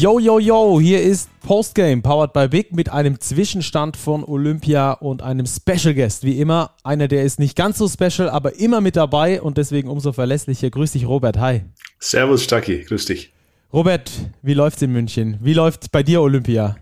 Yo, 0.00 0.20
yo, 0.20 0.38
yo, 0.38 0.80
hier 0.80 1.02
ist 1.02 1.28
Postgame, 1.40 2.02
powered 2.02 2.32
by 2.32 2.46
Big, 2.46 2.72
mit 2.72 2.88
einem 2.88 3.18
Zwischenstand 3.18 3.96
von 3.96 4.22
Olympia 4.22 4.92
und 4.92 5.22
einem 5.22 5.44
Special 5.44 5.92
Guest. 5.92 6.22
Wie 6.22 6.40
immer, 6.40 6.76
einer, 6.84 7.08
der 7.08 7.24
ist 7.24 7.40
nicht 7.40 7.56
ganz 7.56 7.78
so 7.78 7.88
special, 7.88 8.30
aber 8.30 8.60
immer 8.60 8.80
mit 8.80 8.94
dabei 8.94 9.42
und 9.42 9.58
deswegen 9.58 9.88
umso 9.88 10.12
verlässlicher. 10.12 10.70
Grüß 10.70 10.92
dich, 10.92 11.08
Robert. 11.08 11.38
Hi. 11.38 11.62
Servus, 11.98 12.44
Stacki. 12.44 12.84
Grüß 12.84 13.06
dich. 13.06 13.32
Robert, 13.72 14.12
wie 14.40 14.54
läuft's 14.54 14.82
in 14.82 14.92
München? 14.92 15.38
Wie 15.42 15.54
läuft 15.54 15.90
bei 15.90 16.04
dir 16.04 16.22
Olympia? 16.22 16.76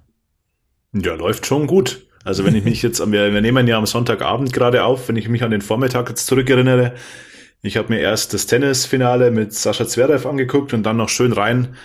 Ja, 0.92 1.14
läuft 1.14 1.46
schon 1.46 1.66
gut. 1.66 2.06
Also 2.22 2.44
wenn 2.44 2.54
ich 2.54 2.64
mich 2.64 2.82
jetzt, 2.82 3.00
wir, 3.00 3.32
wir 3.32 3.40
nehmen 3.40 3.66
ja 3.66 3.78
am 3.78 3.86
Sonntagabend 3.86 4.52
gerade 4.52 4.84
auf, 4.84 5.08
wenn 5.08 5.16
ich 5.16 5.30
mich 5.30 5.42
an 5.42 5.52
den 5.52 5.62
Vormittag 5.62 6.10
jetzt 6.10 6.26
zurückerinnere, 6.26 6.92
ich 7.62 7.78
habe 7.78 7.94
mir 7.94 8.00
erst 8.00 8.34
das 8.34 8.46
Tennisfinale 8.46 9.30
mit 9.30 9.54
Sascha 9.54 9.86
Zverev 9.86 10.28
angeguckt 10.28 10.74
und 10.74 10.82
dann 10.82 10.98
noch 10.98 11.08
schön 11.08 11.32
rein 11.32 11.76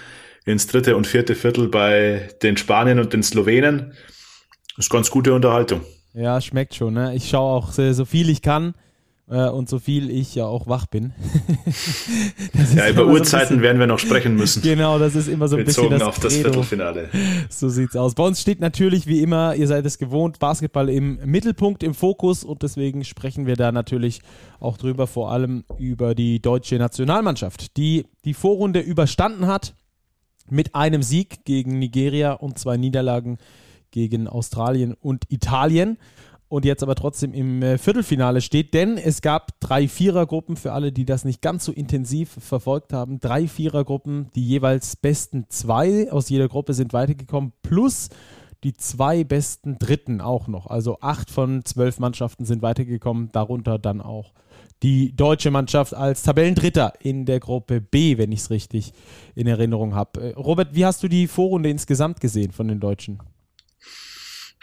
ins 0.45 0.67
dritte 0.67 0.95
und 0.95 1.07
vierte 1.07 1.35
Viertel 1.35 1.67
bei 1.67 2.29
den 2.41 2.57
Spaniern 2.57 2.99
und 2.99 3.13
den 3.13 3.23
Slowenen. 3.23 3.93
Das 4.75 4.85
ist 4.85 4.89
ganz 4.89 5.11
gute 5.11 5.33
Unterhaltung. 5.33 5.81
Ja, 6.13 6.41
schmeckt 6.41 6.75
schon. 6.75 6.93
Ne? 6.93 7.15
Ich 7.15 7.29
schaue 7.29 7.57
auch 7.57 7.71
so 7.71 8.05
viel 8.05 8.29
ich 8.29 8.41
kann 8.41 8.73
äh, 9.31 9.47
und 9.47 9.69
so 9.69 9.79
viel 9.79 10.09
ich 10.09 10.35
ja 10.35 10.45
auch 10.45 10.67
wach 10.67 10.85
bin. 10.85 11.13
ja, 12.75 12.89
über 12.89 13.05
Uhrzeiten 13.07 13.57
so 13.57 13.61
werden 13.61 13.79
wir 13.79 13.87
noch 13.87 13.99
sprechen 13.99 14.35
müssen. 14.35 14.61
Genau, 14.61 14.99
das 14.99 15.15
ist 15.15 15.27
immer 15.27 15.47
so 15.47 15.55
ein 15.55 15.65
Bezogen 15.65 15.89
bisschen 15.89 15.99
das 15.99 16.07
auf 16.07 16.19
das 16.19 16.33
Credo. 16.33 16.51
Viertelfinale. 16.51 17.09
So 17.49 17.69
sieht's 17.69 17.95
aus. 17.95 18.13
Bei 18.13 18.23
uns 18.23 18.41
steht 18.41 18.59
natürlich 18.59 19.07
wie 19.07 19.21
immer, 19.21 19.55
ihr 19.55 19.67
seid 19.67 19.85
es 19.85 19.97
gewohnt, 19.97 20.39
Basketball 20.39 20.89
im 20.89 21.19
Mittelpunkt, 21.23 21.81
im 21.81 21.93
Fokus 21.93 22.43
und 22.43 22.61
deswegen 22.61 23.05
sprechen 23.05 23.47
wir 23.47 23.55
da 23.55 23.71
natürlich 23.71 24.21
auch 24.59 24.77
drüber, 24.77 25.07
vor 25.07 25.31
allem 25.31 25.63
über 25.77 26.13
die 26.13 26.41
deutsche 26.41 26.75
Nationalmannschaft, 26.75 27.77
die 27.77 28.05
die 28.25 28.33
Vorrunde 28.33 28.81
überstanden 28.81 29.47
hat 29.47 29.73
mit 30.51 30.75
einem 30.75 31.01
Sieg 31.01 31.45
gegen 31.45 31.79
Nigeria 31.79 32.33
und 32.33 32.59
zwei 32.59 32.77
Niederlagen 32.77 33.37
gegen 33.91 34.27
Australien 34.27 34.93
und 34.93 35.25
Italien 35.29 35.97
und 36.51 36.65
jetzt 36.65 36.83
aber 36.83 36.95
trotzdem 36.95 37.33
im 37.33 37.63
äh, 37.63 37.77
Viertelfinale 37.77 38.41
steht, 38.41 38.73
denn 38.73 38.97
es 38.97 39.21
gab 39.21 39.57
drei 39.61 39.87
Vierergruppen 39.87 40.57
für 40.57 40.73
alle, 40.73 40.91
die 40.91 41.05
das 41.05 41.23
nicht 41.23 41.41
ganz 41.41 41.63
so 41.63 41.71
intensiv 41.71 42.29
verfolgt 42.39 42.91
haben. 42.91 43.21
Drei 43.21 43.47
Vierergruppen, 43.47 44.29
die 44.35 44.45
jeweils 44.45 44.97
besten 44.97 45.45
zwei 45.47 46.11
aus 46.11 46.27
jeder 46.27 46.49
Gruppe 46.49 46.73
sind 46.73 46.91
weitergekommen, 46.91 47.53
plus 47.61 48.09
die 48.65 48.73
zwei 48.73 49.23
besten 49.23 49.79
Dritten 49.79 50.19
auch 50.19 50.49
noch. 50.49 50.67
Also 50.67 50.97
acht 50.99 51.31
von 51.31 51.63
zwölf 51.63 51.99
Mannschaften 51.99 52.43
sind 52.43 52.61
weitergekommen, 52.61 53.29
darunter 53.31 53.79
dann 53.79 54.01
auch 54.01 54.33
die 54.83 55.15
deutsche 55.15 55.51
Mannschaft 55.51 55.93
als 55.93 56.23
Tabellendritter 56.23 56.93
in 57.01 57.25
der 57.25 57.39
Gruppe 57.39 57.81
B, 57.81 58.17
wenn 58.17 58.31
ich 58.31 58.39
es 58.39 58.49
richtig 58.49 58.93
in 59.35 59.47
Erinnerung 59.47 59.95
habe. 59.95 60.21
Äh, 60.21 60.33
Robert, 60.33 60.69
wie 60.73 60.85
hast 60.85 61.03
du 61.03 61.07
die 61.07 61.27
Vorrunde 61.27 61.69
insgesamt 61.69 62.19
gesehen 62.19 62.51
von 62.51 62.67
den 62.67 62.79
Deutschen? 62.79 63.19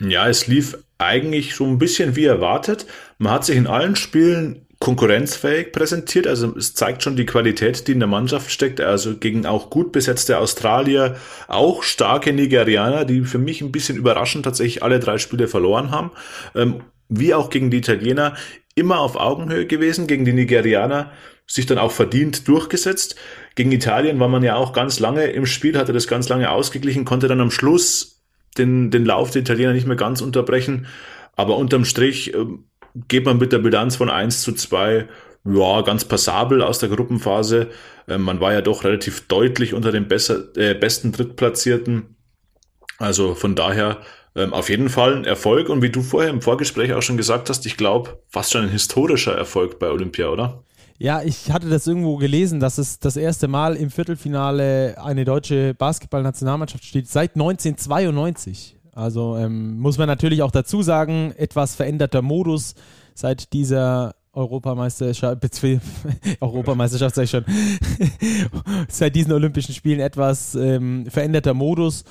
Ja, 0.00 0.28
es 0.28 0.46
lief 0.46 0.78
eigentlich 0.98 1.54
so 1.54 1.64
ein 1.64 1.78
bisschen 1.78 2.14
wie 2.16 2.24
erwartet. 2.24 2.86
Man 3.18 3.32
hat 3.32 3.44
sich 3.44 3.56
in 3.56 3.66
allen 3.66 3.96
Spielen 3.96 4.66
konkurrenzfähig 4.80 5.72
präsentiert. 5.72 6.26
Also 6.26 6.56
es 6.56 6.74
zeigt 6.74 7.02
schon 7.02 7.16
die 7.16 7.26
Qualität, 7.26 7.88
die 7.88 7.92
in 7.92 7.98
der 7.98 8.08
Mannschaft 8.08 8.50
steckt. 8.50 8.80
Also 8.80 9.16
gegen 9.16 9.44
auch 9.44 9.70
gut 9.70 9.90
besetzte 9.90 10.38
Australier, 10.38 11.16
auch 11.48 11.82
starke 11.82 12.32
Nigerianer, 12.32 13.04
die 13.04 13.22
für 13.22 13.38
mich 13.38 13.60
ein 13.60 13.72
bisschen 13.72 13.96
überraschend 13.96 14.44
tatsächlich 14.44 14.82
alle 14.82 15.00
drei 15.00 15.18
Spiele 15.18 15.48
verloren 15.48 15.90
haben. 15.90 16.12
Ähm, 16.54 16.82
wie 17.08 17.34
auch 17.34 17.50
gegen 17.50 17.70
die 17.70 17.78
Italiener 17.78 18.36
immer 18.78 19.00
auf 19.00 19.16
Augenhöhe 19.16 19.66
gewesen. 19.66 20.06
Gegen 20.06 20.24
die 20.24 20.32
Nigerianer 20.32 21.12
sich 21.46 21.66
dann 21.66 21.78
auch 21.78 21.92
verdient 21.92 22.46
durchgesetzt. 22.46 23.16
Gegen 23.54 23.72
Italien 23.72 24.20
war 24.20 24.28
man 24.28 24.42
ja 24.42 24.56
auch 24.56 24.72
ganz 24.72 25.00
lange 25.00 25.24
im 25.24 25.46
Spiel, 25.46 25.78
hatte 25.78 25.92
das 25.92 26.06
ganz 26.06 26.28
lange 26.28 26.50
ausgeglichen, 26.50 27.04
konnte 27.04 27.26
dann 27.26 27.40
am 27.40 27.50
Schluss 27.50 28.22
den, 28.56 28.90
den 28.90 29.04
Lauf 29.04 29.30
der 29.30 29.42
Italiener 29.42 29.72
nicht 29.72 29.86
mehr 29.86 29.96
ganz 29.96 30.20
unterbrechen. 30.20 30.86
Aber 31.36 31.56
unterm 31.56 31.84
Strich 31.84 32.34
äh, 32.34 32.44
geht 33.08 33.24
man 33.24 33.38
mit 33.38 33.52
der 33.52 33.58
Bilanz 33.58 33.96
von 33.96 34.10
1 34.10 34.42
zu 34.42 34.52
2 34.52 35.08
ja, 35.44 35.80
ganz 35.82 36.04
passabel 36.04 36.62
aus 36.62 36.78
der 36.78 36.88
Gruppenphase. 36.88 37.68
Äh, 38.06 38.18
man 38.18 38.40
war 38.40 38.52
ja 38.52 38.60
doch 38.60 38.84
relativ 38.84 39.26
deutlich 39.28 39.74
unter 39.74 39.92
den 39.92 40.08
besser, 40.08 40.56
äh, 40.56 40.74
besten 40.74 41.12
Drittplatzierten. 41.12 42.16
Also 42.98 43.34
von 43.34 43.54
daher 43.54 44.02
ähm, 44.38 44.54
auf 44.54 44.68
jeden 44.70 44.88
Fall 44.88 45.16
ein 45.16 45.24
Erfolg. 45.24 45.68
Und 45.68 45.82
wie 45.82 45.90
du 45.90 46.02
vorher 46.02 46.30
im 46.30 46.40
Vorgespräch 46.40 46.92
auch 46.92 47.02
schon 47.02 47.16
gesagt 47.16 47.50
hast, 47.50 47.66
ich 47.66 47.76
glaube, 47.76 48.18
fast 48.28 48.52
schon 48.52 48.62
ein 48.62 48.70
historischer 48.70 49.36
Erfolg 49.36 49.78
bei 49.78 49.90
Olympia, 49.90 50.28
oder? 50.28 50.62
Ja, 50.98 51.22
ich 51.22 51.52
hatte 51.52 51.68
das 51.68 51.86
irgendwo 51.86 52.16
gelesen, 52.16 52.58
dass 52.58 52.76
es 52.78 52.98
das 52.98 53.16
erste 53.16 53.46
Mal 53.46 53.76
im 53.76 53.90
Viertelfinale 53.90 54.96
eine 55.00 55.24
deutsche 55.24 55.74
Basketballnationalmannschaft 55.74 56.84
steht 56.84 57.08
seit 57.08 57.36
1992. 57.36 58.76
Also 58.92 59.36
ähm, 59.36 59.78
muss 59.78 59.96
man 59.96 60.08
natürlich 60.08 60.42
auch 60.42 60.50
dazu 60.50 60.82
sagen, 60.82 61.32
etwas 61.36 61.76
veränderter 61.76 62.20
Modus 62.20 62.74
seit 63.14 63.52
dieser 63.52 64.16
Europameisterschaft, 64.32 65.38
Europameisterschaft 66.40 67.14
sag 67.14 67.24
ich 67.24 67.30
schon, 67.30 67.44
seit 68.88 69.14
diesen 69.14 69.32
Olympischen 69.32 69.74
Spielen 69.74 70.00
etwas 70.00 70.56
ähm, 70.56 71.06
veränderter 71.08 71.54
Modus 71.54 72.04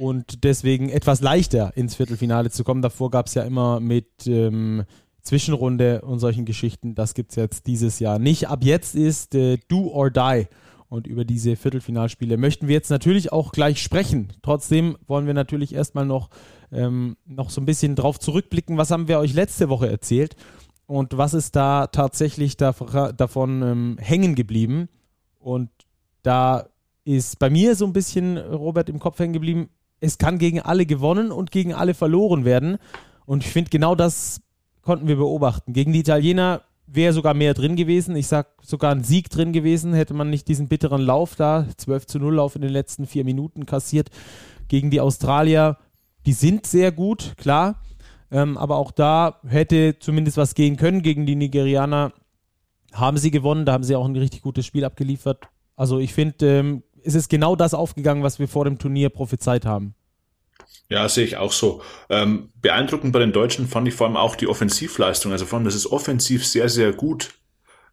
und 0.00 0.44
deswegen 0.44 0.88
etwas 0.88 1.20
leichter 1.20 1.76
ins 1.76 1.94
Viertelfinale 1.94 2.50
zu 2.50 2.64
kommen. 2.64 2.82
Davor 2.82 3.10
gab 3.10 3.26
es 3.26 3.34
ja 3.34 3.42
immer 3.42 3.80
mit 3.80 4.26
ähm, 4.26 4.84
Zwischenrunde 5.22 6.02
und 6.02 6.18
solchen 6.18 6.44
Geschichten. 6.44 6.94
Das 6.94 7.14
gibt 7.14 7.30
es 7.30 7.36
jetzt 7.36 7.66
dieses 7.66 7.98
Jahr 7.98 8.18
nicht. 8.18 8.48
Ab 8.48 8.64
jetzt 8.64 8.94
ist 8.94 9.34
äh, 9.34 9.58
Do 9.68 9.88
or 9.92 10.10
Die. 10.10 10.46
Und 10.88 11.06
über 11.06 11.24
diese 11.24 11.56
Viertelfinalspiele 11.56 12.36
möchten 12.36 12.68
wir 12.68 12.74
jetzt 12.74 12.90
natürlich 12.90 13.32
auch 13.32 13.52
gleich 13.52 13.82
sprechen. 13.82 14.34
Trotzdem 14.42 14.98
wollen 15.06 15.26
wir 15.26 15.32
natürlich 15.32 15.74
erstmal 15.74 16.04
noch, 16.04 16.28
ähm, 16.70 17.16
noch 17.24 17.48
so 17.48 17.62
ein 17.62 17.66
bisschen 17.66 17.96
drauf 17.96 18.20
zurückblicken. 18.20 18.76
Was 18.76 18.90
haben 18.90 19.08
wir 19.08 19.18
euch 19.18 19.32
letzte 19.32 19.70
Woche 19.70 19.88
erzählt? 19.88 20.36
Und 20.84 21.16
was 21.16 21.32
ist 21.32 21.56
da 21.56 21.86
tatsächlich 21.86 22.58
da, 22.58 22.72
davon 23.16 23.62
ähm, 23.62 23.96
hängen 24.00 24.34
geblieben? 24.34 24.90
Und 25.38 25.70
da 26.22 26.66
ist 27.04 27.38
bei 27.38 27.48
mir 27.48 27.74
so 27.74 27.86
ein 27.86 27.94
bisschen, 27.94 28.36
Robert, 28.36 28.90
im 28.90 28.98
Kopf 28.98 29.18
hängen 29.18 29.32
geblieben, 29.32 29.70
es 30.02 30.18
kann 30.18 30.38
gegen 30.38 30.60
alle 30.60 30.84
gewonnen 30.84 31.30
und 31.30 31.52
gegen 31.52 31.72
alle 31.72 31.94
verloren 31.94 32.44
werden. 32.44 32.78
Und 33.24 33.44
ich 33.44 33.50
finde, 33.52 33.70
genau 33.70 33.94
das 33.94 34.42
konnten 34.82 35.06
wir 35.06 35.14
beobachten. 35.14 35.72
Gegen 35.72 35.92
die 35.92 36.00
Italiener 36.00 36.62
wäre 36.88 37.12
sogar 37.12 37.34
mehr 37.34 37.54
drin 37.54 37.76
gewesen. 37.76 38.16
Ich 38.16 38.26
sag 38.26 38.48
sogar 38.62 38.90
ein 38.90 39.04
Sieg 39.04 39.30
drin 39.30 39.52
gewesen, 39.52 39.94
hätte 39.94 40.12
man 40.12 40.28
nicht 40.28 40.48
diesen 40.48 40.66
bitteren 40.66 41.00
Lauf 41.00 41.36
da, 41.36 41.66
12 41.76 42.06
zu 42.06 42.18
0 42.18 42.34
Lauf 42.34 42.56
in 42.56 42.62
den 42.62 42.72
letzten 42.72 43.06
vier 43.06 43.24
Minuten 43.24 43.64
kassiert. 43.64 44.10
Gegen 44.66 44.90
die 44.90 45.00
Australier, 45.00 45.78
die 46.26 46.32
sind 46.32 46.66
sehr 46.66 46.90
gut, 46.90 47.34
klar. 47.36 47.80
Ähm, 48.32 48.58
aber 48.58 48.78
auch 48.78 48.90
da 48.90 49.38
hätte 49.46 50.00
zumindest 50.00 50.36
was 50.36 50.56
gehen 50.56 50.76
können. 50.76 51.02
Gegen 51.02 51.26
die 51.26 51.36
Nigerianer 51.36 52.12
haben 52.92 53.18
sie 53.18 53.30
gewonnen, 53.30 53.66
da 53.66 53.72
haben 53.72 53.84
sie 53.84 53.94
auch 53.94 54.04
ein 54.04 54.16
richtig 54.16 54.42
gutes 54.42 54.66
Spiel 54.66 54.84
abgeliefert. 54.84 55.48
Also 55.76 56.00
ich 56.00 56.12
finde, 56.12 56.58
ähm, 56.58 56.82
es 57.04 57.14
ist 57.14 57.28
genau 57.28 57.56
das 57.56 57.74
aufgegangen, 57.74 58.22
was 58.22 58.38
wir 58.38 58.48
vor 58.48 58.64
dem 58.64 58.78
Turnier 58.78 59.08
prophezeit 59.08 59.64
haben. 59.64 59.94
Ja, 60.88 61.08
sehe 61.08 61.24
ich 61.24 61.36
auch 61.38 61.52
so. 61.52 61.82
Ähm, 62.10 62.50
beeindruckend 62.60 63.12
bei 63.12 63.18
den 63.18 63.32
Deutschen 63.32 63.66
fand 63.66 63.88
ich 63.88 63.94
vor 63.94 64.06
allem 64.06 64.16
auch 64.16 64.36
die 64.36 64.46
Offensivleistung. 64.46 65.32
Also 65.32 65.46
vor 65.46 65.58
allem, 65.58 65.64
dass 65.64 65.74
es 65.74 65.90
offensiv 65.90 66.46
sehr, 66.46 66.68
sehr 66.68 66.92
gut 66.92 67.30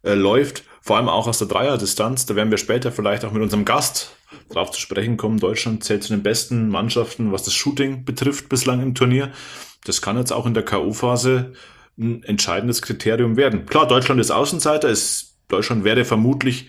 äh, 0.02 0.14
läuft. 0.14 0.64
Vor 0.82 0.96
allem 0.96 1.08
auch 1.08 1.26
aus 1.26 1.38
der 1.38 1.48
Dreierdistanz. 1.48 2.26
Da 2.26 2.36
werden 2.36 2.50
wir 2.50 2.58
später 2.58 2.92
vielleicht 2.92 3.24
auch 3.24 3.32
mit 3.32 3.42
unserem 3.42 3.64
Gast 3.64 4.16
drauf 4.50 4.70
zu 4.70 4.80
sprechen 4.80 5.16
kommen. 5.16 5.38
Deutschland 5.38 5.82
zählt 5.84 6.02
zu 6.02 6.12
den 6.12 6.22
besten 6.22 6.68
Mannschaften, 6.68 7.32
was 7.32 7.42
das 7.42 7.54
Shooting 7.54 8.04
betrifft 8.04 8.48
bislang 8.48 8.82
im 8.82 8.94
Turnier. 8.94 9.32
Das 9.84 10.02
kann 10.02 10.18
jetzt 10.18 10.32
auch 10.32 10.46
in 10.46 10.54
der 10.54 10.64
K.O.-Phase 10.64 11.52
ein 11.98 12.22
entscheidendes 12.22 12.82
Kriterium 12.82 13.36
werden. 13.36 13.66
Klar, 13.66 13.86
Deutschland 13.86 14.20
ist 14.20 14.30
Außenseiter. 14.30 14.88
Es, 14.88 15.38
Deutschland 15.48 15.84
wäre 15.84 16.04
vermutlich 16.04 16.68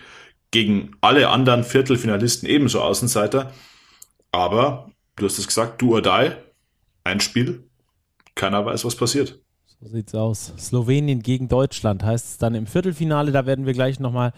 gegen 0.52 0.92
alle 1.00 1.28
anderen 1.28 1.64
Viertelfinalisten 1.64 2.48
ebenso 2.48 2.80
Außenseiter. 2.80 3.52
Aber 4.30 4.90
du 5.16 5.26
hast 5.26 5.38
es 5.38 5.48
gesagt, 5.48 5.82
do 5.82 5.94
or 5.94 6.02
die, 6.02 6.30
ein 7.04 7.20
Spiel, 7.20 7.68
keiner 8.36 8.64
weiß, 8.64 8.84
was 8.84 8.94
passiert. 8.94 9.40
So 9.80 9.88
sieht's 9.88 10.14
aus. 10.14 10.52
Slowenien 10.58 11.22
gegen 11.22 11.48
Deutschland 11.48 12.04
heißt 12.04 12.26
es 12.26 12.38
dann 12.38 12.54
im 12.54 12.66
Viertelfinale. 12.66 13.32
Da 13.32 13.46
werden 13.46 13.66
wir 13.66 13.72
gleich 13.72 13.98
nochmal 13.98 14.32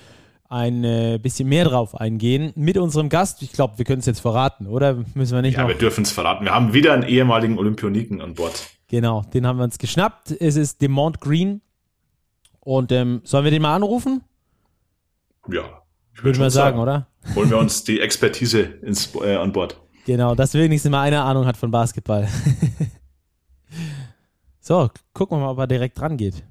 ein 0.49 0.85
äh, 0.85 1.19
bisschen 1.21 1.49
mehr 1.49 1.65
drauf 1.65 2.01
eingehen 2.01 2.53
mit 2.55 2.79
unserem 2.79 3.09
Gast. 3.09 3.43
Ich 3.43 3.53
glaube, 3.53 3.77
wir 3.77 3.85
können 3.85 4.01
es 4.01 4.07
jetzt 4.07 4.21
verraten, 4.21 4.67
oder 4.67 5.05
müssen 5.15 5.35
wir 5.35 5.43
nicht? 5.43 5.57
Ja, 5.57 5.63
noch? 5.63 5.69
wir 5.69 5.77
dürfen 5.77 6.03
es 6.03 6.13
verraten. 6.13 6.45
Wir 6.45 6.55
haben 6.55 6.73
wieder 6.73 6.93
einen 6.95 7.03
ehemaligen 7.03 7.59
Olympioniken 7.59 8.21
an 8.21 8.35
Bord. 8.35 8.71
Genau, 8.89 9.23
den 9.23 9.47
haben 9.47 9.59
wir 9.59 9.65
uns 9.65 9.79
geschnappt. 9.79 10.31
Es 10.31 10.57
ist 10.57 10.81
Demont 10.81 11.21
Green. 11.21 11.61
Und 12.61 12.93
ähm, 12.93 13.21
sollen 13.25 13.45
wir 13.45 13.51
den 13.51 13.63
mal 13.63 13.75
anrufen? 13.75 14.23
Ja. 15.49 15.84
Ich 16.15 16.25
würde 16.25 16.39
mal 16.39 16.51
sagen, 16.51 16.77
sagen, 16.77 16.79
oder? 16.79 17.07
Holen 17.35 17.51
wir 17.51 17.59
uns 17.59 17.85
die 17.85 18.01
Expertise 18.01 18.61
ins, 18.61 19.15
äh, 19.17 19.37
an 19.37 19.53
Bord. 19.53 19.81
Genau, 20.07 20.35
dass 20.35 20.55
wenigstens 20.55 20.91
mal 20.91 21.03
eine 21.03 21.23
Ahnung 21.23 21.47
hat 21.47 21.57
von 21.57 21.71
Basketball. 21.71 22.29
so, 24.61 24.91
gucken 25.13 25.39
wir 25.39 25.45
mal, 25.45 25.51
ob 25.51 25.59
er 25.59 25.67
direkt 25.67 25.99
dran 25.99 26.17
geht. 26.17 26.45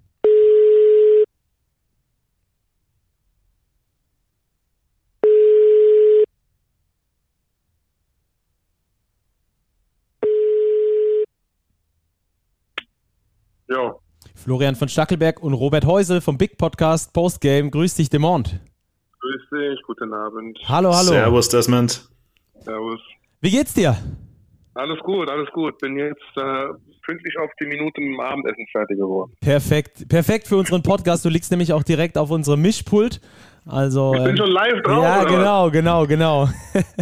Jo. 13.69 14.00
Florian 14.36 14.75
von 14.75 14.89
Stackelberg 14.89 15.42
und 15.42 15.54
Robert 15.54 15.86
Heusel 15.86 16.21
vom 16.21 16.38
Big 16.38 16.57
Podcast 16.57 17.13
Postgame. 17.13 17.69
Grüß 17.69 17.95
dich, 17.95 18.09
Demont. 18.09 18.59
Dich, 19.53 19.79
guten 19.85 20.11
Abend. 20.11 20.57
Hallo, 20.67 20.91
hallo. 20.95 21.11
Servus, 21.11 21.47
Desmond. 21.47 22.09
Servus. 22.61 23.00
Wie 23.39 23.51
geht's 23.51 23.73
dir? 23.75 23.95
Alles 24.73 24.97
gut, 25.03 25.29
alles 25.29 25.47
gut. 25.53 25.77
Bin 25.77 25.95
jetzt 25.95 26.21
äh, 26.35 26.65
pünktlich 27.05 27.38
auf 27.38 27.51
die 27.61 27.67
Minute 27.67 28.01
mit 28.01 28.13
dem 28.13 28.19
Abendessen 28.19 28.65
fertig 28.71 28.97
geworden. 28.97 29.31
Perfekt. 29.41 30.09
Perfekt 30.09 30.47
für 30.47 30.57
unseren 30.57 30.81
Podcast. 30.81 31.23
Du 31.23 31.29
liegst 31.29 31.51
nämlich 31.51 31.71
auch 31.71 31.83
direkt 31.83 32.17
auf 32.17 32.31
unserem 32.31 32.63
Mischpult. 32.63 33.21
Also, 33.67 34.15
ich 34.15 34.23
bin 34.23 34.31
ähm, 34.31 34.38
schon 34.38 34.50
live 34.50 34.81
drauf. 34.81 35.03
ja, 35.03 35.21
oder 35.21 35.29
genau, 35.29 35.69
genau, 35.69 36.07
genau. 36.07 36.49
Was? 36.73 36.95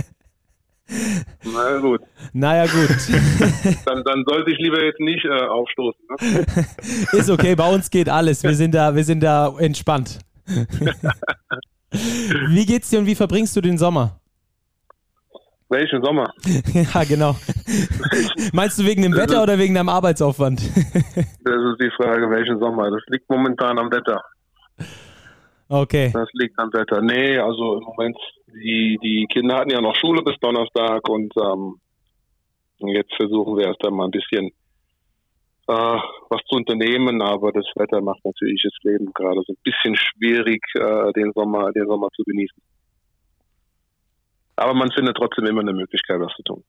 Na 1.54 1.77
gut. 1.77 2.01
naja, 2.33 2.65
gut. 2.65 2.89
Dann, 3.86 4.04
dann 4.04 4.25
sollte 4.27 4.51
ich 4.51 4.57
lieber 4.57 4.83
jetzt 4.83 5.00
nicht 5.00 5.24
äh, 5.24 5.30
aufstoßen. 5.30 6.01
Ne? 6.09 6.65
Ist 7.13 7.30
okay, 7.30 7.56
bei 7.56 7.74
uns 7.74 7.89
geht 7.89 8.09
alles. 8.09 8.44
Wir 8.44 8.56
sind 8.56 8.75
da, 8.75 8.94
wir 8.94 9.06
sind 9.06 9.24
da 9.24 9.56
entspannt. 9.57 10.19
wie 12.50 12.66
geht's 12.66 12.90
dir 12.90 13.00
und 13.00 13.06
wie 13.06 13.16
verbringst 13.16 13.56
du 13.56 13.62
den 13.62 13.78
Sommer? 13.78 14.20
Welchen 15.70 16.04
Sommer? 16.04 16.30
ja, 16.74 17.04
genau. 17.06 17.36
Meinst 18.54 18.78
du 18.78 18.86
wegen 18.86 19.04
dem 19.04 19.16
Wetter 19.16 19.42
oder 19.42 19.58
wegen 19.58 19.74
deinem 19.74 19.90
Arbeitsaufwand? 19.90 20.60
Das 20.60 21.56
ist 21.56 21.82
die 21.82 21.92
Frage, 21.96 22.30
welchen 22.30 22.60
Sommer. 22.60 22.92
Das 22.92 23.02
liegt 23.08 23.30
momentan 23.30 23.80
am 23.80 23.92
Wetter. 23.92 24.22
okay. 25.70 26.12
Das 26.14 26.28
liegt 26.34 26.60
am 26.60 26.74
Wetter. 26.74 27.02
Nee, 27.02 27.38
also 27.38 27.78
im 27.78 27.84
Moment, 27.84 28.18
die, 28.48 29.00
die 29.02 29.28
Kinder 29.32 29.56
hatten 29.56 29.70
ja 29.70 29.80
noch 29.80 29.96
Schule 29.96 30.22
bis 30.24 30.36
Donnerstag 30.42 31.08
und 31.08 31.34
ähm, 31.38 31.76
jetzt 32.80 33.16
versuchen 33.16 33.58
wir 33.58 33.68
erst 33.68 33.86
einmal 33.86 34.08
ein 34.08 34.12
bisschen 34.12 34.52
äh, 35.68 35.74
was 36.30 36.42
zu 36.50 36.56
unternehmen, 36.56 37.22
aber 37.22 37.52
das 37.52 37.66
Wetter 37.75 38.02
macht 38.02 38.24
natürlich 38.24 38.62
das 38.63 38.74
Leben 38.84 39.12
gerade 39.13 39.42
so 39.46 39.54
ein 39.54 39.62
bisschen 39.63 39.96
schwierig, 39.96 40.62
äh, 40.75 41.12
den 41.13 41.31
Sommer, 41.34 41.72
den 41.72 41.88
Sommer 41.88 42.10
zu 42.16 42.24
genießen. 42.24 42.62
Aber 44.56 44.74
man 44.74 44.92
findet 44.92 45.18
trotzdem 45.18 45.46
immer 45.46 45.62
eine 45.62 45.74
Möglichkeit, 45.74 46.19
was 46.19 46.34
zu 46.36 46.44
tun. 46.44 46.63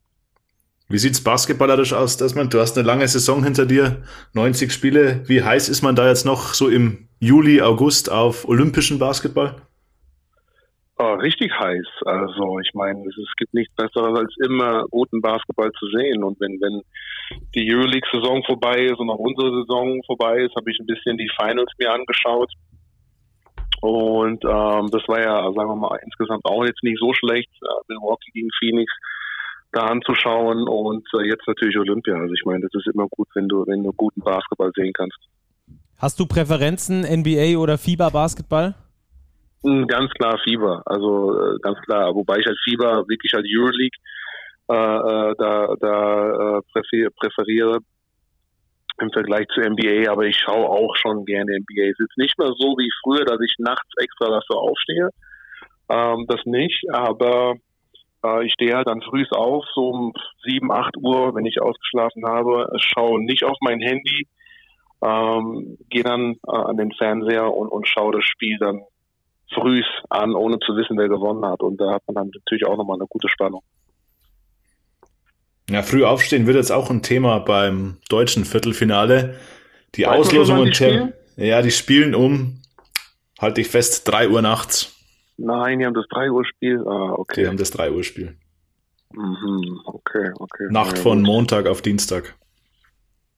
Wie 0.88 0.98
sieht's 0.98 1.24
basketballerisch 1.24 1.94
aus, 1.94 2.16
Desmond? 2.16 2.52
Du 2.52 2.60
hast 2.60 2.76
eine 2.76 2.86
lange 2.86 3.08
Saison 3.08 3.42
hinter 3.44 3.66
dir, 3.66 4.02
90 4.34 4.72
Spiele. 4.72 5.22
Wie 5.26 5.42
heiß 5.42 5.68
ist 5.68 5.82
man 5.82 5.96
da 5.96 6.08
jetzt 6.08 6.26
noch 6.26 6.54
so 6.54 6.68
im 6.68 7.08
Juli, 7.18 7.62
August 7.62 8.10
auf 8.10 8.46
olympischen 8.46 8.98
Basketball? 8.98 9.56
Oh, 10.98 11.14
richtig 11.14 11.50
heiß. 11.58 11.86
Also 12.04 12.58
ich 12.60 12.74
meine, 12.74 13.00
es, 13.08 13.16
es 13.16 13.32
gibt 13.36 13.54
nichts 13.54 13.74
Besseres 13.74 14.18
als 14.18 14.34
immer 14.44 14.84
guten 14.90 15.20
Basketball 15.20 15.70
zu 15.72 15.86
sehen. 15.96 16.22
Und 16.22 16.38
wenn, 16.40 16.60
wenn 16.60 16.82
die 17.54 17.72
Euroleague-Saison 17.72 18.42
vorbei 18.44 18.86
ist 18.86 18.98
und 18.98 19.10
auch 19.10 19.18
unsere 19.18 19.50
Saison 19.62 20.00
vorbei 20.06 20.42
ist, 20.42 20.54
habe 20.56 20.70
ich 20.70 20.78
ein 20.80 20.86
bisschen 20.86 21.16
die 21.16 21.30
Finals 21.38 21.70
mir 21.78 21.92
angeschaut. 21.92 22.50
Und 23.80 24.44
ähm, 24.44 24.88
das 24.92 25.02
war 25.08 25.20
ja, 25.20 25.42
sagen 25.42 25.68
wir 25.68 25.76
mal, 25.76 25.98
insgesamt 26.04 26.44
auch 26.44 26.64
jetzt 26.64 26.82
nicht 26.82 26.98
so 27.00 27.12
schlecht, 27.14 27.50
äh, 27.62 27.92
Milwaukee 27.92 28.30
gegen 28.32 28.48
Phoenix 28.58 28.92
da 29.72 29.86
anzuschauen 29.86 30.68
und 30.68 31.06
äh, 31.18 31.26
jetzt 31.26 31.46
natürlich 31.48 31.76
Olympia. 31.78 32.14
Also 32.14 32.32
ich 32.34 32.44
meine, 32.44 32.60
das 32.60 32.70
ist 32.74 32.94
immer 32.94 33.08
gut, 33.08 33.28
wenn 33.34 33.48
du, 33.48 33.66
wenn 33.66 33.82
du 33.82 33.92
guten 33.92 34.20
Basketball 34.20 34.70
sehen 34.76 34.92
kannst. 34.92 35.18
Hast 35.98 36.20
du 36.20 36.26
Präferenzen, 36.26 37.02
NBA 37.02 37.58
oder 37.58 37.78
FIBA-Basketball? 37.78 38.74
Mm, 39.62 39.86
Ganz 39.86 40.10
klar 40.12 40.38
Fieber, 40.44 40.82
also 40.84 41.32
äh, 41.38 41.58
ganz 41.62 41.78
klar. 41.80 42.14
Wobei 42.14 42.38
ich 42.38 42.46
halt 42.46 42.58
Fieber 42.64 43.04
wirklich 43.08 43.32
halt 43.32 43.46
Euroleague 43.48 43.98
da, 44.74 45.74
da 45.80 46.58
äh, 46.58 46.60
präfer 46.72 47.10
präferiere 47.18 47.78
im 49.00 49.10
Vergleich 49.10 49.46
zu 49.48 49.60
NBA, 49.60 50.10
aber 50.10 50.24
ich 50.24 50.36
schaue 50.36 50.68
auch 50.68 50.94
schon 50.96 51.24
gerne 51.24 51.58
NBA. 51.58 51.90
Es 51.90 51.98
ist 51.98 52.16
nicht 52.16 52.38
mehr 52.38 52.52
so 52.56 52.76
wie 52.78 52.90
früher, 53.02 53.24
dass 53.24 53.40
ich 53.40 53.54
nachts 53.58 53.90
extra 53.98 54.26
dafür 54.28 54.58
aufstehe. 54.58 55.08
Ähm, 55.88 56.26
das 56.28 56.40
nicht, 56.44 56.84
aber 56.92 57.54
äh, 58.24 58.46
ich 58.46 58.52
stehe 58.52 58.74
halt 58.74 58.86
dann 58.86 59.02
früh 59.02 59.24
auf, 59.30 59.64
so 59.74 59.88
um 59.88 60.12
7, 60.44 60.70
8 60.70 60.96
Uhr, 60.98 61.34
wenn 61.34 61.46
ich 61.46 61.60
ausgeschlafen 61.60 62.24
habe, 62.26 62.68
schaue 62.76 63.22
nicht 63.24 63.44
auf 63.44 63.56
mein 63.60 63.80
Handy, 63.80 64.26
ähm, 65.02 65.78
gehe 65.90 66.04
dann 66.04 66.36
äh, 66.46 66.56
an 66.56 66.76
den 66.76 66.92
Fernseher 66.92 67.52
und, 67.52 67.68
und 67.68 67.88
schaue 67.88 68.12
das 68.12 68.24
Spiel 68.24 68.58
dann 68.58 68.82
früh 69.52 69.82
an, 70.08 70.34
ohne 70.34 70.58
zu 70.60 70.76
wissen, 70.76 70.96
wer 70.96 71.08
gewonnen 71.08 71.44
hat. 71.44 71.60
Und 71.60 71.80
da 71.80 71.94
hat 71.94 72.02
man 72.06 72.14
dann 72.14 72.30
natürlich 72.32 72.66
auch 72.66 72.76
nochmal 72.76 72.96
eine 72.96 73.08
gute 73.08 73.28
Spannung. 73.28 73.62
Ja, 75.72 75.82
früh 75.82 76.04
aufstehen 76.04 76.46
wird 76.46 76.56
jetzt 76.56 76.70
auch 76.72 76.90
ein 76.90 77.02
Thema 77.02 77.38
beim 77.38 77.96
deutschen 78.08 78.44
Viertelfinale. 78.44 79.36
Die 79.94 80.02
schon, 80.04 80.12
Auslosung 80.12 80.56
die 80.58 80.62
und 80.64 80.76
Tem- 80.76 81.12
Ja, 81.36 81.62
die 81.62 81.70
spielen 81.70 82.14
um, 82.14 82.60
halte 83.40 83.60
ich 83.62 83.68
fest, 83.68 84.06
3 84.08 84.28
Uhr 84.28 84.42
nachts. 84.42 84.94
Nein, 85.38 85.78
die 85.78 85.86
haben 85.86 85.94
das 85.94 86.06
3 86.10 86.30
Uhr 86.30 86.44
Spiel. 86.44 86.80
Ah, 86.86 87.14
Die 87.14 87.20
okay. 87.20 87.46
haben 87.46 87.56
das 87.56 87.70
3 87.70 87.90
Uhr 87.90 88.04
Spiel. 88.04 88.36
Mhm, 89.14 89.80
okay, 89.84 90.30
okay. 90.38 90.66
Nacht 90.70 90.96
Ja, 90.98 91.02
von 91.02 91.18
gut. 91.18 91.26
Montag 91.26 91.66
auf 91.66 91.80
Dienstag. 91.82 92.34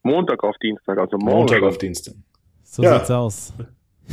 Montag 0.02 0.42
auf 0.44 0.56
Dienstag, 0.58 0.98
also 0.98 1.16
morgen. 1.16 1.38
Montag 1.38 1.62
auf 1.62 1.78
Dienstag. 1.78 2.14
So 2.64 2.82
Ja. 2.82 2.98
sieht's 2.98 3.10
aus. 3.10 3.52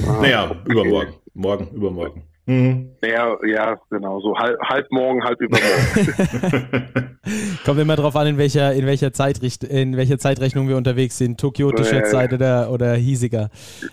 Ah, 0.07 0.21
Naja, 0.21 0.51
okay. 0.51 0.71
übermorgen. 0.71 1.13
Morgen, 1.33 1.67
übermorgen. 1.75 2.23
Mhm. 2.47 2.91
Ja, 3.03 3.37
ja, 3.45 3.77
genau. 3.89 4.19
So 4.19 4.35
halb, 4.37 4.59
halb 4.61 4.91
morgen, 4.91 5.23
halb 5.23 5.39
übermorgen. 5.41 7.19
Kommt 7.65 7.79
immer 7.79 7.95
drauf 7.95 8.15
an, 8.15 8.27
in 8.27 8.37
welcher, 8.37 8.73
in 8.73 8.85
welcher, 8.85 9.13
Zeitricht, 9.13 9.63
in 9.63 9.95
welcher 9.95 10.17
Zeitrechnung 10.17 10.67
wir 10.67 10.75
unterwegs 10.77 11.17
sind. 11.17 11.39
Tokiotische 11.39 11.95
Ja, 11.97 12.01
ja. 12.01 12.07
Zeit 12.07 12.33
oder, 12.33 12.71
oder 12.71 12.93
hiesiger. 12.95 13.49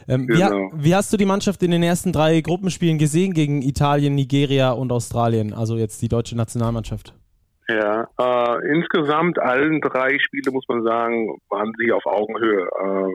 Ähm, 0.08 0.26
wie, 0.28 0.38
Genau. 0.38 0.70
wie 0.74 0.94
hast 0.94 1.12
du 1.12 1.16
die 1.18 1.26
Mannschaft 1.26 1.62
in 1.62 1.70
den 1.70 1.82
ersten 1.82 2.12
drei 2.12 2.40
Gruppenspielen 2.40 2.98
gesehen 2.98 3.34
gegen 3.34 3.60
Italien, 3.62 4.14
Nigeria 4.14 4.70
und 4.72 4.90
Australien? 4.92 5.52
Also 5.52 5.76
jetzt 5.76 6.00
die 6.00 6.08
deutsche 6.08 6.36
Nationalmannschaft. 6.36 7.12
ja, 7.68 8.08
äh, 8.18 8.74
insgesamt 8.74 9.38
allen 9.38 9.80
drei 9.82 10.18
Spiele, 10.18 10.52
muss 10.52 10.64
man 10.68 10.82
sagen, 10.84 11.36
waren 11.50 11.70
sie 11.78 11.92
auf 11.92 12.06
Augenhöhe. 12.06 12.66
Ähm, 12.82 13.14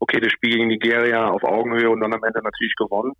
okay, 0.00 0.18
das 0.20 0.32
Spiel 0.32 0.54
gegen 0.56 0.66
Nigeria 0.68 1.28
auf 1.28 1.44
Augenhöhe 1.44 1.88
und 1.88 2.00
dann 2.00 2.12
am 2.12 2.24
Ende 2.24 2.40
natürlich 2.42 2.74
gewonnen. 2.76 3.12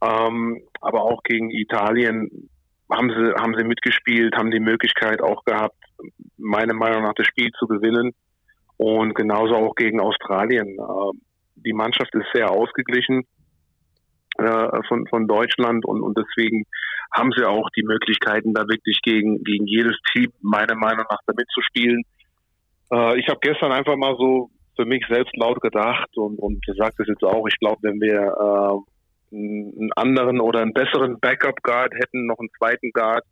Ähm, 0.00 0.62
aber 0.80 1.02
auch 1.02 1.22
gegen 1.22 1.50
Italien 1.50 2.48
haben 2.90 3.10
sie, 3.10 3.34
haben 3.34 3.54
sie 3.56 3.64
mitgespielt, 3.64 4.34
haben 4.36 4.50
die 4.50 4.60
Möglichkeit 4.60 5.20
auch 5.22 5.44
gehabt, 5.44 5.76
meiner 6.36 6.74
Meinung 6.74 7.02
nach 7.02 7.14
das 7.14 7.26
Spiel 7.26 7.50
zu 7.58 7.66
gewinnen. 7.66 8.14
Und 8.76 9.14
genauso 9.14 9.56
auch 9.56 9.74
gegen 9.74 10.00
Australien. 10.00 10.78
Ähm, 10.78 11.20
die 11.56 11.72
Mannschaft 11.72 12.14
ist 12.14 12.26
sehr 12.32 12.50
ausgeglichen 12.50 13.26
äh, 14.38 14.82
von, 14.86 15.06
von 15.08 15.26
Deutschland 15.26 15.84
und, 15.84 16.00
und 16.00 16.16
deswegen 16.16 16.64
haben 17.12 17.32
sie 17.36 17.44
auch 17.44 17.68
die 17.70 17.82
Möglichkeiten, 17.82 18.54
da 18.54 18.62
wirklich 18.68 19.00
gegen, 19.02 19.42
gegen 19.42 19.66
jedes 19.66 19.96
Team 20.12 20.30
meiner 20.40 20.76
Meinung 20.76 21.04
nach 21.10 21.18
da 21.26 21.32
mitzuspielen. 21.36 22.02
Äh, 22.92 23.18
ich 23.18 23.28
habe 23.28 23.40
gestern 23.42 23.72
einfach 23.72 23.96
mal 23.96 24.14
so 24.16 24.50
für 24.76 24.84
mich 24.84 25.04
selbst 25.08 25.36
laut 25.36 25.60
gedacht 25.60 26.16
und, 26.16 26.38
und 26.38 26.64
gesagt 26.64 27.00
es 27.00 27.08
jetzt 27.08 27.24
auch, 27.24 27.46
ich 27.48 27.58
glaube, 27.58 27.78
wenn 27.82 28.00
wir 28.00 28.20
äh, 28.20 28.90
einen 29.32 29.92
anderen 29.94 30.40
oder 30.40 30.60
einen 30.60 30.72
besseren 30.72 31.18
Backup-Guard 31.20 31.94
hätten, 31.94 32.26
noch 32.26 32.38
einen 32.38 32.50
zweiten 32.58 32.90
Guard 32.92 33.24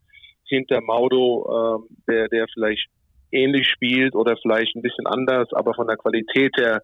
hinter 0.45 0.81
Maudo, 0.81 1.85
äh, 2.09 2.13
der, 2.13 2.29
der 2.29 2.47
vielleicht 2.53 2.89
ähnlich 3.33 3.69
spielt 3.69 4.15
oder 4.15 4.37
vielleicht 4.41 4.77
ein 4.77 4.83
bisschen 4.83 5.07
anders, 5.07 5.53
aber 5.53 5.75
von 5.75 5.87
der 5.87 5.97
Qualität 5.97 6.53
her 6.57 6.83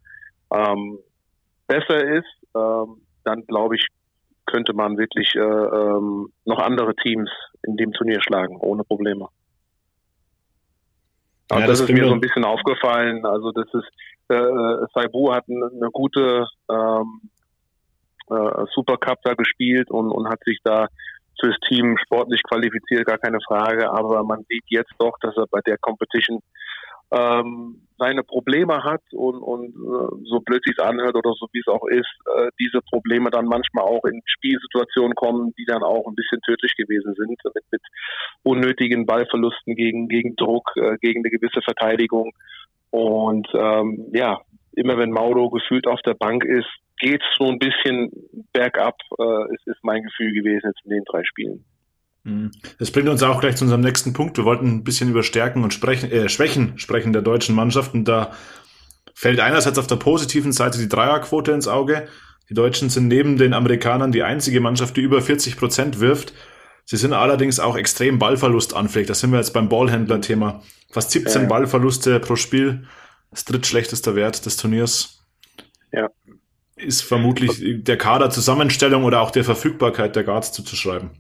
ähm, 0.53 0.99
besser 1.67 2.05
ist, 2.05 2.27
ähm, 2.55 3.03
dann 3.25 3.47
glaube 3.47 3.77
ich, 3.77 3.87
könnte 4.47 4.73
man 4.75 4.99
wirklich 4.99 5.35
äh, 5.35 5.41
ähm, 5.41 6.33
noch 6.45 6.59
andere 6.59 6.95
Teams 6.97 7.31
in 7.63 7.77
dem 7.77 7.93
Turnier 7.93 8.21
schlagen, 8.23 8.57
ohne 8.57 8.85
Probleme. 8.85 9.29
Ja, 11.51 11.61
das 11.61 11.67
das, 11.67 11.81
ist 11.83 11.93
mir 11.93 12.07
so 12.07 12.15
ein 12.15 12.21
bisschen 12.21 12.45
aufgefallen. 12.45 13.25
Also 13.25 13.53
das 13.53 13.67
ist, 13.73 13.89
äh, 14.29 14.87
Saibu 14.95 15.33
hat 15.33 15.45
eine, 15.49 15.67
eine 15.67 15.91
gute 15.93 16.47
ähm, 16.71 17.31
äh, 18.33 18.65
Supercup 18.75 19.19
da 19.23 19.35
gespielt 19.35 19.91
und, 19.91 20.11
und 20.11 20.29
hat 20.29 20.41
sich 20.45 20.59
da 20.65 20.89
fürs 21.41 21.57
Team 21.69 21.97
sportlich 21.99 22.43
qualifiziert, 22.43 23.07
gar 23.07 23.19
keine 23.19 23.39
Frage. 23.47 23.91
Aber 23.91 24.23
man 24.23 24.45
sieht 24.49 24.65
jetzt 24.69 24.93
doch, 24.99 25.19
dass 25.21 25.37
er 25.37 25.47
bei 25.51 25.61
der 25.67 25.79
Competition 25.79 26.41
ähm, 27.11 27.83
seine 27.99 28.23
Probleme 28.23 28.83
hat 28.83 29.03
und, 29.13 29.41
und 29.43 29.69
äh, 29.69 30.29
so 30.29 30.41
blöd 30.41 30.63
sich 30.65 30.79
anhört 30.81 31.15
oder 31.15 31.33
so 31.39 31.47
wie 31.53 31.61
es 31.61 31.69
auch 31.69 31.87
ist, 31.87 32.09
äh, 32.37 32.49
diese 32.59 32.81
Probleme 32.81 33.31
dann 33.31 33.45
manchmal 33.45 33.85
auch 33.85 34.05
in 34.05 34.23
Spielsituationen 34.25 35.15
kommen, 35.15 35.53
die 35.59 35.65
dann 35.65 35.83
auch 35.83 36.07
ein 36.07 36.15
bisschen 36.15 36.41
tödlich 36.41 36.75
gewesen 36.75 37.15
sind, 37.15 37.39
mit, 37.45 37.65
mit 37.71 37.83
unnötigen 38.43 39.07
Ballverlusten 39.07 39.77
gegen, 39.77 40.09
gegen 40.09 40.37
Druck, 40.37 40.71
äh, 40.77 40.97
gegen 41.01 41.21
eine 41.21 41.31
gewisse 41.31 41.61
Verteidigung. 41.63 42.33
Und 42.91 43.49
ähm, 43.55 44.07
ja, 44.13 44.41
immer 44.75 44.99
wenn 44.99 45.11
Mauro 45.11 45.51
gefühlt 45.51 45.87
auf 45.87 46.01
der 46.03 46.15
Bank 46.15 46.45
ist, 46.45 46.69
geht's 46.99 47.25
so 47.37 47.49
ein 47.49 47.59
bisschen 47.59 48.11
bergab, 48.53 48.97
äh, 49.19 49.55
ist, 49.55 49.67
ist 49.67 49.83
mein 49.83 50.03
Gefühl 50.03 50.33
gewesen 50.33 50.63
jetzt 50.67 50.85
in 50.85 50.91
den 50.91 51.05
drei 51.05 51.23
Spielen. 51.25 51.65
Mhm. 52.25 52.53
Das 52.79 52.91
bringt 52.91 53.09
uns 53.09 53.23
auch 53.23 53.41
gleich 53.41 53.57
zu 53.57 53.65
unserem 53.65 53.81
nächsten 53.81 54.13
Punkt. 54.13 54.37
Wir 54.37 54.45
wollten 54.45 54.67
ein 54.67 54.85
bisschen 54.85 55.11
über 55.11 55.23
Stärken 55.23 55.65
und 55.65 55.75
Sprechen, 55.75 56.11
äh, 56.11 56.29
Schwächen 56.29 56.79
sprechen 56.79 57.13
der 57.13 57.23
deutschen 57.23 57.55
Mannschaft 57.55 57.95
und 57.95 58.07
da 58.07 58.33
fällt 59.15 59.41
einerseits 59.41 59.79
auf 59.79 59.87
der 59.87 59.97
positiven 59.97 60.53
Seite 60.53 60.79
die 60.79 60.89
Dreierquote 60.89 61.53
ins 61.53 61.69
Auge. 61.69 62.07
Die 62.49 62.55
Deutschen 62.55 62.91
sind 62.91 63.09
neben 63.09 63.39
den 63.39 63.55
Amerikanern 63.55 64.13
die 64.13 64.23
einzige 64.23 64.61
Mannschaft, 64.61 64.97
die 64.97 65.01
über 65.01 65.21
40 65.21 65.57
Prozent 65.57 66.01
wirft. 66.01 66.33
Sie 66.85 66.97
sind 66.97 67.13
allerdings 67.13 67.61
auch 67.61 67.77
extrem 67.77 68.19
ballverlustanfällig. 68.19 69.09
Da 69.09 69.15
sind 69.15 69.31
wir 69.31 69.39
jetzt 69.39 69.53
beim 69.53 69.69
Ballhändler-Thema. 69.69 70.63
Fast 70.91 71.13
17 71.13 71.43
ja. 71.43 71.49
Ballverluste 71.49 72.21
pro 72.21 72.37
Spiel. 72.37 72.85
Das 73.33 73.45
drittschlechteste 73.45 74.15
Wert 74.15 74.47
des 74.47 74.57
Turniers. 74.57 75.27
Ja. 75.91 76.09
Ist 76.77 77.03
vermutlich 77.03 77.83
der 77.83 77.99
Kaderzusammenstellung 77.99 79.05
oder 79.05 79.21
auch 79.21 79.31
der 79.31 79.45
Verfügbarkeit 79.45 80.15
der 80.15 80.25
Guards 80.25 80.53
zuzuschreiben. 80.53 81.11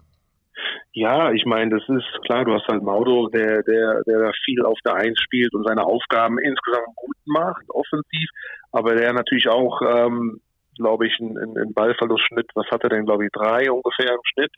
Ja, 0.95 1.33
ich 1.33 1.47
meine, 1.47 1.78
das 1.78 1.88
ist 1.88 2.25
klar, 2.26 2.45
du 2.45 2.52
hast 2.52 2.69
halt 2.69 2.83
Maudo, 2.83 3.28
der, 3.28 3.62
der, 3.62 4.02
der 4.07 4.31
viel 4.45 4.62
auf 4.62 4.78
der 4.85 4.95
Eins 4.95 5.19
spielt 5.21 5.54
und 5.54 5.66
seine 5.66 5.85
Aufgaben 5.85 6.38
insgesamt 6.38 6.95
gut 6.97 7.16
macht, 7.25 7.64
offensiv, 7.69 8.28
aber 8.73 8.95
der 8.95 9.14
natürlich 9.14 9.49
auch, 9.49 9.81
ähm, 9.81 10.40
glaube 10.76 11.07
ich, 11.07 11.19
einen, 11.19 11.38
einen 11.38 11.73
Ballverlustschnitt, 11.73 12.50
was 12.54 12.66
hat 12.71 12.85
er 12.85 12.90
denn, 12.90 13.07
glaube 13.07 13.25
ich, 13.25 13.31
drei 13.33 13.71
ungefähr 13.71 14.12
im 14.12 14.21
Schnitt. 14.35 14.52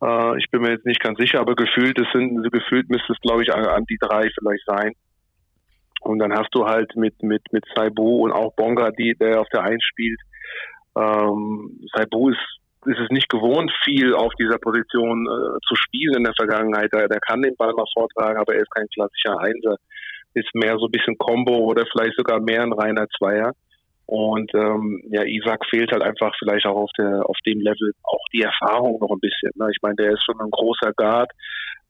Äh, 0.00 0.38
ich 0.38 0.48
bin 0.52 0.62
mir 0.62 0.70
jetzt 0.70 0.86
nicht 0.86 1.00
ganz 1.00 1.18
sicher, 1.18 1.40
aber 1.40 1.56
gefühlt, 1.56 1.98
es 1.98 2.06
sind, 2.12 2.48
gefühlt 2.52 2.88
müsste 2.88 3.12
es, 3.12 3.18
glaube 3.20 3.42
ich, 3.42 3.52
an, 3.52 3.66
an 3.66 3.84
die 3.86 3.98
drei 4.00 4.30
vielleicht 4.38 4.64
sein. 4.64 4.92
Und 6.06 6.18
dann 6.20 6.32
hast 6.32 6.50
du 6.52 6.64
halt 6.66 6.94
mit, 6.96 7.22
mit, 7.22 7.42
mit 7.52 7.64
Saibu 7.74 8.24
und 8.24 8.32
auch 8.32 8.54
Bonga, 8.54 8.90
die, 8.90 9.14
der 9.18 9.40
auf 9.40 9.48
der 9.48 9.62
Eins 9.62 9.82
spielt. 9.84 10.20
Ähm, 10.96 11.80
Saibu 11.94 12.30
ist 12.30 12.56
ist 12.86 13.00
es 13.00 13.10
nicht 13.10 13.28
gewohnt, 13.28 13.72
viel 13.84 14.14
auf 14.14 14.32
dieser 14.38 14.58
Position 14.58 15.26
äh, 15.26 15.58
zu 15.66 15.74
spielen 15.74 16.18
in 16.18 16.24
der 16.24 16.34
Vergangenheit. 16.34 16.92
Der, 16.92 17.08
der 17.08 17.20
kann 17.20 17.42
den 17.42 17.56
Ball 17.56 17.72
mal 17.72 17.86
vortragen, 17.92 18.38
aber 18.38 18.54
er 18.54 18.62
ist 18.62 18.70
kein 18.70 18.86
klassischer 18.94 19.38
Einser. 19.40 19.76
Ist 20.34 20.54
mehr 20.54 20.76
so 20.78 20.86
ein 20.86 20.92
bisschen 20.92 21.18
Combo 21.18 21.56
oder 21.64 21.84
vielleicht 21.90 22.16
sogar 22.16 22.40
mehr 22.40 22.62
ein 22.62 22.72
reiner 22.72 23.06
Zweier. 23.18 23.52
Und 24.06 24.54
ähm, 24.54 25.02
ja, 25.10 25.24
Isaac 25.24 25.66
fehlt 25.68 25.90
halt 25.90 26.02
einfach 26.02 26.32
vielleicht 26.38 26.66
auch 26.66 26.76
auf 26.76 26.90
der 26.96 27.28
auf 27.28 27.36
dem 27.44 27.60
Level 27.60 27.92
auch 28.04 28.24
die 28.32 28.42
Erfahrung 28.42 29.00
noch 29.00 29.10
ein 29.10 29.20
bisschen. 29.20 29.50
Ne? 29.56 29.68
Ich 29.72 29.82
meine, 29.82 29.96
der 29.96 30.12
ist 30.12 30.24
schon 30.24 30.40
ein 30.40 30.50
großer 30.50 30.92
Guard, 30.94 31.32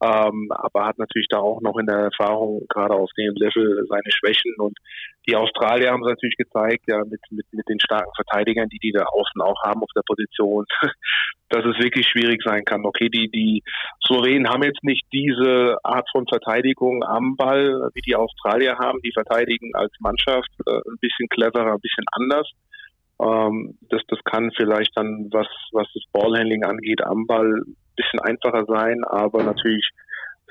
ähm, 0.02 0.48
aber 0.50 0.84
hat 0.84 0.98
natürlich 0.98 1.28
da 1.30 1.38
auch 1.38 1.62
noch 1.62 1.78
in 1.78 1.86
der 1.86 2.10
Erfahrung 2.12 2.66
gerade 2.68 2.94
auf 2.94 3.10
dem 3.16 3.34
Level 3.34 3.86
seine 3.88 4.10
Schwächen. 4.10 4.54
Und 4.58 4.76
die 5.26 5.34
Australier 5.34 5.90
haben 5.90 6.02
es 6.02 6.10
natürlich 6.10 6.36
gezeigt, 6.36 6.84
ja, 6.86 6.98
mit, 6.98 7.20
mit, 7.30 7.46
mit 7.52 7.66
den 7.68 7.80
starken 7.80 8.12
Verteidigern, 8.14 8.68
die 8.68 8.78
die 8.78 8.92
da 8.92 9.04
außen 9.04 9.40
auch 9.40 9.62
haben 9.64 9.82
auf 9.82 9.90
der 9.96 10.02
Position, 10.06 10.66
dass 11.48 11.64
es 11.64 11.82
wirklich 11.82 12.06
schwierig 12.06 12.42
sein 12.44 12.64
kann. 12.64 12.84
Okay, 12.84 13.08
die, 13.08 13.30
die 13.30 13.62
Slowenen 14.06 14.48
haben 14.48 14.64
jetzt 14.64 14.84
nicht 14.84 15.06
diese 15.12 15.78
Art 15.82 16.06
von 16.12 16.26
Verteidigung 16.26 17.02
am 17.02 17.36
Ball, 17.36 17.88
wie 17.94 18.02
die 18.02 18.16
Australier 18.16 18.76
haben. 18.78 19.00
Die 19.02 19.12
verteidigen 19.12 19.74
als 19.74 19.92
Mannschaft 20.00 20.50
äh, 20.66 20.72
ein 20.72 20.98
bisschen 21.00 21.28
cleverer, 21.30 21.72
ein 21.72 21.80
bisschen 21.80 22.04
anders. 22.12 22.50
Ähm, 23.18 23.78
das, 23.88 24.02
das 24.08 24.18
kann 24.24 24.52
vielleicht 24.54 24.94
dann, 24.94 25.30
was, 25.32 25.48
was 25.72 25.88
das 25.94 26.02
Ballhandling 26.12 26.64
angeht, 26.64 27.02
am 27.02 27.26
Ball 27.26 27.62
bisschen 27.96 28.20
einfacher 28.20 28.64
sein, 28.66 29.04
aber 29.04 29.42
natürlich 29.42 29.88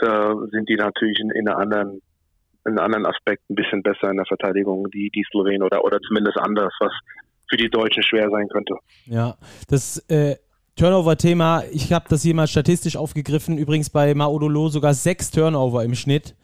äh, 0.02 0.34
sind 0.52 0.68
die 0.70 0.76
natürlich 0.76 1.20
in, 1.20 1.32
in 1.32 1.48
einer 1.48 1.58
anderen 1.58 2.02
in 2.68 2.80
anderen 2.80 3.06
Aspekten 3.06 3.54
ein 3.54 3.56
bisschen 3.56 3.84
besser 3.84 4.10
in 4.10 4.18
der 4.18 4.26
Verteidigung, 4.26 4.90
die, 4.90 5.12
die 5.14 5.24
Slowenen 5.30 5.62
oder, 5.62 5.84
oder 5.84 6.00
zumindest 6.00 6.38
anders, 6.38 6.74
was 6.80 6.92
für 7.48 7.58
die 7.58 7.70
Deutschen 7.70 8.02
schwer 8.02 8.28
sein 8.32 8.48
könnte. 8.50 8.74
Ja, 9.06 9.36
das 9.68 10.00
äh, 10.10 10.36
Turnover-Thema, 10.76 11.64
ich 11.72 11.94
habe 11.94 12.06
das 12.10 12.24
hier 12.24 12.34
mal 12.34 12.48
statistisch 12.48 12.98
aufgegriffen, 12.98 13.58
übrigens 13.58 13.90
bei 13.90 14.14
Maodolo 14.14 14.68
sogar 14.70 14.94
sechs 14.94 15.32
Turnover 15.32 15.84
im 15.84 15.94
Schnitt. 15.96 16.36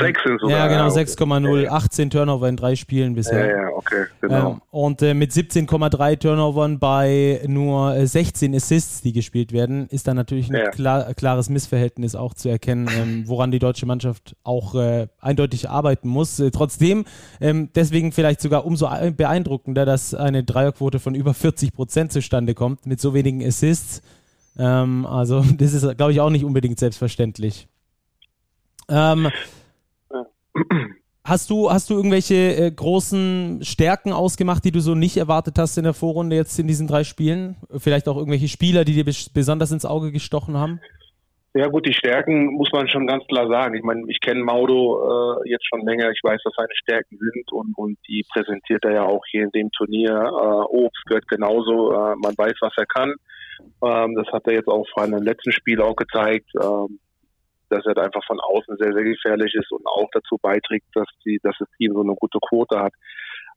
Sechs 0.00 0.22
sind 0.24 0.40
sogar. 0.40 0.56
Ja, 0.56 0.68
genau, 0.68 0.88
6,0, 0.88 1.68
18 1.68 2.08
Turnover 2.08 2.48
in 2.48 2.56
drei 2.56 2.76
Spielen 2.76 3.14
bisher. 3.14 3.46
Ja, 3.46 3.62
ja, 3.62 3.68
okay, 3.76 4.06
genau. 4.22 4.52
Ähm, 4.52 4.62
und 4.70 5.02
äh, 5.02 5.12
mit 5.12 5.32
17,3 5.32 6.18
Turnovern 6.18 6.78
bei 6.78 7.42
nur 7.46 7.94
äh, 7.94 8.06
16 8.06 8.54
Assists, 8.54 9.02
die 9.02 9.12
gespielt 9.12 9.52
werden, 9.52 9.88
ist 9.88 10.08
da 10.08 10.14
natürlich 10.14 10.48
ein 10.48 10.56
ja. 10.56 10.70
klar, 10.70 11.12
klares 11.12 11.50
Missverhältnis 11.50 12.14
auch 12.14 12.32
zu 12.32 12.48
erkennen, 12.48 12.88
ähm, 12.96 13.24
woran 13.26 13.50
die 13.50 13.58
deutsche 13.58 13.84
Mannschaft 13.84 14.34
auch 14.44 14.74
äh, 14.74 15.08
eindeutig 15.20 15.68
arbeiten 15.68 16.08
muss. 16.08 16.40
Äh, 16.40 16.50
trotzdem, 16.52 17.04
ähm, 17.42 17.68
deswegen 17.74 18.12
vielleicht 18.12 18.40
sogar 18.40 18.64
umso 18.64 18.88
beeindruckender, 19.14 19.84
dass 19.84 20.14
eine 20.14 20.42
Dreierquote 20.42 21.00
von 21.00 21.14
über 21.14 21.34
40 21.34 21.74
Prozent 21.74 22.12
zustande 22.12 22.54
kommt 22.54 22.86
mit 22.86 22.98
so 22.98 23.12
wenigen 23.12 23.44
Assists. 23.44 24.00
Also, 24.54 25.44
das 25.56 25.72
ist, 25.72 25.96
glaube 25.96 26.12
ich, 26.12 26.20
auch 26.20 26.28
nicht 26.28 26.44
unbedingt 26.44 26.78
selbstverständlich. 26.78 27.68
Ähm, 28.88 29.30
Hast 31.24 31.50
du, 31.50 31.70
hast 31.70 31.88
du 31.88 31.94
irgendwelche 31.94 32.34
äh, 32.34 32.70
großen 32.72 33.60
Stärken 33.62 34.12
ausgemacht, 34.12 34.64
die 34.64 34.72
du 34.72 34.80
so 34.80 34.96
nicht 34.96 35.16
erwartet 35.16 35.56
hast 35.56 35.78
in 35.78 35.84
der 35.84 35.94
Vorrunde 35.94 36.34
jetzt 36.34 36.58
in 36.58 36.66
diesen 36.66 36.88
drei 36.88 37.04
Spielen? 37.04 37.54
Vielleicht 37.78 38.08
auch 38.08 38.16
irgendwelche 38.16 38.48
Spieler, 38.48 38.84
die 38.84 38.94
dir 38.94 39.04
besonders 39.04 39.70
ins 39.70 39.84
Auge 39.84 40.10
gestochen 40.10 40.56
haben? 40.56 40.80
Ja 41.54 41.68
gut, 41.68 41.86
die 41.86 41.92
Stärken 41.92 42.46
muss 42.54 42.72
man 42.72 42.88
schon 42.88 43.06
ganz 43.06 43.24
klar 43.26 43.46
sagen. 43.46 43.74
Ich 43.74 43.84
meine, 43.84 44.02
ich 44.08 44.20
kenne 44.20 44.42
Maudo 44.42 45.42
äh, 45.44 45.50
jetzt 45.50 45.66
schon 45.68 45.86
länger. 45.86 46.10
Ich 46.10 46.20
weiß, 46.24 46.40
was 46.44 46.54
seine 46.56 46.74
Stärken 46.74 47.18
sind 47.18 47.52
und, 47.52 47.76
und 47.76 47.98
die 48.08 48.24
präsentiert 48.32 48.84
er 48.84 48.92
ja 48.92 49.02
auch 49.04 49.22
hier 49.30 49.44
in 49.44 49.50
dem 49.50 49.70
Turnier. 49.70 50.12
Äh, 50.12 50.76
Obst 50.76 51.04
gehört 51.06 51.28
genauso. 51.28 51.92
Äh, 51.92 52.16
man 52.16 52.34
weiß, 52.36 52.54
was 52.62 52.72
er 52.76 52.86
kann. 52.86 53.14
Ähm, 53.84 54.14
das 54.16 54.26
hat 54.32 54.46
er 54.46 54.54
jetzt 54.54 54.68
auch 54.68 54.86
vor 54.92 55.02
einem 55.02 55.22
letzten 55.22 55.52
Spiel 55.52 55.82
auch 55.82 55.94
gezeigt. 55.94 56.48
Ähm, 56.60 56.98
dass 57.72 57.86
er 57.86 57.96
einfach 58.02 58.24
von 58.26 58.38
außen 58.40 58.76
sehr, 58.78 58.92
sehr 58.92 59.04
gefährlich 59.04 59.54
ist 59.54 59.72
und 59.72 59.86
auch 59.86 60.08
dazu 60.12 60.38
beiträgt, 60.40 60.86
dass 60.94 61.08
die, 61.24 61.38
dass 61.42 61.56
das 61.58 61.68
Team 61.78 61.92
so 61.94 62.02
eine 62.02 62.14
gute 62.14 62.38
Quote 62.48 62.78
hat. 62.78 62.92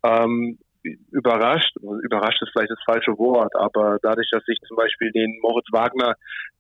Ähm, 0.04 0.58
überrascht, 1.12 1.76
überrascht 2.04 2.42
ist 2.42 2.52
vielleicht 2.54 2.72
das 2.72 2.84
falsche 2.86 3.18
Wort, 3.18 3.56
aber 3.56 3.98
dadurch, 4.02 4.30
dass 4.32 4.44
ich 4.48 4.60
zum 4.68 4.78
Beispiel 4.78 5.12
den 5.12 5.40
Moritz 5.42 5.68
Wagner 5.72 6.14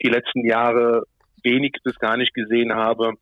die 0.04 0.10
letzten 0.10 0.46
Jahre 0.46 1.04
wenig 1.44 1.74
bis 1.84 1.98
gar 2.00 2.18
nicht 2.18 2.34
gesehen 2.34 2.74
habe, 2.74 3.14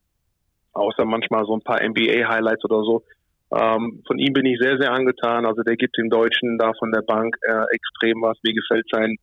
außer 0.71 1.05
manchmal 1.05 1.45
so 1.45 1.55
ein 1.55 1.61
paar 1.61 1.83
NBA-Highlights 1.83 2.63
oder 2.65 2.83
so, 2.83 3.03
ähm, 3.53 4.01
von 4.07 4.17
ihm 4.17 4.33
bin 4.33 4.45
ich 4.45 4.57
sehr, 4.59 4.77
sehr 4.79 4.91
angetan. 4.91 5.45
Also 5.45 5.61
der 5.61 5.75
gibt 5.75 5.97
dem 5.97 6.09
Deutschen 6.09 6.57
da 6.57 6.71
von 6.79 6.91
der 6.91 7.01
Bank 7.01 7.35
äh, 7.41 7.65
extrem 7.71 8.21
was. 8.21 8.37
Mir 8.43 8.53
gefällt 8.53 8.87
sein, 8.91 9.17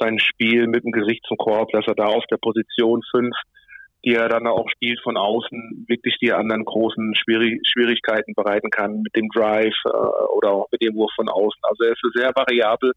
sein 0.00 0.18
Spiel 0.18 0.66
mit 0.66 0.84
dem 0.84 0.90
Gesicht 0.90 1.24
zum 1.28 1.36
Korb, 1.36 1.70
dass 1.70 1.86
er 1.86 1.94
da 1.94 2.06
auf 2.06 2.24
der 2.30 2.38
Position 2.38 3.02
5 3.12 3.34
die 4.04 4.14
er 4.14 4.28
dann 4.28 4.46
auch 4.46 4.68
spielt 4.70 5.00
von 5.02 5.16
außen, 5.16 5.86
wirklich 5.88 6.16
die 6.18 6.32
anderen 6.32 6.64
großen 6.64 7.14
Schwierig 7.16 7.60
Schwierigkeiten 7.66 8.34
bereiten 8.34 8.70
kann 8.70 9.02
mit 9.02 9.14
dem 9.16 9.28
Drive 9.34 9.74
äh, 9.84 9.88
oder 10.36 10.52
auch 10.52 10.66
mit 10.70 10.82
dem 10.82 10.94
Wurf 10.94 11.10
von 11.16 11.28
außen. 11.28 11.60
Also 11.62 11.84
er 11.84 11.92
ist 11.92 12.00
sehr 12.14 12.30
variabel 12.34 12.92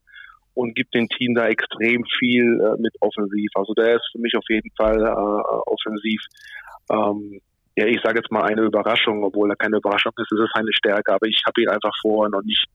und 0.54 0.76
gibt 0.76 0.94
dem 0.94 1.08
Team 1.10 1.34
da 1.34 1.48
extrem 1.48 2.04
viel 2.20 2.62
äh, 2.62 2.80
mit 2.80 2.94
offensiv. 3.00 3.50
Also 3.56 3.74
der 3.74 3.96
ist 3.96 4.10
für 4.12 4.20
mich 4.20 4.36
auf 4.36 4.46
jeden 4.50 4.70
Fall 4.78 5.02
äh, 5.02 5.72
offensiv. 5.72 6.22
Ähm, 6.92 7.42
ja, 7.76 7.86
ich 7.86 8.02
sage 8.04 8.20
jetzt 8.20 8.32
mal 8.32 8.44
eine 8.44 8.64
Überraschung, 8.64 9.24
obwohl 9.24 9.50
er 9.50 9.56
keine 9.56 9.78
Überraschung 9.78 10.12
ist, 10.18 10.32
es 10.32 10.40
ist 10.40 10.56
eine 10.56 10.74
Stärke, 10.74 11.14
aber 11.14 11.26
ich 11.26 11.42
habe 11.48 11.62
ihn 11.62 11.70
einfach 11.70 11.94
vorher 12.02 12.30
noch 12.30 12.44
nicht 12.44 12.68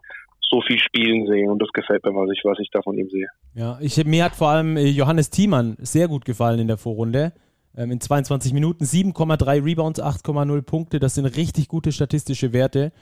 so 0.48 0.62
viel 0.62 0.78
spielen 0.78 1.26
sehen 1.26 1.50
und 1.50 1.60
das 1.60 1.70
gefällt 1.72 2.04
mir, 2.04 2.12
was 2.12 2.30
ich, 2.32 2.40
was 2.44 2.58
ich 2.60 2.70
da 2.70 2.80
von 2.80 2.96
ihm 2.96 3.08
sehe. 3.10 3.26
Ja, 3.54 3.78
ich, 3.80 4.02
mir 4.04 4.24
hat 4.24 4.34
vor 4.34 4.48
allem 4.48 4.76
äh, 4.76 4.86
Johannes 4.86 5.30
Thiemann 5.30 5.76
sehr 5.80 6.08
gut 6.08 6.24
gefallen 6.24 6.60
in 6.60 6.68
der 6.68 6.76
Vorrunde 6.76 7.32
in 7.76 8.00
22 8.00 8.52
Minuten, 8.52 8.84
7,3 8.84 9.64
Rebounds, 9.64 10.02
8,0 10.02 10.62
Punkte. 10.62 10.98
Das 10.98 11.14
sind 11.14 11.26
richtig 11.26 11.68
gute 11.68 11.92
statistische 11.92 12.52
Werte. 12.52 12.92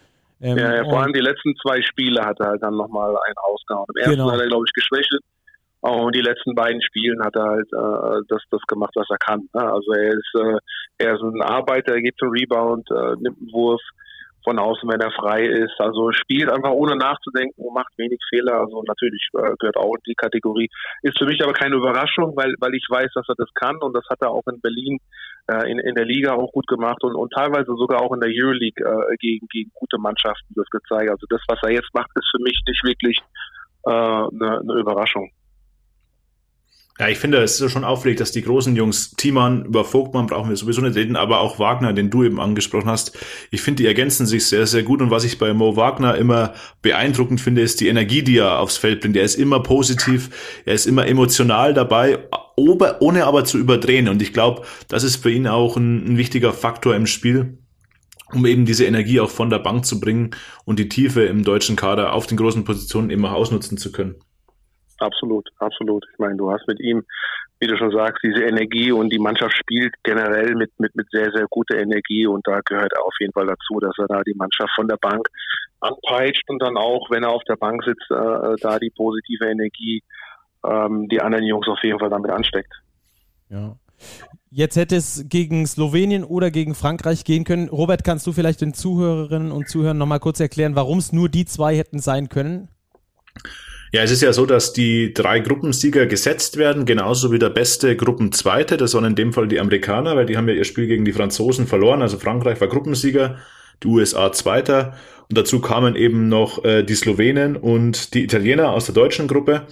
Ähm, 0.40 0.58
ja, 0.58 0.74
ja, 0.74 0.84
vor 0.84 1.00
allem 1.00 1.12
die 1.12 1.20
letzten 1.20 1.54
zwei 1.62 1.80
Spiele 1.82 2.24
hat 2.24 2.40
er 2.40 2.48
halt 2.48 2.62
dann 2.62 2.76
nochmal 2.76 3.08
einen 3.08 3.36
rausgehauen. 3.46 3.86
Im 3.94 3.96
ersten 3.96 4.10
genau. 4.12 4.32
hat 4.32 4.40
er, 4.40 4.48
glaube 4.48 4.64
ich, 4.66 4.72
geschwächt. 4.72 5.10
Und 5.80 6.14
die 6.14 6.22
letzten 6.22 6.54
beiden 6.54 6.80
Spielen 6.82 7.22
hat 7.22 7.36
er 7.36 7.44
halt 7.44 7.68
äh, 7.72 8.22
das, 8.28 8.42
das 8.50 8.62
gemacht, 8.62 8.92
was 8.94 9.06
er 9.10 9.18
kann. 9.18 9.48
Ne? 9.52 9.60
Also 9.60 9.92
er 9.92 10.08
ist, 10.08 10.32
äh, 10.34 10.58
er 10.98 11.14
ist 11.14 11.22
ein 11.22 11.42
Arbeiter, 11.42 11.92
er 11.92 12.00
geht 12.00 12.16
zum 12.18 12.30
Rebound, 12.30 12.90
äh, 12.90 13.16
nimmt 13.20 13.38
einen 13.38 13.52
Wurf, 13.52 13.82
von 14.44 14.58
außen, 14.58 14.88
wenn 14.88 15.00
er 15.00 15.10
frei 15.10 15.46
ist. 15.46 15.74
Also 15.78 16.12
spielt 16.12 16.50
einfach 16.50 16.70
ohne 16.70 16.96
nachzudenken 16.96 17.62
und 17.62 17.74
macht 17.74 17.92
wenig 17.96 18.20
Fehler. 18.28 18.60
Also 18.60 18.82
natürlich 18.86 19.26
äh, 19.34 19.56
gehört 19.58 19.76
auch 19.76 19.94
in 19.94 20.02
die 20.06 20.14
Kategorie. 20.14 20.68
Ist 21.02 21.18
für 21.18 21.26
mich 21.26 21.42
aber 21.42 21.54
keine 21.54 21.76
Überraschung, 21.76 22.36
weil, 22.36 22.54
weil 22.60 22.74
ich 22.74 22.86
weiß, 22.88 23.10
dass 23.14 23.28
er 23.28 23.34
das 23.36 23.52
kann 23.54 23.76
und 23.78 23.94
das 23.94 24.04
hat 24.10 24.20
er 24.20 24.30
auch 24.30 24.46
in 24.46 24.60
Berlin 24.60 24.98
äh, 25.50 25.70
in, 25.70 25.78
in 25.78 25.94
der 25.94 26.04
Liga 26.04 26.34
auch 26.34 26.52
gut 26.52 26.66
gemacht 26.66 27.02
und, 27.02 27.14
und 27.16 27.32
teilweise 27.32 27.74
sogar 27.76 28.00
auch 28.00 28.12
in 28.12 28.20
der 28.20 28.30
Euroleague 28.30 28.84
äh, 28.84 29.16
gegen, 29.16 29.46
gegen 29.48 29.70
gute 29.74 29.98
Mannschaften 29.98 30.54
das 30.54 30.68
gezeigt. 30.70 31.10
Also 31.10 31.26
das, 31.28 31.40
was 31.48 31.58
er 31.62 31.72
jetzt 31.72 31.92
macht, 31.94 32.10
ist 32.14 32.30
für 32.30 32.42
mich 32.42 32.60
nicht 32.66 32.84
wirklich 32.84 33.18
äh, 33.86 33.90
eine, 33.90 34.60
eine 34.60 34.80
Überraschung. 34.80 35.30
Ja, 37.00 37.08
ich 37.08 37.18
finde, 37.18 37.38
es 37.42 37.60
ist 37.60 37.72
schon 37.72 37.82
auffällig, 37.82 38.18
dass 38.18 38.30
die 38.30 38.42
großen 38.42 38.76
Jungs, 38.76 39.10
Thiemann, 39.16 39.64
über 39.64 39.84
Vogtmann 39.84 40.28
brauchen 40.28 40.48
wir 40.48 40.56
sowieso 40.56 40.80
nicht 40.80 40.94
reden, 40.94 41.16
aber 41.16 41.40
auch 41.40 41.58
Wagner, 41.58 41.92
den 41.92 42.08
du 42.08 42.22
eben 42.22 42.38
angesprochen 42.38 42.88
hast. 42.88 43.18
Ich 43.50 43.62
finde, 43.62 43.82
die 43.82 43.88
ergänzen 43.88 44.26
sich 44.26 44.46
sehr, 44.46 44.68
sehr 44.68 44.84
gut. 44.84 45.02
Und 45.02 45.10
was 45.10 45.24
ich 45.24 45.38
bei 45.38 45.52
Mo 45.54 45.74
Wagner 45.74 46.14
immer 46.16 46.54
beeindruckend 46.82 47.40
finde, 47.40 47.62
ist 47.62 47.80
die 47.80 47.88
Energie, 47.88 48.22
die 48.22 48.38
er 48.38 48.60
aufs 48.60 48.76
Feld 48.76 49.00
bringt. 49.00 49.16
Er 49.16 49.24
ist 49.24 49.34
immer 49.34 49.60
positiv, 49.60 50.30
er 50.66 50.74
ist 50.74 50.86
immer 50.86 51.04
emotional 51.08 51.74
dabei, 51.74 52.20
ohne 52.56 53.24
aber 53.24 53.44
zu 53.44 53.58
überdrehen. 53.58 54.06
Und 54.08 54.22
ich 54.22 54.32
glaube, 54.32 54.62
das 54.86 55.02
ist 55.02 55.16
für 55.16 55.32
ihn 55.32 55.48
auch 55.48 55.76
ein, 55.76 56.12
ein 56.12 56.16
wichtiger 56.16 56.52
Faktor 56.52 56.94
im 56.94 57.06
Spiel. 57.08 57.58
um 58.32 58.46
eben 58.46 58.64
diese 58.66 58.84
Energie 58.84 59.20
auch 59.20 59.30
von 59.30 59.50
der 59.50 59.58
Bank 59.58 59.84
zu 59.84 60.00
bringen 60.00 60.30
und 60.64 60.78
die 60.78 60.88
Tiefe 60.88 61.24
im 61.24 61.44
deutschen 61.44 61.76
Kader 61.76 62.12
auf 62.12 62.26
den 62.26 62.36
großen 62.36 62.64
Positionen 62.64 63.24
auch 63.24 63.32
ausnutzen 63.32 63.78
zu 63.78 63.92
können. 63.92 64.16
Absolut, 65.04 65.46
absolut. 65.58 66.06
Ich 66.12 66.18
meine, 66.18 66.36
du 66.36 66.50
hast 66.50 66.66
mit 66.66 66.80
ihm, 66.80 67.04
wie 67.60 67.66
du 67.66 67.76
schon 67.76 67.90
sagst, 67.90 68.22
diese 68.22 68.42
Energie 68.42 68.90
und 68.90 69.12
die 69.12 69.18
Mannschaft 69.18 69.54
spielt 69.54 69.92
generell 70.02 70.54
mit, 70.54 70.70
mit, 70.78 70.94
mit 70.96 71.06
sehr, 71.10 71.30
sehr 71.30 71.46
guter 71.50 71.76
Energie 71.76 72.26
und 72.26 72.46
da 72.46 72.60
gehört 72.64 72.92
er 72.94 73.04
auf 73.04 73.14
jeden 73.20 73.32
Fall 73.34 73.46
dazu, 73.46 73.80
dass 73.80 73.94
er 73.98 74.06
da 74.06 74.22
die 74.22 74.34
Mannschaft 74.34 74.72
von 74.74 74.88
der 74.88 74.96
Bank 74.96 75.28
anpeitscht 75.80 76.48
und 76.48 76.62
dann 76.62 76.78
auch, 76.78 77.10
wenn 77.10 77.22
er 77.22 77.30
auf 77.32 77.44
der 77.44 77.56
Bank 77.56 77.84
sitzt, 77.84 78.10
äh, 78.10 78.56
da 78.62 78.78
die 78.78 78.90
positive 78.96 79.44
Energie 79.44 80.02
ähm, 80.64 81.06
die 81.10 81.20
anderen 81.20 81.44
Jungs 81.44 81.68
auf 81.68 81.82
jeden 81.82 81.98
Fall 81.98 82.10
damit 82.10 82.30
ansteckt. 82.30 82.72
Ja. 83.50 83.76
Jetzt 84.50 84.76
hätte 84.76 84.96
es 84.96 85.26
gegen 85.28 85.66
Slowenien 85.66 86.24
oder 86.24 86.50
gegen 86.50 86.74
Frankreich 86.74 87.24
gehen 87.24 87.44
können. 87.44 87.68
Robert, 87.68 88.04
kannst 88.04 88.26
du 88.26 88.32
vielleicht 88.32 88.62
den 88.62 88.72
Zuhörerinnen 88.72 89.52
und 89.52 89.68
Zuhörern 89.68 89.98
nochmal 89.98 90.20
kurz 90.20 90.40
erklären, 90.40 90.76
warum 90.76 90.98
es 90.98 91.12
nur 91.12 91.28
die 91.28 91.44
zwei 91.44 91.76
hätten 91.76 91.98
sein 91.98 92.28
können? 92.30 92.68
Ja, 93.94 94.02
es 94.02 94.10
ist 94.10 94.22
ja 94.22 94.32
so, 94.32 94.44
dass 94.44 94.72
die 94.72 95.14
drei 95.14 95.38
Gruppensieger 95.38 96.06
gesetzt 96.06 96.56
werden, 96.56 96.84
genauso 96.84 97.30
wie 97.30 97.38
der 97.38 97.50
beste 97.50 97.94
Gruppenzweite. 97.94 98.76
Das 98.76 98.92
waren 98.94 99.04
in 99.04 99.14
dem 99.14 99.32
Fall 99.32 99.46
die 99.46 99.60
Amerikaner, 99.60 100.16
weil 100.16 100.26
die 100.26 100.36
haben 100.36 100.48
ja 100.48 100.54
ihr 100.54 100.64
Spiel 100.64 100.88
gegen 100.88 101.04
die 101.04 101.12
Franzosen 101.12 101.68
verloren. 101.68 102.02
Also 102.02 102.18
Frankreich 102.18 102.60
war 102.60 102.66
Gruppensieger, 102.66 103.38
die 103.84 103.86
USA 103.86 104.32
Zweiter. 104.32 104.96
Und 105.28 105.38
dazu 105.38 105.60
kamen 105.60 105.94
eben 105.94 106.28
noch 106.28 106.64
äh, 106.64 106.82
die 106.82 106.96
Slowenen 106.96 107.54
und 107.54 108.14
die 108.14 108.24
Italiener 108.24 108.72
aus 108.72 108.86
der 108.86 108.96
deutschen 108.96 109.28
Gruppe. 109.28 109.68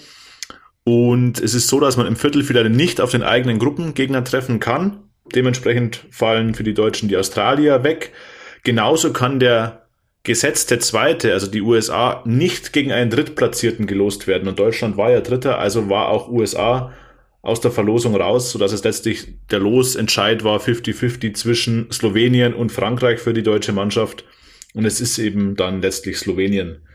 Und 0.84 1.40
es 1.40 1.54
ist 1.54 1.66
so, 1.66 1.80
dass 1.80 1.96
man 1.96 2.06
im 2.06 2.14
Viertelfinale 2.14 2.70
nicht 2.70 3.00
auf 3.00 3.10
den 3.10 3.24
eigenen 3.24 3.58
Gruppengegner 3.58 4.22
treffen 4.22 4.60
kann. 4.60 5.00
Dementsprechend 5.34 6.06
fallen 6.12 6.54
für 6.54 6.62
die 6.62 6.74
Deutschen 6.74 7.08
die 7.08 7.16
Australier 7.16 7.82
weg. 7.82 8.12
Genauso 8.62 9.12
kann 9.12 9.40
der 9.40 9.81
gesetzte 10.24 10.78
Zweite, 10.78 11.32
also 11.32 11.50
die 11.50 11.62
USA, 11.62 12.22
nicht 12.24 12.72
gegen 12.72 12.92
einen 12.92 13.10
Drittplatzierten 13.10 13.86
gelost 13.86 14.26
werden. 14.26 14.48
Und 14.48 14.58
Deutschland 14.58 14.96
war 14.96 15.10
ja 15.10 15.20
Dritter, 15.20 15.58
also 15.58 15.88
war 15.88 16.08
auch 16.08 16.28
USA 16.28 16.92
aus 17.42 17.60
der 17.60 17.72
Verlosung 17.72 18.14
raus, 18.14 18.52
sodass 18.52 18.72
es 18.72 18.84
letztlich 18.84 19.26
der 19.50 19.58
Losentscheid 19.58 20.44
war 20.44 20.60
50-50 20.60 21.34
zwischen 21.34 21.90
Slowenien 21.90 22.54
und 22.54 22.70
Frankreich 22.70 23.18
für 23.18 23.32
die 23.32 23.42
deutsche 23.42 23.72
Mannschaft. 23.72 24.24
Und 24.74 24.84
es 24.84 25.00
ist 25.00 25.18
eben 25.18 25.56
dann 25.56 25.82
letztlich 25.82 26.18
Slowenien 26.18 26.86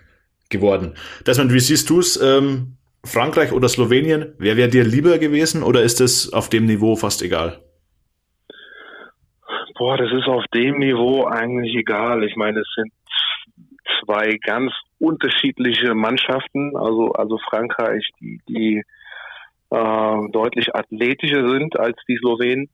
geworden. 0.49 0.93
Desmond, 1.25 1.53
wie 1.53 1.59
siehst 1.59 1.89
du 1.89 1.99
es? 1.99 2.19
Ähm, 2.21 2.77
Frankreich 3.03 3.51
oder 3.51 3.67
Slowenien, 3.67 4.33
wer 4.37 4.57
wäre 4.57 4.69
dir 4.69 4.83
lieber 4.83 5.17
gewesen 5.17 5.63
oder 5.63 5.83
ist 5.83 6.01
es 6.01 6.31
auf 6.31 6.49
dem 6.49 6.65
Niveau 6.65 6.95
fast 6.95 7.21
egal? 7.21 7.61
Boah, 9.77 9.97
das 9.97 10.11
ist 10.11 10.27
auf 10.27 10.43
dem 10.53 10.79
Niveau 10.79 11.25
eigentlich 11.25 11.75
egal. 11.75 12.23
Ich 12.23 12.35
meine, 12.35 12.61
es 12.61 12.67
sind 12.75 12.91
zwei 14.03 14.37
ganz 14.43 14.71
unterschiedliche 14.99 15.93
Mannschaften. 15.93 16.75
Also, 16.75 17.11
also 17.13 17.37
Frankreich, 17.49 18.07
die, 18.19 18.39
die 18.47 18.83
äh, 19.69 20.29
deutlich 20.31 20.75
athletischer 20.75 21.47
sind 21.49 21.79
als 21.79 21.97
die 22.07 22.17
Slowenen. 22.17 22.69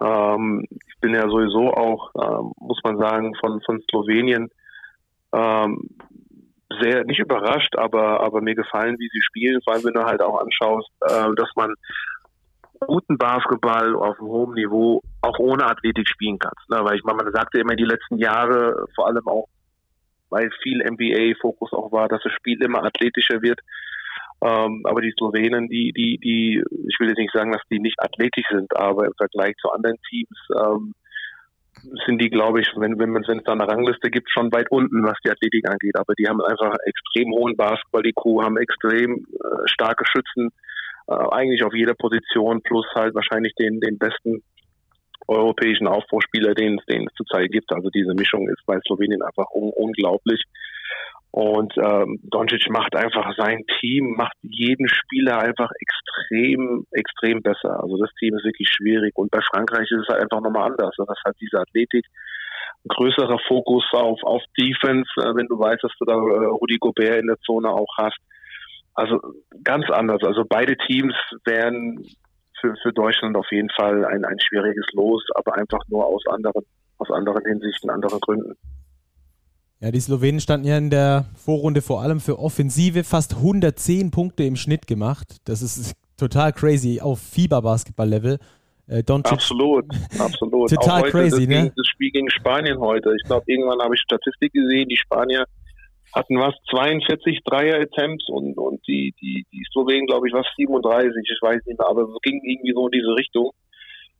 Ähm, 0.00 0.66
ich 0.70 1.00
bin 1.00 1.14
ja 1.14 1.28
sowieso 1.28 1.72
auch, 1.72 2.14
äh, 2.14 2.64
muss 2.64 2.80
man 2.84 2.98
sagen, 2.98 3.34
von, 3.36 3.60
von 3.62 3.82
Slowenien 3.90 4.50
ähm, 5.32 5.90
sehr, 6.80 7.04
nicht 7.04 7.20
überrascht, 7.20 7.76
aber, 7.76 8.20
aber 8.20 8.40
mir 8.40 8.54
gefallen, 8.54 8.96
wie 8.98 9.08
sie 9.12 9.20
spielen, 9.22 9.60
vor 9.62 9.74
allem 9.74 9.84
wenn 9.84 9.94
du 9.94 10.04
halt 10.04 10.22
auch 10.22 10.40
anschaust, 10.40 10.90
äh, 11.02 11.34
dass 11.36 11.50
man 11.56 11.74
guten 12.86 13.16
Basketball 13.16 13.94
auf 13.96 14.18
einem 14.18 14.28
hohen 14.28 14.54
Niveau 14.54 15.00
auch 15.22 15.38
ohne 15.38 15.64
Athletik 15.64 16.08
spielen 16.08 16.38
kann. 16.38 16.52
Ne? 16.68 16.84
Weil 16.84 16.96
ich 16.96 17.04
meine, 17.04 17.22
man 17.22 17.32
sagte 17.32 17.58
immer 17.58 17.76
die 17.76 17.84
letzten 17.84 18.18
Jahre, 18.18 18.86
vor 18.94 19.06
allem 19.06 19.26
auch, 19.26 19.46
weil 20.30 20.50
viel 20.62 20.82
NBA-Fokus 20.82 21.72
auch 21.72 21.92
war, 21.92 22.08
dass 22.08 22.22
das 22.22 22.32
Spiel 22.32 22.62
immer 22.62 22.84
athletischer 22.84 23.42
wird. 23.42 23.60
Ähm, 24.42 24.82
aber 24.84 25.00
die 25.00 25.12
Slowenen, 25.12 25.68
die, 25.68 25.92
die, 25.92 26.18
die, 26.18 26.62
ich 26.88 27.00
will 27.00 27.08
jetzt 27.08 27.18
nicht 27.18 27.32
sagen, 27.32 27.52
dass 27.52 27.62
die 27.70 27.78
nicht 27.78 28.00
athletisch 28.02 28.46
sind, 28.50 28.76
aber 28.76 29.06
im 29.06 29.14
Vergleich 29.16 29.54
zu 29.56 29.70
anderen 29.70 29.96
Teams 30.08 30.38
ähm, 30.60 30.94
sind 32.06 32.20
die, 32.20 32.30
glaube 32.30 32.60
ich, 32.60 32.68
wenn 32.76 32.98
wenn 32.98 33.22
es 33.22 33.44
da 33.44 33.52
eine 33.52 33.66
Rangliste 33.66 34.10
gibt, 34.10 34.30
schon 34.30 34.52
weit 34.52 34.70
unten, 34.70 35.04
was 35.04 35.18
die 35.24 35.30
Athletik 35.30 35.68
angeht. 35.68 35.96
Aber 35.96 36.14
die 36.14 36.26
haben 36.28 36.40
einfach 36.40 36.74
extrem 36.84 37.32
hohen 37.32 37.56
Basketball-IQ, 37.56 38.42
haben 38.42 38.58
extrem 38.58 39.26
äh, 39.32 39.66
starke 39.66 40.04
Schützen, 40.06 40.50
äh, 41.08 41.14
eigentlich 41.14 41.62
auf 41.64 41.74
jeder 41.74 41.94
Position, 41.94 42.62
plus 42.62 42.86
halt 42.94 43.14
wahrscheinlich 43.14 43.54
den, 43.54 43.80
den 43.80 43.98
besten 43.98 44.42
europäischen 45.28 45.86
Aufbauspieler, 45.86 46.54
den 46.54 46.78
es 46.78 46.84
den 46.86 47.06
es 47.06 47.14
zurzeit 47.14 47.50
gibt. 47.50 47.72
Also 47.72 47.90
diese 47.90 48.14
Mischung 48.14 48.48
ist 48.48 48.64
bei 48.66 48.78
Slowenien 48.86 49.22
einfach 49.22 49.46
un 49.52 49.70
unglaublich. 49.74 50.42
Und 51.30 51.74
ähm, 51.78 52.20
Doncic 52.22 52.70
macht 52.70 52.94
einfach 52.94 53.34
sein 53.36 53.64
Team, 53.80 54.14
macht 54.16 54.36
jeden 54.42 54.88
Spieler 54.88 55.40
einfach 55.40 55.68
extrem, 55.80 56.86
extrem 56.92 57.42
besser. 57.42 57.82
Also 57.82 57.96
das 57.96 58.10
Team 58.20 58.36
ist 58.36 58.44
wirklich 58.44 58.68
schwierig. 58.68 59.12
Und 59.16 59.32
bei 59.32 59.40
Frankreich 59.40 59.90
ist 59.90 60.02
es 60.02 60.08
halt 60.08 60.22
einfach 60.22 60.40
nochmal 60.40 60.70
anders. 60.70 60.94
Das 60.96 61.08
hat 61.24 61.34
diese 61.40 61.58
Athletik, 61.58 62.06
ein 62.84 62.88
größerer 62.88 63.40
Fokus 63.48 63.84
auf, 63.94 64.22
auf 64.22 64.42
Defense, 64.56 65.10
äh, 65.16 65.34
wenn 65.34 65.48
du 65.48 65.58
weißt, 65.58 65.82
dass 65.82 65.92
du 65.98 66.04
da 66.04 66.12
äh, 66.12 66.46
Rudi 66.46 66.76
Gobert 66.78 67.20
in 67.20 67.26
der 67.26 67.40
Zone 67.40 67.68
auch 67.68 67.98
hast. 67.98 68.18
Also 68.94 69.20
ganz 69.64 69.90
anders. 69.90 70.22
Also 70.22 70.44
beide 70.48 70.76
Teams 70.76 71.14
wären 71.44 72.06
für, 72.64 72.74
für 72.82 72.92
Deutschland 72.92 73.36
auf 73.36 73.46
jeden 73.50 73.68
Fall 73.70 74.04
ein, 74.06 74.24
ein 74.24 74.38
schwieriges 74.40 74.86
Los, 74.92 75.22
aber 75.34 75.54
einfach 75.54 75.80
nur 75.88 76.06
aus 76.06 76.22
anderen, 76.26 76.64
aus 76.98 77.10
anderen 77.10 77.44
Hinsichten, 77.44 77.90
anderen 77.90 78.20
Gründen. 78.20 78.54
Ja, 79.80 79.90
die 79.90 80.00
Slowenen 80.00 80.40
standen 80.40 80.66
ja 80.66 80.78
in 80.78 80.88
der 80.88 81.26
Vorrunde 81.36 81.82
vor 81.82 82.00
allem 82.00 82.20
für 82.20 82.38
Offensive 82.38 83.04
fast 83.04 83.36
110 83.36 84.10
Punkte 84.10 84.44
im 84.44 84.56
Schnitt 84.56 84.86
gemacht. 84.86 85.36
Das 85.44 85.60
ist 85.60 85.94
total 86.16 86.52
crazy 86.52 87.00
auf 87.02 87.20
Fieber-Basketball-Level. 87.20 88.38
Äh, 88.86 89.02
absolut, 89.08 89.84
absolut. 90.18 90.70
total 90.70 91.10
crazy, 91.10 91.46
das, 91.46 91.64
ne? 91.64 91.72
Das 91.76 91.86
Spiel 91.86 92.10
gegen 92.12 92.30
Spanien 92.30 92.78
heute. 92.78 93.14
Ich 93.20 93.26
glaube, 93.26 93.44
irgendwann 93.46 93.80
habe 93.80 93.94
ich 93.94 94.00
Statistik 94.00 94.52
gesehen, 94.52 94.88
die 94.88 94.96
Spanier 94.96 95.44
hatten 96.14 96.38
was 96.38 96.54
42 96.70 97.40
Dreier-Attempts 97.44 98.28
und, 98.28 98.56
und 98.56 98.86
die, 98.86 99.14
die, 99.20 99.44
die 99.52 99.64
Slowenen, 99.72 100.06
glaube 100.06 100.28
ich, 100.28 100.34
was 100.34 100.46
37, 100.56 101.12
ich 101.24 101.42
weiß 101.42 101.60
nicht 101.66 101.78
mehr, 101.78 101.88
aber 101.88 102.02
es 102.02 102.20
ging 102.22 102.40
irgendwie 102.44 102.72
so 102.72 102.86
in 102.86 102.92
diese 102.92 103.14
Richtung 103.14 103.50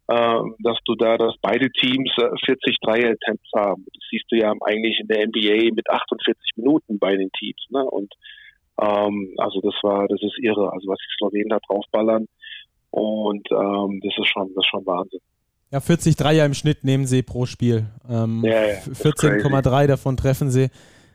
äh, 0.09 0.41
dass 0.63 0.79
du 0.85 0.95
da, 0.97 1.17
dass 1.17 1.35
beide 1.41 1.71
Teams 1.71 2.11
40 2.15 2.47
äh, 2.47 2.73
Dreier-Attempts 2.83 3.51
haben. 3.57 3.87
Das 3.87 4.03
siehst 4.11 4.27
du 4.31 4.37
ja 4.37 4.53
eigentlich 4.67 5.01
in 5.01 5.09
der 5.09 5.27
NBA 5.27 5.75
mit 5.75 5.89
48 5.89 6.37
Minuten 6.57 6.99
bei 6.99 7.17
den 7.17 7.31
Teams. 7.39 7.65
Ne? 7.71 7.85
Und 7.85 8.13
ähm, 8.81 9.35
also 9.39 9.61
das 9.63 9.75
war, 9.83 10.07
das 10.09 10.21
ist 10.21 10.39
irre, 10.43 10.73
also 10.73 10.89
was 10.89 10.99
die 10.99 11.17
Slowenen 11.17 11.49
da 11.49 11.59
draufballern. 11.67 12.27
Und 12.91 13.49
ähm, 13.51 14.01
das 14.03 14.13
ist 14.19 14.29
schon, 14.29 14.49
das 14.55 14.65
ist 14.65 14.71
schon 14.71 14.87
Wahnsinn. 14.87 15.21
Ja, 15.71 15.81
40 15.81 16.17
Dreier 16.17 16.47
im 16.47 16.55
Schnitt 16.55 16.85
nehmen 16.85 17.07
sie 17.07 17.23
pro 17.23 17.47
Spiel. 17.47 17.87
Ähm, 18.09 18.43
ja, 18.45 18.67
ja, 18.67 18.75
14,3 18.77 19.87
davon 19.87 20.17
treffen 20.17 20.51
sie. 20.51 20.69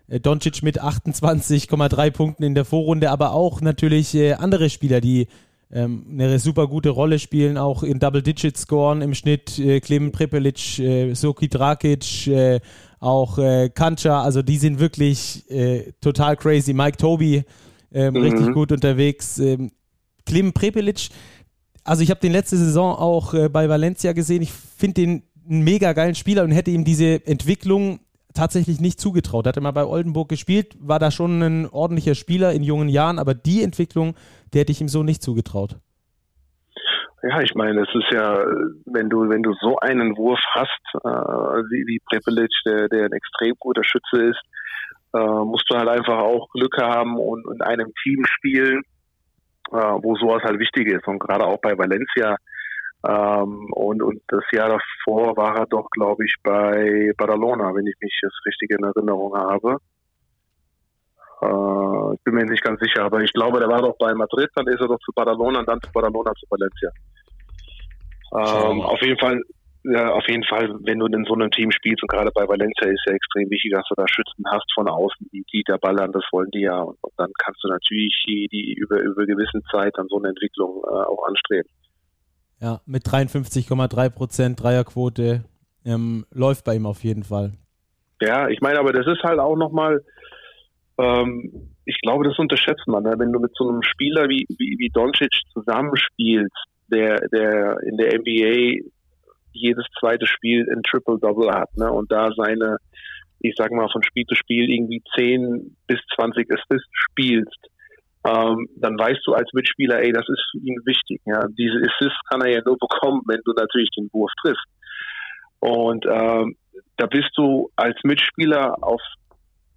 Äh, 0.09 0.19
Doncic 0.19 0.63
mit 0.63 0.81
28,3 0.81 2.11
Punkten 2.11 2.43
in 2.43 2.55
der 2.55 2.65
Vorrunde, 2.65 3.11
aber 3.11 3.31
auch 3.31 3.61
natürlich 3.61 4.15
äh, 4.15 4.33
andere 4.33 4.69
Spieler, 4.69 5.01
die 5.01 5.27
ähm, 5.71 6.05
eine 6.11 6.39
super 6.39 6.67
gute 6.67 6.89
Rolle 6.89 7.19
spielen, 7.19 7.57
auch 7.57 7.83
in 7.83 7.99
Double 7.99 8.23
Digit 8.23 8.57
scoren 8.57 9.01
im 9.01 9.13
Schnitt. 9.13 9.59
Äh, 9.59 9.79
Prepelic, 9.79 10.79
äh, 10.79 11.13
Soki 11.13 11.47
Drakic, 11.47 12.27
äh, 12.27 12.59
auch 12.99 13.37
äh, 13.37 13.69
Kancha, 13.69 14.21
also 14.23 14.41
die 14.41 14.57
sind 14.57 14.79
wirklich 14.79 15.45
total 16.01 16.35
crazy. 16.35 16.73
Mike 16.73 16.97
Toby, 16.97 17.43
ähm, 17.93 18.13
mhm. 18.13 18.21
richtig 18.21 18.53
gut 18.53 18.71
unterwegs. 18.73 19.39
Ähm, 19.39 19.71
Prepelic, 20.25 21.09
also 21.83 22.03
ich 22.03 22.09
habe 22.09 22.19
den 22.19 22.33
letzte 22.33 22.57
Saison 22.57 22.95
auch 22.95 23.33
bei 23.49 23.69
Valencia 23.69 24.11
gesehen. 24.11 24.43
Ich 24.43 24.51
finde 24.51 24.93
den 25.01 25.23
einen 25.49 25.63
mega 25.63 25.93
geilen 25.93 26.13
Spieler 26.13 26.43
und 26.43 26.51
hätte 26.51 26.69
ihm 26.69 26.83
diese 26.83 27.25
Entwicklung 27.25 27.99
tatsächlich 28.39 28.79
nicht 28.79 28.99
zugetraut. 29.01 29.45
Hatte 29.47 29.59
mal 29.59 29.71
bei 29.71 29.85
Oldenburg 29.85 30.29
gespielt, 30.29 30.75
war 30.79 30.97
da 30.97 31.11
schon 31.11 31.41
ein 31.41 31.69
ordentlicher 31.69 32.15
Spieler 32.15 32.53
in 32.53 32.63
jungen 32.63 32.87
Jahren, 32.87 33.19
aber 33.19 33.33
die 33.33 33.61
Entwicklung, 33.63 34.15
der 34.53 34.61
hätte 34.61 34.71
ich 34.71 34.79
ihm 34.79 34.87
so 34.87 35.03
nicht 35.03 35.21
zugetraut. 35.21 35.75
Ja, 37.21 37.41
ich 37.41 37.53
meine, 37.53 37.81
es 37.81 37.93
ist 37.93 38.13
ja, 38.13 38.37
wenn 38.85 39.09
du, 39.09 39.27
wenn 39.27 39.43
du 39.43 39.53
so 39.59 39.77
einen 39.79 40.15
Wurf 40.15 40.39
hast, 40.53 40.81
äh, 41.03 41.09
wie, 41.69 41.85
wie 41.85 41.99
Prepelic, 42.09 42.49
der, 42.65 42.87
der 42.87 43.05
ein 43.05 43.11
extrem 43.11 43.55
guter 43.59 43.83
Schütze 43.83 44.29
ist, 44.29 44.39
äh, 45.13 45.43
musst 45.43 45.65
du 45.69 45.75
halt 45.75 45.89
einfach 45.89 46.19
auch 46.19 46.47
Glück 46.51 46.77
haben 46.81 47.19
und 47.19 47.43
in 47.53 47.61
einem 47.61 47.91
Team 48.03 48.23
spielen, 48.25 48.83
äh, 49.73 49.75
wo 49.75 50.15
sowas 50.15 50.43
halt 50.43 50.59
wichtig 50.59 50.87
ist. 50.87 51.05
Und 51.07 51.19
gerade 51.19 51.45
auch 51.45 51.59
bei 51.59 51.77
Valencia, 51.77 52.37
ähm, 53.07 53.71
und, 53.71 54.01
und 54.01 54.21
das 54.27 54.43
Jahr 54.51 54.69
davor 54.69 55.37
war 55.37 55.57
er 55.57 55.65
doch, 55.67 55.89
glaube 55.91 56.25
ich, 56.25 56.35
bei 56.43 57.11
Badalona, 57.17 57.73
wenn 57.73 57.87
ich 57.87 57.95
mich 58.01 58.17
das 58.21 58.33
richtig 58.45 58.71
in 58.71 58.83
Erinnerung 58.83 59.35
habe. 59.37 59.77
Äh, 61.41 62.15
ich 62.15 62.23
bin 62.23 62.35
mir 62.35 62.45
nicht 62.45 62.63
ganz 62.63 62.79
sicher, 62.81 63.03
aber 63.03 63.21
ich 63.21 63.31
glaube, 63.31 63.59
der 63.59 63.69
war 63.69 63.81
doch 63.81 63.97
bei 63.97 64.13
Madrid, 64.13 64.49
dann 64.55 64.67
ist 64.67 64.81
er 64.81 64.87
doch 64.87 64.99
zu 64.99 65.11
Badalona 65.13 65.59
und 65.59 65.69
dann 65.69 65.81
zu 65.81 65.91
Badalona 65.91 66.33
zu 66.33 66.45
Valencia. 66.49 66.89
Ähm, 68.31 68.81
auf 68.81 69.01
jeden 69.01 69.17
Fall 69.17 69.41
ja, 69.83 70.11
auf 70.11 70.27
jeden 70.27 70.43
Fall, 70.43 70.75
wenn 70.83 70.99
du 70.99 71.05
in 71.05 71.23
so 71.23 71.33
einem 71.33 71.51
Team 71.51 71.71
spielst 71.71 72.03
und 72.03 72.11
gerade 72.11 72.31
bei 72.35 72.45
Valencia 72.47 72.87
ist 72.87 73.03
ja 73.07 73.13
extrem 73.13 73.49
wichtig, 73.49 73.71
dass 73.71 73.87
du 73.87 73.95
da 73.95 74.05
Schützen 74.07 74.43
hast 74.51 74.69
von 74.73 74.89
außen, 74.89 75.29
die, 75.31 75.45
die 75.53 75.63
da 75.65 75.77
ballern, 75.77 76.11
das 76.11 76.25
wollen 76.31 76.51
die 76.51 76.61
ja. 76.61 76.81
Und, 76.81 76.97
und 77.01 77.13
dann 77.15 77.31
kannst 77.37 77.63
du 77.63 77.69
natürlich 77.69 78.23
die, 78.27 78.47
die 78.51 78.73
über, 78.73 78.99
über 78.99 79.25
gewissen 79.25 79.63
Zeit 79.71 79.93
dann 79.95 80.07
so 80.09 80.17
eine 80.17 80.29
Entwicklung 80.29 80.83
äh, 80.83 81.05
auch 81.05 81.25
anstreben. 81.27 81.69
Ja, 82.61 82.81
mit 82.85 83.05
53,3 83.05 84.09
Prozent 84.09 84.61
Dreierquote 84.61 85.43
ähm, 85.85 86.25
läuft 86.31 86.65
bei 86.65 86.75
ihm 86.75 86.85
auf 86.85 87.03
jeden 87.03 87.23
Fall. 87.23 87.53
Ja, 88.21 88.49
ich 88.49 88.59
meine, 88.59 88.79
aber 88.79 88.91
das 88.91 89.07
ist 89.07 89.23
halt 89.23 89.39
auch 89.39 89.55
nochmal, 89.55 90.03
ähm, 90.97 91.71
ich 91.85 91.97
glaube, 92.01 92.25
das 92.25 92.37
unterschätzt 92.37 92.85
man, 92.87 93.03
ne? 93.03 93.15
wenn 93.17 93.31
du 93.31 93.39
mit 93.39 93.51
so 93.55 93.69
einem 93.69 93.81
Spieler 93.81 94.27
wie, 94.27 94.45
wie, 94.49 94.75
wie 94.77 94.89
Doncic 94.89 95.31
zusammenspielst, 95.53 96.51
der, 96.87 97.27
der 97.29 97.77
in 97.83 97.97
der 97.97 98.19
NBA 98.19 98.83
jedes 99.53 99.85
zweite 99.99 100.27
Spiel 100.27 100.67
ein 100.69 100.83
Triple-Double 100.83 101.51
hat 101.51 101.75
ne? 101.77 101.91
und 101.91 102.11
da 102.11 102.29
seine, 102.35 102.77
ich 103.39 103.55
sag 103.57 103.71
mal, 103.71 103.89
von 103.89 104.03
Spiel 104.03 104.25
zu 104.25 104.35
Spiel 104.35 104.69
irgendwie 104.69 105.01
10 105.15 105.77
bis 105.87 105.99
20 106.15 106.51
Assists 106.51 106.89
spielst, 106.91 107.69
ähm, 108.29 108.67
dann 108.75 108.97
weißt 108.97 109.21
du 109.25 109.33
als 109.33 109.49
Mitspieler, 109.53 110.01
ey, 110.01 110.11
das 110.11 110.27
ist 110.27 110.43
für 110.51 110.59
ihn 110.59 110.79
wichtig. 110.85 111.21
Ja? 111.25 111.45
Diese 111.57 111.77
Assists 111.77 112.19
kann 112.29 112.41
er 112.41 112.51
ja 112.51 112.61
nur 112.65 112.77
bekommen, 112.77 113.21
wenn 113.27 113.41
du 113.45 113.53
natürlich 113.53 113.89
den 113.91 114.09
Wurf 114.11 114.31
triffst. 114.41 114.65
Und 115.59 116.05
ähm, 116.05 116.55
da 116.97 117.07
bist 117.07 117.31
du 117.35 117.69
als 117.75 117.97
Mitspieler 118.03 118.75
auf 118.81 119.01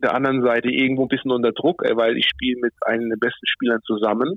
der 0.03 0.15
anderen 0.15 0.43
Seite 0.43 0.69
irgendwo 0.69 1.05
ein 1.05 1.09
bisschen 1.09 1.31
unter 1.31 1.53
Druck, 1.53 1.83
ey, 1.85 1.97
weil 1.97 2.17
ich 2.17 2.29
spiele 2.29 2.61
mit 2.61 2.75
einem 2.83 3.09
der 3.09 3.17
besten 3.17 3.47
Spielern 3.47 3.81
zusammen. 3.85 4.37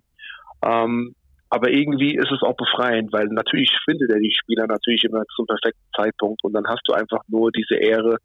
Ähm, 0.63 1.15
aber 1.49 1.69
irgendwie 1.69 2.15
ist 2.15 2.31
es 2.31 2.41
auch 2.41 2.55
befreiend, 2.55 3.13
weil 3.13 3.27
natürlich 3.27 3.71
findet 3.85 4.11
er 4.11 4.19
die 4.19 4.33
Spieler 4.33 4.67
natürlich 4.67 5.03
immer 5.03 5.23
zum 5.35 5.45
perfekten 5.45 5.87
Zeitpunkt 5.95 6.43
und 6.43 6.53
dann 6.53 6.67
hast 6.67 6.81
du 6.85 6.93
einfach 6.93 7.21
nur 7.27 7.51
diese 7.51 7.75
Ehre, 7.75 8.17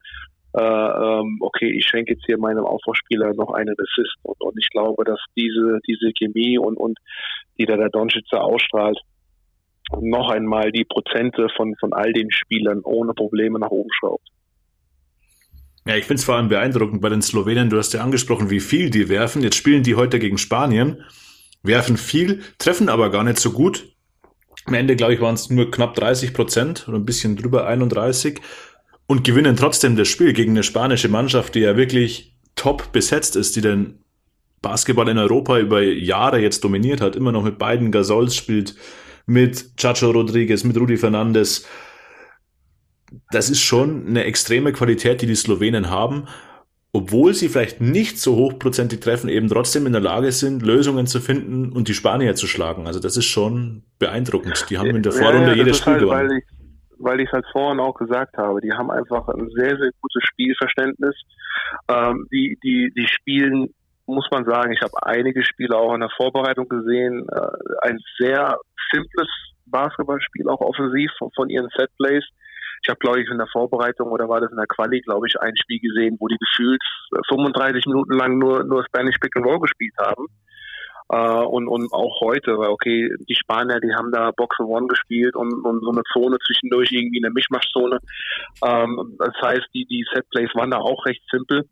äh, 0.54 0.60
ähm, 0.62 1.38
okay, 1.40 1.70
ich 1.70 1.86
schenke 1.86 2.12
jetzt 2.12 2.24
hier 2.26 2.38
meinem 2.38 2.64
Aufbauspieler 2.64 3.34
noch 3.34 3.52
einen 3.52 3.74
Assist 3.78 4.16
und, 4.22 4.40
und 4.40 4.58
ich 4.58 4.68
glaube, 4.70 5.04
dass 5.04 5.20
diese 5.36 5.78
diese 5.86 6.12
Chemie 6.12 6.58
und 6.58 6.76
und 6.76 6.98
die 7.58 7.66
da 7.66 7.76
der 7.76 7.90
Donschitzer 7.90 8.42
ausstrahlt, 8.42 8.98
noch 10.00 10.30
einmal 10.30 10.72
die 10.72 10.84
Prozente 10.84 11.48
von 11.56 11.74
von 11.78 11.92
all 11.92 12.12
den 12.12 12.30
Spielern 12.30 12.80
ohne 12.82 13.14
Probleme 13.14 13.58
nach 13.58 13.70
oben 13.70 13.90
schraubt. 13.92 14.26
Ja, 15.86 15.96
ich 15.96 16.04
finde 16.04 16.20
es 16.20 16.24
vor 16.24 16.36
allem 16.36 16.48
beeindruckend 16.48 17.00
bei 17.00 17.08
den 17.08 17.22
Slowenen. 17.22 17.70
Du 17.70 17.78
hast 17.78 17.94
ja 17.94 18.02
angesprochen, 18.02 18.50
wie 18.50 18.60
viel 18.60 18.90
die 18.90 19.08
werfen. 19.08 19.42
Jetzt 19.42 19.56
spielen 19.56 19.82
die 19.82 19.94
heute 19.94 20.18
gegen 20.18 20.36
Spanien 20.36 21.02
werfen 21.62 21.96
viel, 21.96 22.40
treffen 22.58 22.88
aber 22.88 23.10
gar 23.10 23.24
nicht 23.24 23.38
so 23.38 23.52
gut. 23.52 23.86
Am 24.66 24.74
Ende, 24.74 24.96
glaube 24.96 25.14
ich, 25.14 25.20
waren 25.20 25.34
es 25.34 25.50
nur 25.50 25.70
knapp 25.70 25.94
30 25.94 26.34
Prozent 26.34 26.86
oder 26.88 26.98
ein 26.98 27.04
bisschen 27.04 27.36
drüber 27.36 27.66
31 27.66 28.40
und 29.10 29.24
gewinnen 29.24 29.56
trotzdem 29.56 29.96
das 29.96 30.06
Spiel 30.06 30.32
gegen 30.32 30.52
eine 30.52 30.62
spanische 30.62 31.08
Mannschaft, 31.08 31.56
die 31.56 31.60
ja 31.60 31.76
wirklich 31.76 32.36
top 32.54 32.92
besetzt 32.92 33.34
ist, 33.34 33.56
die 33.56 33.60
den 33.60 33.98
Basketball 34.62 35.08
in 35.08 35.18
Europa 35.18 35.58
über 35.58 35.82
Jahre 35.82 36.38
jetzt 36.38 36.62
dominiert 36.62 37.00
hat, 37.00 37.16
immer 37.16 37.32
noch 37.32 37.42
mit 37.42 37.58
beiden 37.58 37.90
Gasols 37.90 38.36
spielt, 38.36 38.76
mit 39.26 39.76
Chacho 39.76 40.12
Rodriguez, 40.12 40.62
mit 40.62 40.76
Rudi 40.76 40.96
Fernandes. 40.96 41.66
Das 43.32 43.50
ist 43.50 43.62
schon 43.62 44.06
eine 44.06 44.22
extreme 44.22 44.72
Qualität, 44.72 45.22
die 45.22 45.26
die 45.26 45.34
Slowenen 45.34 45.90
haben 45.90 46.28
obwohl 46.92 47.34
sie 47.34 47.48
vielleicht 47.48 47.80
nicht 47.80 48.18
so 48.18 48.34
hochprozentig 48.34 48.98
treffen, 49.00 49.28
eben 49.28 49.48
trotzdem 49.48 49.86
in 49.86 49.92
der 49.92 50.00
Lage 50.00 50.32
sind, 50.32 50.62
Lösungen 50.62 51.06
zu 51.06 51.20
finden 51.20 51.70
und 51.70 51.86
die 51.86 51.94
Spanier 51.94 52.34
zu 52.34 52.48
schlagen. 52.48 52.88
Also 52.88 52.98
das 52.98 53.16
ist 53.16 53.26
schon 53.26 53.84
beeindruckend. 54.00 54.66
Die 54.70 54.78
haben 54.78 54.96
in 54.96 55.02
der 55.04 55.12
Vorrunde 55.12 55.50
ja, 55.50 55.50
ja, 55.50 55.54
jedes 55.54 55.78
Spiel 55.78 55.92
halt, 55.92 56.02
gewonnen. 56.02 56.42
Weil 57.02 57.20
ich, 57.20 57.28
es 57.28 57.32
halt 57.32 57.46
vorhin 57.52 57.80
auch 57.80 57.94
gesagt 57.94 58.36
habe, 58.36 58.60
die 58.60 58.72
haben 58.72 58.90
einfach 58.90 59.26
ein 59.28 59.48
sehr, 59.56 59.76
sehr 59.76 59.90
gutes 60.00 60.22
Spielverständnis. 60.22 61.16
Ähm, 61.88 62.26
die, 62.30 62.58
die, 62.62 62.92
die 62.94 63.06
spielen, 63.06 63.74
muss 64.06 64.28
man 64.30 64.44
sagen, 64.44 64.72
ich 64.72 64.82
habe 64.82 64.92
einige 65.02 65.44
Spiele 65.44 65.76
auch 65.76 65.94
in 65.94 66.00
der 66.00 66.10
Vorbereitung 66.16 66.68
gesehen, 66.68 67.26
äh, 67.28 67.88
ein 67.88 67.98
sehr 68.18 68.58
simples 68.92 69.28
Basketballspiel, 69.66 70.48
auch 70.48 70.60
offensiv 70.60 71.10
von, 71.18 71.30
von 71.34 71.48
ihren 71.48 71.68
Setplays. 71.76 72.24
Ich 72.82 72.88
habe, 72.88 72.98
glaube 72.98 73.20
ich, 73.20 73.30
in 73.30 73.38
der 73.38 73.46
Vorbereitung 73.48 74.08
oder 74.10 74.28
war 74.28 74.40
das 74.40 74.50
in 74.50 74.56
der 74.56 74.66
Quali, 74.66 75.00
glaube 75.00 75.26
ich, 75.26 75.38
ein 75.40 75.56
Spiel 75.56 75.80
gesehen, 75.80 76.16
wo 76.18 76.28
die 76.28 76.38
gefühlt 76.38 76.82
35 77.28 77.86
Minuten 77.86 78.14
lang 78.14 78.38
nur, 78.38 78.64
nur 78.64 78.84
Spanish 78.84 79.18
Pick 79.18 79.36
and 79.36 79.46
Roll 79.46 79.60
gespielt 79.60 79.94
haben. 79.98 80.26
Uh, 81.12 81.44
und, 81.44 81.66
und 81.66 81.92
auch 81.92 82.20
heute, 82.20 82.56
weil 82.56 82.68
okay, 82.68 83.12
die 83.28 83.34
Spanier, 83.34 83.80
die 83.80 83.92
haben 83.92 84.12
da 84.12 84.30
Box 84.30 84.60
One 84.60 84.86
gespielt 84.86 85.34
und, 85.34 85.52
und 85.64 85.80
so 85.82 85.90
eine 85.90 86.02
Zone 86.12 86.36
zwischendurch 86.46 86.92
irgendwie 86.92 87.20
eine 87.24 87.32
Mischmaschzone. 87.32 87.98
Um, 88.60 89.16
das 89.18 89.34
heißt, 89.42 89.66
die, 89.74 89.86
die 89.86 90.06
Setplays 90.14 90.54
waren 90.54 90.70
da 90.70 90.78
auch 90.78 91.04
recht 91.06 91.22
simpel 91.28 91.68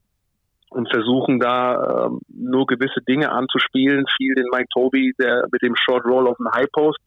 und 0.70 0.90
versuchen 0.90 1.38
da 1.38 2.06
ähm, 2.06 2.20
nur 2.28 2.66
gewisse 2.66 3.00
Dinge 3.06 3.30
anzuspielen. 3.30 4.06
Viel 4.16 4.34
den 4.34 4.46
Mike 4.50 4.68
Toby, 4.74 5.14
der 5.20 5.46
mit 5.52 5.62
dem 5.62 5.76
Short 5.76 6.04
Roll 6.04 6.26
auf 6.26 6.36
dem 6.36 6.50
High 6.52 6.72
Post 6.72 6.98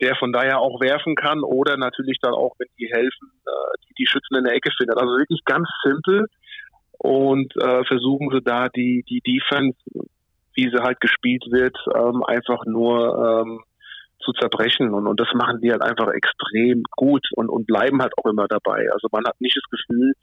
der 0.00 0.14
von 0.16 0.32
daher 0.32 0.60
auch 0.60 0.80
werfen 0.80 1.14
kann 1.16 1.42
oder 1.42 1.76
natürlich 1.76 2.18
dann 2.20 2.32
auch, 2.32 2.54
wenn 2.58 2.68
die 2.78 2.86
helfen, 2.86 3.30
äh, 3.46 3.50
die, 3.88 3.94
die 3.98 4.06
Schützen 4.06 4.36
in 4.36 4.44
der 4.44 4.54
Ecke 4.54 4.70
findet. 4.76 4.96
Also 4.96 5.16
wirklich 5.16 5.44
ganz 5.44 5.68
simpel 5.82 6.26
und 6.98 7.54
äh, 7.56 7.84
versuchen 7.84 8.30
sie 8.32 8.42
da 8.42 8.68
die, 8.68 9.04
die 9.08 9.20
Defense, 9.20 9.76
wie 10.58 10.68
sie 10.68 10.82
halt 10.82 11.00
gespielt 11.00 11.44
wird, 11.50 11.76
ähm, 11.94 12.24
einfach 12.24 12.66
nur 12.66 13.46
ähm, 13.46 13.60
zu 14.18 14.32
zerbrechen. 14.32 14.92
Und, 14.92 15.06
und 15.06 15.20
das 15.20 15.28
machen 15.32 15.60
die 15.60 15.70
halt 15.70 15.82
einfach 15.82 16.08
extrem 16.08 16.82
gut 16.96 17.24
und, 17.36 17.48
und 17.48 17.68
bleiben 17.68 18.02
halt 18.02 18.12
auch 18.18 18.28
immer 18.28 18.48
dabei. 18.48 18.90
Also 18.92 19.06
man 19.12 19.24
hat 19.24 19.40
nicht 19.40 19.56
das 19.56 19.70
Gefühl, 19.70 20.14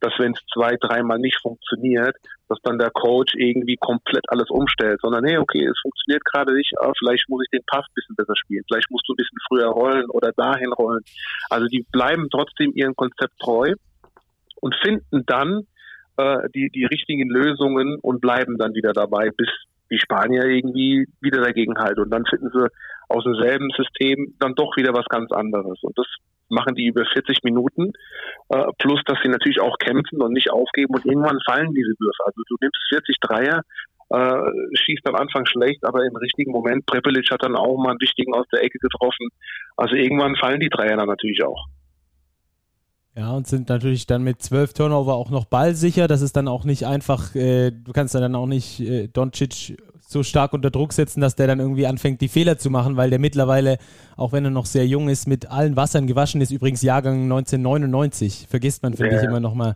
dass 0.00 0.14
wenn 0.18 0.32
es 0.32 0.40
zwei, 0.52 0.76
dreimal 0.80 1.18
nicht 1.18 1.38
funktioniert, 1.42 2.16
dass 2.48 2.58
dann 2.62 2.78
der 2.78 2.90
Coach 2.90 3.34
irgendwie 3.36 3.76
komplett 3.76 4.24
alles 4.28 4.48
umstellt, 4.48 4.98
sondern 5.02 5.26
hey, 5.26 5.36
okay, 5.36 5.64
es 5.66 5.78
funktioniert 5.82 6.24
gerade 6.24 6.54
nicht, 6.54 6.72
aber 6.80 6.94
vielleicht 6.98 7.28
muss 7.28 7.44
ich 7.44 7.50
den 7.50 7.64
Pass 7.66 7.84
ein 7.84 7.94
bisschen 7.94 8.16
besser 8.16 8.34
spielen, 8.34 8.64
vielleicht 8.66 8.90
musst 8.90 9.06
du 9.06 9.12
ein 9.12 9.20
bisschen 9.20 9.38
früher 9.46 9.68
rollen 9.68 10.08
oder 10.08 10.32
dahin 10.32 10.72
rollen. 10.72 11.04
Also 11.50 11.66
die 11.66 11.84
bleiben 11.92 12.28
trotzdem 12.30 12.72
ihrem 12.74 12.96
Konzept 12.96 13.38
treu 13.38 13.74
und 14.60 14.74
finden 14.82 15.24
dann 15.26 15.66
äh, 16.16 16.48
die, 16.54 16.70
die 16.70 16.86
richtigen 16.86 17.28
Lösungen 17.28 17.98
und 18.00 18.20
bleiben 18.20 18.58
dann 18.58 18.74
wieder 18.74 18.92
dabei, 18.92 19.30
bis 19.36 19.48
die 19.92 20.00
Spanier 20.00 20.44
irgendwie 20.44 21.06
wieder 21.20 21.40
dagegen 21.40 21.78
halten. 21.78 22.00
Und 22.00 22.10
dann 22.10 22.24
finden 22.26 22.50
sie 22.52 22.66
aus 23.08 23.24
demselben 23.24 23.70
System 23.76 24.34
dann 24.40 24.54
doch 24.54 24.76
wieder 24.76 24.92
was 24.94 25.06
ganz 25.06 25.30
anderes. 25.32 25.78
Und 25.82 25.96
das 25.98 26.06
machen 26.48 26.74
die 26.74 26.86
über 26.86 27.04
40 27.04 27.42
Minuten, 27.44 27.92
äh, 28.50 28.64
plus 28.78 29.00
dass 29.06 29.18
sie 29.22 29.28
natürlich 29.28 29.60
auch 29.60 29.78
kämpfen 29.78 30.20
und 30.20 30.32
nicht 30.32 30.50
aufgeben 30.50 30.94
und 30.94 31.04
irgendwann 31.04 31.40
fallen 31.46 31.72
diese 31.72 31.94
Würfe. 31.98 32.24
Also 32.26 32.42
du 32.48 32.56
nimmst 32.60 32.78
40 32.90 33.16
Dreier, 33.20 33.62
äh, 34.10 34.76
schießt 34.76 35.06
am 35.08 35.16
Anfang 35.16 35.46
schlecht, 35.46 35.84
aber 35.84 36.04
im 36.04 36.16
richtigen 36.16 36.52
Moment, 36.52 36.84
Prepelic 36.86 37.30
hat 37.30 37.42
dann 37.42 37.56
auch 37.56 37.78
mal 37.78 37.90
einen 37.90 38.00
wichtigen 38.00 38.34
aus 38.34 38.46
der 38.52 38.62
Ecke 38.62 38.78
getroffen. 38.78 39.28
Also 39.76 39.94
irgendwann 39.94 40.36
fallen 40.36 40.60
die 40.60 40.68
Dreier 40.68 40.96
dann 40.96 41.08
natürlich 41.08 41.42
auch. 41.42 41.66
Ja, 43.14 43.32
und 43.32 43.46
sind 43.46 43.68
natürlich 43.68 44.06
dann 44.06 44.22
mit 44.22 44.42
zwölf 44.42 44.72
Turnover 44.72 45.14
auch 45.14 45.28
noch 45.28 45.44
ballsicher. 45.44 46.08
Das 46.08 46.22
ist 46.22 46.34
dann 46.34 46.48
auch 46.48 46.64
nicht 46.64 46.86
einfach, 46.86 47.34
äh, 47.34 47.70
du 47.70 47.92
kannst 47.92 48.14
dann 48.14 48.34
auch 48.34 48.46
nicht 48.46 48.80
äh, 48.80 49.08
Doncic 49.08 49.76
so 50.12 50.22
stark 50.22 50.52
unter 50.52 50.70
Druck 50.70 50.92
setzen, 50.92 51.20
dass 51.20 51.36
der 51.36 51.46
dann 51.46 51.60
irgendwie 51.60 51.86
anfängt, 51.86 52.20
die 52.20 52.28
Fehler 52.28 52.58
zu 52.58 52.70
machen, 52.70 52.96
weil 52.96 53.10
der 53.10 53.18
mittlerweile, 53.18 53.78
auch 54.16 54.32
wenn 54.32 54.44
er 54.44 54.50
noch 54.50 54.66
sehr 54.66 54.86
jung 54.86 55.08
ist, 55.08 55.26
mit 55.26 55.50
allen 55.50 55.76
Wassern 55.76 56.06
gewaschen 56.06 56.40
ist. 56.40 56.50
Übrigens 56.50 56.82
Jahrgang 56.82 57.22
1999, 57.24 58.46
vergisst 58.48 58.82
man, 58.82 58.94
finde 58.94 59.14
ja, 59.14 59.22
ich, 59.22 59.28
immer 59.28 59.40
noch 59.40 59.54
mal 59.54 59.74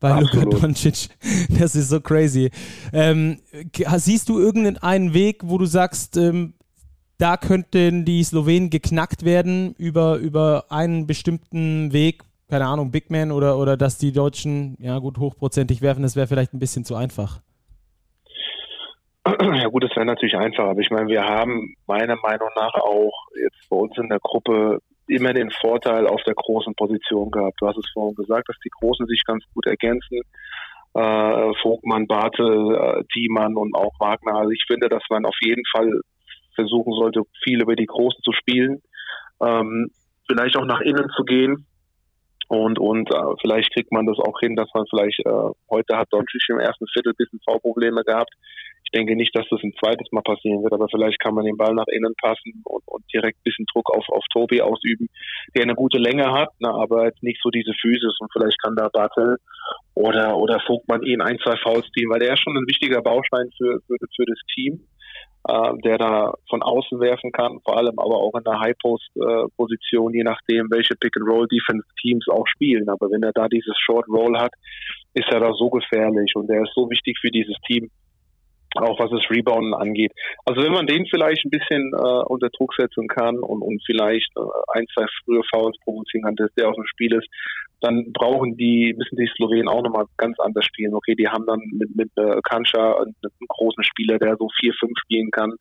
bei 0.00 0.20
Luka 0.20 0.44
Doncic. 0.44 1.08
Das 1.58 1.74
ist 1.74 1.88
so 1.88 2.00
crazy. 2.00 2.50
Ähm, 2.92 3.38
siehst 3.96 4.28
du 4.28 4.38
irgendeinen 4.38 5.14
Weg, 5.14 5.42
wo 5.44 5.58
du 5.58 5.66
sagst, 5.66 6.16
ähm, 6.16 6.54
da 7.18 7.36
könnten 7.36 8.04
die 8.04 8.22
Slowenen 8.22 8.70
geknackt 8.70 9.24
werden 9.24 9.74
über, 9.78 10.16
über 10.16 10.66
einen 10.68 11.06
bestimmten 11.06 11.92
Weg, 11.92 12.22
keine 12.48 12.66
Ahnung, 12.66 12.90
Big 12.90 13.10
Man 13.10 13.32
oder, 13.32 13.58
oder 13.58 13.76
dass 13.76 13.98
die 13.98 14.12
Deutschen, 14.12 14.76
ja 14.78 14.98
gut, 14.98 15.18
hochprozentig 15.18 15.82
werfen, 15.82 16.02
das 16.02 16.16
wäre 16.16 16.26
vielleicht 16.26 16.54
ein 16.54 16.58
bisschen 16.58 16.84
zu 16.84 16.94
einfach. 16.94 17.40
Ja 19.56 19.68
gut, 19.68 19.82
das 19.82 19.96
wäre 19.96 20.06
natürlich 20.06 20.36
einfach, 20.36 20.66
aber 20.66 20.80
ich 20.80 20.90
meine, 20.90 21.08
wir 21.08 21.24
haben 21.24 21.74
meiner 21.86 22.16
Meinung 22.16 22.48
nach 22.54 22.74
auch 22.74 23.26
jetzt 23.34 23.68
bei 23.68 23.76
uns 23.76 23.96
in 23.98 24.08
der 24.08 24.20
Gruppe 24.20 24.80
immer 25.08 25.32
den 25.32 25.50
Vorteil 25.50 26.06
auf 26.06 26.22
der 26.24 26.34
großen 26.34 26.74
Position 26.74 27.30
gehabt. 27.30 27.60
Du 27.60 27.66
hast 27.66 27.78
es 27.78 27.90
vorhin 27.92 28.14
gesagt, 28.14 28.48
dass 28.48 28.56
die 28.64 28.70
Großen 28.70 29.06
sich 29.06 29.22
ganz 29.24 29.44
gut 29.54 29.66
ergänzen. 29.66 30.20
Äh, 30.94 31.52
Vogtmann, 31.62 32.06
Bartel, 32.06 32.74
äh, 32.74 33.04
Thiemann 33.12 33.56
und 33.56 33.74
auch 33.74 33.92
Wagner. 34.00 34.34
Also 34.36 34.50
ich 34.50 34.64
finde, 34.66 34.88
dass 34.88 35.02
man 35.10 35.26
auf 35.26 35.36
jeden 35.42 35.64
Fall 35.74 36.00
versuchen 36.54 36.92
sollte, 36.94 37.22
viel 37.44 37.60
über 37.60 37.76
die 37.76 37.86
Großen 37.86 38.20
zu 38.22 38.32
spielen. 38.32 38.82
Ähm, 39.40 39.90
vielleicht 40.28 40.56
auch 40.56 40.64
nach 40.64 40.80
innen 40.80 41.08
zu 41.16 41.24
gehen. 41.24 41.66
Und, 42.48 42.78
und 42.78 43.10
äh, 43.12 43.34
vielleicht 43.40 43.72
kriegt 43.74 43.90
man 43.90 44.06
das 44.06 44.18
auch 44.18 44.38
hin, 44.40 44.54
dass 44.54 44.68
man 44.72 44.86
vielleicht, 44.88 45.18
äh, 45.26 45.50
heute 45.70 45.96
hat 45.96 46.08
Doncic 46.12 46.42
im 46.48 46.60
ersten 46.60 46.86
Viertel 46.92 47.12
ein 47.12 47.16
bisschen 47.16 47.40
V-Probleme 47.44 48.04
gehabt. 48.04 48.32
Ich 48.84 48.90
denke 48.92 49.16
nicht, 49.16 49.36
dass 49.36 49.46
das 49.50 49.60
ein 49.64 49.74
zweites 49.82 50.06
Mal 50.12 50.22
passieren 50.22 50.62
wird, 50.62 50.72
aber 50.72 50.86
vielleicht 50.88 51.18
kann 51.18 51.34
man 51.34 51.44
den 51.44 51.56
Ball 51.56 51.74
nach 51.74 51.88
innen 51.88 52.14
passen 52.22 52.62
und, 52.64 52.82
und 52.86 53.04
direkt 53.12 53.38
ein 53.38 53.42
bisschen 53.44 53.66
Druck 53.72 53.90
auf, 53.90 54.08
auf 54.10 54.22
Tobi 54.32 54.62
ausüben, 54.62 55.08
der 55.56 55.64
eine 55.64 55.74
gute 55.74 55.98
Länge 55.98 56.30
hat, 56.30 56.50
ne, 56.60 56.68
aber 56.68 57.06
jetzt 57.06 57.22
nicht 57.22 57.40
so 57.42 57.50
diese 57.50 57.72
Physis 57.80 58.14
und 58.20 58.30
vielleicht 58.32 58.62
kann 58.62 58.76
da 58.76 58.88
Bartel 58.92 59.38
oder, 59.94 60.36
oder 60.36 60.60
Vogtmann 60.60 61.02
ihn 61.02 61.20
ein, 61.20 61.38
zwei 61.40 61.56
Fouls 61.56 61.86
ziehen, 61.98 62.08
weil 62.10 62.20
der 62.20 62.34
ist 62.34 62.42
schon 62.42 62.56
ein 62.56 62.68
wichtiger 62.68 63.02
Baustein 63.02 63.50
für, 63.58 63.80
für, 63.88 63.96
für 64.14 64.24
das 64.24 64.38
Team 64.54 64.86
äh, 65.48 65.78
der 65.84 65.98
da 65.98 66.34
von 66.48 66.62
außen 66.62 66.98
werfen 67.00 67.32
kann, 67.32 67.60
vor 67.64 67.76
allem 67.76 67.98
aber 67.98 68.16
auch 68.16 68.34
in 68.34 68.44
der 68.44 68.58
High-Post-Position, 68.58 70.14
je 70.14 70.24
nachdem, 70.24 70.70
welche 70.70 70.94
Pick-and-Roll-Defense-Teams 70.96 72.26
auch 72.28 72.46
spielen. 72.48 72.88
Aber 72.88 73.10
wenn 73.10 73.22
er 73.22 73.32
da 73.32 73.48
dieses 73.48 73.76
Short-Roll 73.78 74.38
hat, 74.38 74.52
ist 75.14 75.28
er 75.30 75.40
da 75.40 75.52
so 75.52 75.70
gefährlich 75.70 76.34
und 76.34 76.50
er 76.50 76.62
ist 76.62 76.74
so 76.74 76.90
wichtig 76.90 77.18
für 77.20 77.30
dieses 77.30 77.56
Team, 77.66 77.90
auch 78.78 78.98
was 78.98 79.10
das 79.10 79.30
Rebounden 79.30 79.74
angeht. 79.74 80.12
Also 80.44 80.62
wenn 80.62 80.72
man 80.72 80.86
den 80.86 81.06
vielleicht 81.06 81.44
ein 81.44 81.50
bisschen 81.50 81.92
äh, 81.92 82.22
unter 82.26 82.48
Druck 82.50 82.74
setzen 82.74 83.08
kann 83.08 83.38
und, 83.38 83.62
und 83.62 83.82
vielleicht 83.86 84.30
äh, 84.36 84.78
ein, 84.78 84.86
zwei 84.94 85.06
frühe 85.24 85.42
Fouls 85.52 85.76
provozieren 85.84 86.24
kann, 86.24 86.36
dass 86.36 86.52
der 86.54 86.68
aus 86.68 86.76
dem 86.76 86.86
Spiel 86.86 87.14
ist, 87.14 87.28
dann 87.80 88.12
brauchen 88.12 88.56
die, 88.56 88.94
müssen 88.96 89.16
die 89.16 89.30
Slowenen 89.36 89.68
auch 89.68 89.82
nochmal 89.82 90.06
ganz 90.16 90.38
anders 90.40 90.64
spielen. 90.64 90.94
Okay, 90.94 91.14
die 91.14 91.28
haben 91.28 91.46
dann 91.46 91.60
mit, 91.72 91.94
mit 91.94 92.10
äh, 92.16 92.22
einen, 92.22 92.64
einen 92.74 93.48
großen 93.48 93.84
Spieler, 93.84 94.18
der 94.18 94.36
so 94.36 94.48
vier, 94.58 94.72
fünf 94.80 94.98
spielen 94.98 95.30
kann. 95.30 95.52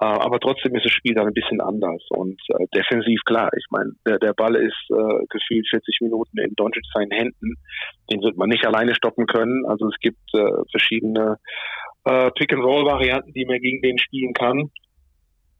Äh, 0.00 0.04
aber 0.04 0.38
trotzdem 0.38 0.74
ist 0.76 0.84
das 0.84 0.92
Spiel 0.92 1.14
dann 1.14 1.26
ein 1.26 1.34
bisschen 1.34 1.60
anders. 1.60 2.02
Und 2.10 2.40
äh, 2.48 2.66
defensiv, 2.74 3.20
klar, 3.24 3.50
ich 3.56 3.66
meine, 3.70 3.92
der, 4.06 4.18
der 4.18 4.32
Ball 4.32 4.54
ist 4.54 4.90
äh, 4.90 5.26
gefühlt 5.28 5.68
40 5.70 6.00
Minuten 6.02 6.38
in 6.38 6.54
Doncic 6.54 6.84
seinen 6.94 7.10
Händen. 7.10 7.54
Den 8.10 8.22
wird 8.22 8.36
man 8.36 8.48
nicht 8.48 8.64
alleine 8.64 8.94
stoppen 8.94 9.26
können. 9.26 9.64
Also 9.66 9.88
es 9.88 9.98
gibt 10.00 10.22
äh, 10.34 10.62
verschiedene 10.70 11.38
äh, 12.08 12.30
Pick-and-Roll-Varianten, 12.30 13.32
die 13.32 13.44
man 13.44 13.60
gegen 13.60 13.82
den 13.82 13.98
spielen 13.98 14.32
kann. 14.32 14.70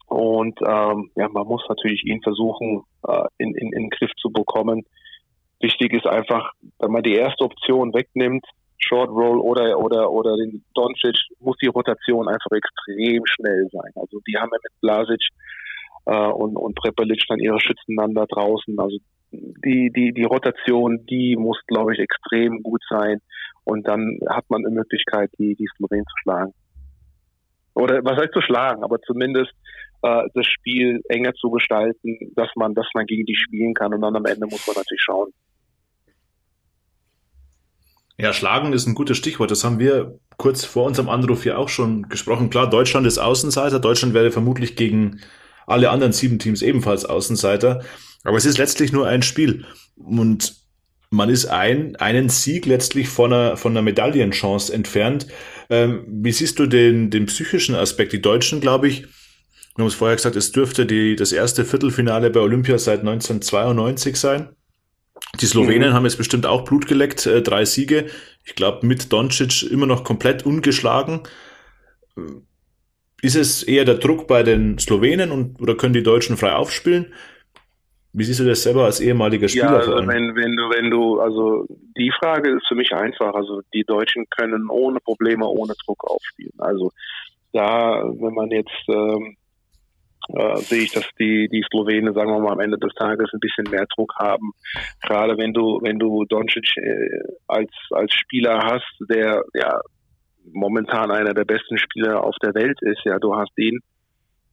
Und 0.06 0.58
ähm, 0.66 1.10
ja, 1.16 1.28
man 1.28 1.46
muss 1.46 1.62
natürlich 1.68 2.02
ihn 2.04 2.22
versuchen, 2.22 2.82
äh, 3.06 3.24
in, 3.36 3.54
in, 3.54 3.72
in 3.72 3.82
den 3.84 3.90
Griff 3.90 4.10
zu 4.16 4.30
bekommen. 4.30 4.84
Wichtig 5.60 5.92
ist 5.92 6.06
einfach, 6.06 6.52
wenn 6.78 6.92
man 6.92 7.02
die 7.02 7.14
erste 7.14 7.44
Option 7.44 7.92
wegnimmt, 7.92 8.46
Short 8.78 9.10
Roll 9.10 9.38
oder 9.40 9.78
oder 9.78 10.10
oder 10.10 10.36
den 10.36 10.64
Doncic, 10.72 11.16
muss 11.40 11.56
die 11.60 11.66
Rotation 11.66 12.28
einfach 12.28 12.52
extrem 12.52 13.22
schnell 13.26 13.66
sein. 13.72 13.92
Also 13.96 14.20
die 14.26 14.36
haben 14.38 14.50
ja 14.52 14.58
mit 14.62 14.80
Blasic 14.80 15.20
äh, 16.06 16.32
und 16.32 16.56
und 16.56 16.76
Prepelic 16.76 17.22
dann 17.28 17.40
ihre 17.40 17.60
Schützen 17.60 17.96
dann 17.96 18.14
da 18.14 18.24
draußen. 18.24 18.78
Also 18.78 18.96
die 19.30 19.90
die 19.94 20.12
die 20.12 20.24
Rotation, 20.24 21.04
die 21.06 21.36
muss 21.36 21.58
glaube 21.66 21.94
ich 21.94 22.00
extrem 22.00 22.62
gut 22.62 22.82
sein 22.88 23.20
und 23.64 23.86
dann 23.86 24.18
hat 24.28 24.44
man 24.48 24.64
eine 24.64 24.74
Möglichkeit, 24.74 25.30
die 25.38 25.54
die 25.54 25.68
Slowenen 25.76 26.04
zu 26.04 26.16
schlagen. 26.22 26.54
Oder 27.74 28.04
was 28.04 28.18
heißt 28.18 28.32
zu 28.32 28.40
schlagen, 28.40 28.82
aber 28.82 29.00
zumindest 29.02 29.52
äh, 30.02 30.22
das 30.34 30.46
Spiel 30.46 31.00
enger 31.08 31.34
zu 31.34 31.50
gestalten, 31.50 32.32
dass 32.34 32.50
man 32.56 32.74
dass 32.74 32.88
man 32.94 33.06
gegen 33.06 33.26
die 33.26 33.36
spielen 33.36 33.74
kann 33.74 33.94
und 33.94 34.00
dann 34.00 34.16
am 34.16 34.24
Ende 34.24 34.46
muss 34.46 34.66
man 34.66 34.76
natürlich 34.76 35.02
schauen, 35.02 35.32
ja, 38.20 38.32
schlagen 38.32 38.72
ist 38.72 38.88
ein 38.88 38.96
gutes 38.96 39.16
Stichwort. 39.16 39.52
Das 39.52 39.62
haben 39.62 39.78
wir 39.78 40.18
kurz 40.38 40.64
vor 40.64 40.86
unserem 40.86 41.08
Anruf 41.08 41.44
hier 41.44 41.56
auch 41.56 41.68
schon 41.68 42.08
gesprochen. 42.08 42.50
Klar, 42.50 42.68
Deutschland 42.68 43.06
ist 43.06 43.18
Außenseiter. 43.18 43.78
Deutschland 43.78 44.12
wäre 44.12 44.32
vermutlich 44.32 44.74
gegen 44.74 45.20
alle 45.68 45.90
anderen 45.90 46.12
sieben 46.12 46.38
Teams 46.38 46.62
ebenfalls 46.62 47.04
Außenseiter. 47.04 47.84
Aber 48.24 48.36
es 48.36 48.44
ist 48.44 48.58
letztlich 48.58 48.92
nur 48.92 49.06
ein 49.06 49.22
Spiel. 49.22 49.64
Und 49.96 50.56
man 51.10 51.30
ist 51.30 51.46
ein, 51.46 51.96
einen 51.96 52.28
Sieg 52.28 52.66
letztlich 52.66 53.08
von 53.08 53.32
einer, 53.32 53.56
von 53.56 53.72
einer 53.72 53.82
Medaillenchance 53.82 54.72
entfernt. 54.72 55.26
Ähm, 55.70 56.04
wie 56.06 56.32
siehst 56.32 56.58
du 56.58 56.66
den, 56.66 57.10
den 57.10 57.26
psychischen 57.26 57.74
Aspekt? 57.74 58.12
Die 58.12 58.22
Deutschen, 58.22 58.60
glaube 58.60 58.88
ich, 58.88 59.02
wir 59.78 59.84
haben 59.84 59.88
es 59.88 59.94
vorher 59.94 60.16
gesagt, 60.16 60.34
es 60.34 60.50
dürfte 60.50 60.86
die, 60.86 61.14
das 61.14 61.30
erste 61.30 61.64
Viertelfinale 61.64 62.30
bei 62.30 62.40
Olympia 62.40 62.78
seit 62.78 63.00
1992 63.00 64.16
sein. 64.16 64.48
Die 65.40 65.46
Slowenen 65.46 65.90
mhm. 65.90 65.94
haben 65.94 66.04
jetzt 66.04 66.18
bestimmt 66.18 66.46
auch 66.46 66.64
Blut 66.64 66.88
geleckt, 66.88 67.26
äh, 67.26 67.42
drei 67.42 67.64
Siege. 67.64 68.06
Ich 68.44 68.54
glaube, 68.54 68.86
mit 68.86 69.12
Doncic 69.12 69.62
immer 69.70 69.86
noch 69.86 70.02
komplett 70.02 70.44
ungeschlagen. 70.44 71.20
Ist 73.20 73.36
es 73.36 73.62
eher 73.62 73.84
der 73.84 73.96
Druck 73.96 74.28
bei 74.28 74.42
den 74.42 74.78
Slowenen 74.78 75.32
und 75.32 75.60
oder 75.60 75.76
können 75.76 75.92
die 75.92 76.02
Deutschen 76.02 76.36
frei 76.36 76.52
aufspielen? 76.52 77.12
Wie 78.12 78.24
siehst 78.24 78.40
du 78.40 78.44
das 78.44 78.62
selber 78.62 78.84
als 78.84 79.00
ehemaliger 79.00 79.48
Spieler? 79.48 79.84
Ja, 79.84 79.92
also 79.92 80.06
wenn, 80.06 80.34
wenn 80.34 80.56
du, 80.56 80.70
wenn 80.70 80.90
du, 80.90 81.20
also 81.20 81.66
die 81.96 82.12
Frage 82.18 82.50
ist 82.50 82.66
für 82.66 82.74
mich 82.74 82.92
einfach. 82.92 83.34
Also 83.34 83.60
die 83.74 83.84
Deutschen 83.84 84.26
können 84.30 84.68
ohne 84.70 84.98
Probleme, 85.00 85.46
ohne 85.46 85.74
Druck 85.84 86.04
aufspielen. 86.04 86.54
Also 86.58 86.90
da, 87.52 88.02
wenn 88.04 88.34
man 88.34 88.50
jetzt 88.50 88.88
ähm, 88.88 89.36
äh, 90.34 90.56
sehe 90.58 90.82
ich, 90.82 90.92
dass 90.92 91.08
die, 91.18 91.48
die 91.48 91.64
Slowenen, 91.70 92.14
sagen 92.14 92.30
wir 92.30 92.40
mal, 92.40 92.52
am 92.52 92.60
Ende 92.60 92.78
des 92.78 92.92
Tages 92.94 93.30
ein 93.32 93.40
bisschen 93.40 93.70
mehr 93.70 93.86
Druck 93.94 94.14
haben. 94.18 94.52
Gerade 95.02 95.38
wenn 95.38 95.52
du, 95.52 95.80
wenn 95.82 95.98
du 95.98 96.24
Doncic 96.26 96.76
äh, 96.76 97.22
als, 97.46 97.70
als 97.90 98.12
Spieler 98.12 98.58
hast, 98.62 99.10
der 99.10 99.42
ja 99.54 99.80
momentan 100.52 101.10
einer 101.10 101.34
der 101.34 101.44
besten 101.44 101.78
Spieler 101.78 102.24
auf 102.24 102.36
der 102.42 102.54
Welt 102.54 102.78
ist, 102.82 103.00
ja, 103.04 103.18
du 103.18 103.34
hast 103.36 103.52
ihn, 103.56 103.80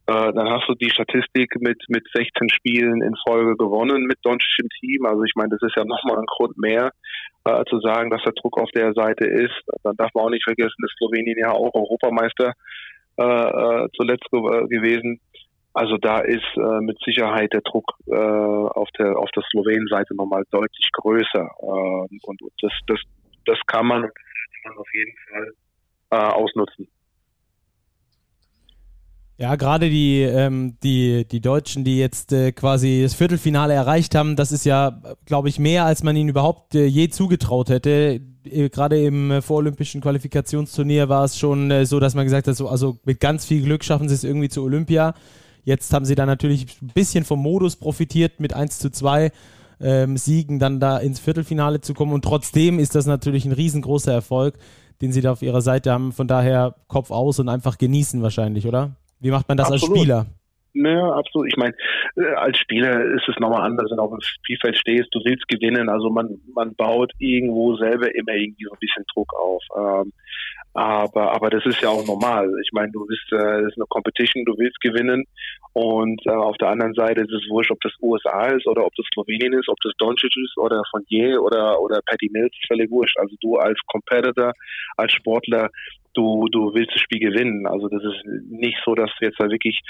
äh, 0.08 0.32
dann 0.32 0.48
hast 0.48 0.68
du 0.68 0.74
die 0.74 0.90
Statistik 0.90 1.60
mit, 1.60 1.82
mit 1.88 2.06
16 2.14 2.48
Spielen 2.50 3.02
in 3.02 3.14
Folge 3.26 3.56
gewonnen 3.56 4.04
mit 4.04 4.18
Doncic 4.22 4.58
im 4.62 4.68
Team. 4.80 5.04
Also 5.04 5.24
ich 5.24 5.32
meine, 5.34 5.50
das 5.50 5.62
ist 5.62 5.76
ja 5.76 5.84
nochmal 5.86 6.18
ein 6.18 6.26
Grund 6.26 6.56
mehr, 6.58 6.92
äh, 7.44 7.64
zu 7.64 7.80
sagen, 7.80 8.10
dass 8.10 8.22
der 8.22 8.34
Druck 8.34 8.60
auf 8.60 8.70
der 8.70 8.92
Seite 8.94 9.26
ist. 9.26 9.62
Dann 9.82 9.96
darf 9.96 10.10
man 10.14 10.24
auch 10.24 10.30
nicht 10.30 10.44
vergessen, 10.44 10.76
dass 10.80 10.92
Slowenien 10.98 11.38
ja 11.38 11.50
auch 11.50 11.74
Europameister 11.74 12.52
äh, 13.18 13.22
äh 13.24 13.88
zuletzt 13.96 14.30
ge 14.30 14.40
gewesen. 14.68 15.20
Also 15.74 15.98
da 15.98 16.20
ist 16.20 16.56
äh, 16.56 16.80
mit 16.80 16.98
Sicherheit 17.04 17.52
der 17.52 17.60
Druck 17.62 17.84
äh, 18.06 18.14
auf 18.14 18.88
der 18.98 19.18
auf 19.18 19.30
der 19.32 19.42
Slowenien-Seite 19.50 20.14
nochmal 20.14 20.44
deutlich 20.50 20.88
größer 20.92 21.50
äh, 21.60 22.18
und 22.22 22.40
das 22.62 22.72
das 22.86 23.00
das 23.44 23.58
kann 23.66 23.86
man, 23.86 24.04
auf 24.04 24.94
jeden 24.94 25.16
Fall 25.28 25.52
äh, 26.10 26.16
ausnutzen. 26.16 26.88
Ja, 29.38 29.54
gerade 29.56 29.90
die, 29.90 30.22
ähm, 30.22 30.78
die, 30.82 31.26
die 31.28 31.42
Deutschen, 31.42 31.84
die 31.84 31.98
jetzt 31.98 32.32
äh, 32.32 32.52
quasi 32.52 33.02
das 33.02 33.12
Viertelfinale 33.12 33.74
erreicht 33.74 34.14
haben, 34.14 34.34
das 34.34 34.50
ist 34.50 34.64
ja, 34.64 35.02
glaube 35.26 35.50
ich, 35.50 35.58
mehr, 35.58 35.84
als 35.84 36.02
man 36.02 36.16
ihnen 36.16 36.30
überhaupt 36.30 36.74
äh, 36.74 36.86
je 36.86 37.10
zugetraut 37.10 37.68
hätte. 37.68 38.22
Äh, 38.44 38.70
gerade 38.70 38.98
im 39.04 39.30
äh, 39.30 39.42
vorolympischen 39.42 40.00
Qualifikationsturnier 40.00 41.10
war 41.10 41.24
es 41.24 41.38
schon 41.38 41.70
äh, 41.70 41.84
so, 41.84 42.00
dass 42.00 42.14
man 42.14 42.24
gesagt 42.24 42.48
hat, 42.48 42.56
so, 42.56 42.66
also 42.68 42.98
mit 43.04 43.20
ganz 43.20 43.44
viel 43.44 43.62
Glück 43.62 43.84
schaffen 43.84 44.08
sie 44.08 44.14
es 44.14 44.24
irgendwie 44.24 44.48
zu 44.48 44.62
Olympia. 44.62 45.12
Jetzt 45.64 45.92
haben 45.92 46.06
sie 46.06 46.14
dann 46.14 46.28
natürlich 46.28 46.80
ein 46.80 46.92
bisschen 46.94 47.24
vom 47.24 47.42
Modus 47.42 47.76
profitiert, 47.76 48.40
mit 48.40 48.54
1 48.54 48.78
zu 48.78 48.88
2 48.88 49.32
ähm, 49.80 50.16
Siegen 50.16 50.58
dann 50.58 50.80
da 50.80 50.96
ins 50.96 51.20
Viertelfinale 51.20 51.82
zu 51.82 51.92
kommen. 51.92 52.14
Und 52.14 52.24
trotzdem 52.24 52.78
ist 52.78 52.94
das 52.94 53.04
natürlich 53.04 53.44
ein 53.44 53.52
riesengroßer 53.52 54.12
Erfolg, 54.12 54.54
den 55.00 55.12
sie 55.12 55.20
da 55.20 55.32
auf 55.32 55.42
ihrer 55.42 55.60
Seite 55.60 55.92
haben. 55.92 56.12
Von 56.12 56.28
daher 56.28 56.74
Kopf 56.88 57.10
aus 57.10 57.38
und 57.38 57.48
einfach 57.48 57.78
genießen 57.78 58.22
wahrscheinlich, 58.22 58.66
oder? 58.66 58.92
Wie 59.20 59.30
macht 59.30 59.48
man 59.48 59.56
das 59.56 59.70
Absolut. 59.70 59.96
als 59.96 60.00
Spieler? 60.00 60.26
Ja, 60.74 61.12
absolut. 61.12 61.48
Ich 61.48 61.56
meine, 61.56 61.74
äh, 62.16 62.34
als 62.34 62.58
Spieler 62.58 63.02
ist 63.14 63.26
es 63.28 63.36
nochmal 63.38 63.62
anders, 63.62 63.90
wenn 63.90 63.96
du 63.96 64.02
auf 64.02 64.10
dem 64.10 64.20
Spielfeld 64.20 64.76
stehst, 64.76 65.08
du 65.12 65.20
willst 65.24 65.48
gewinnen. 65.48 65.88
Also 65.88 66.10
man, 66.10 66.38
man 66.54 66.74
baut 66.74 67.12
irgendwo 67.18 67.76
selber 67.76 68.14
immer 68.14 68.34
irgendwie 68.34 68.64
so 68.64 68.72
ein 68.72 68.78
bisschen 68.78 69.04
Druck 69.14 69.32
auf. 69.40 69.62
Ähm, 69.74 70.12
aber, 70.76 71.32
aber 71.32 71.48
das 71.48 71.64
ist 71.64 71.80
ja 71.80 71.88
auch 71.88 72.06
normal. 72.06 72.52
Ich 72.62 72.70
meine, 72.72 72.92
du 72.92 73.06
bist, 73.06 73.24
äh, 73.32 73.62
das 73.62 73.72
ist 73.72 73.78
eine 73.78 73.86
Competition, 73.88 74.44
du 74.44 74.52
willst 74.58 74.78
gewinnen. 74.80 75.24
Und 75.72 76.20
äh, 76.26 76.30
auf 76.30 76.56
der 76.58 76.68
anderen 76.68 76.92
Seite 76.92 77.22
ist 77.22 77.32
es 77.32 77.48
wurscht, 77.48 77.70
ob 77.70 77.80
das 77.80 77.92
USA 78.02 78.48
ist 78.48 78.66
oder 78.66 78.84
ob 78.84 78.94
das 78.94 79.06
Slowenien 79.12 79.54
ist, 79.54 79.68
ob 79.68 79.78
das 79.82 79.92
Doncic 79.96 80.36
ist 80.36 80.56
oder 80.58 80.82
von 80.90 81.02
oder, 81.40 81.80
oder 81.80 82.00
Patty 82.04 82.28
Mills, 82.30 82.52
ist 82.52 82.68
völlig 82.68 82.90
wurscht. 82.90 83.16
Also 83.18 83.34
du 83.40 83.56
als 83.56 83.78
Competitor, 83.86 84.52
als 84.98 85.12
Sportler, 85.12 85.70
du, 86.12 86.46
du 86.50 86.74
willst 86.74 86.92
das 86.94 87.00
Spiel 87.00 87.20
gewinnen. 87.20 87.66
Also 87.66 87.88
das 87.88 88.02
ist 88.02 88.26
nicht 88.50 88.78
so, 88.84 88.94
dass 88.94 89.10
du 89.18 89.26
jetzt 89.26 89.40
da 89.40 89.48
wirklich 89.48 89.80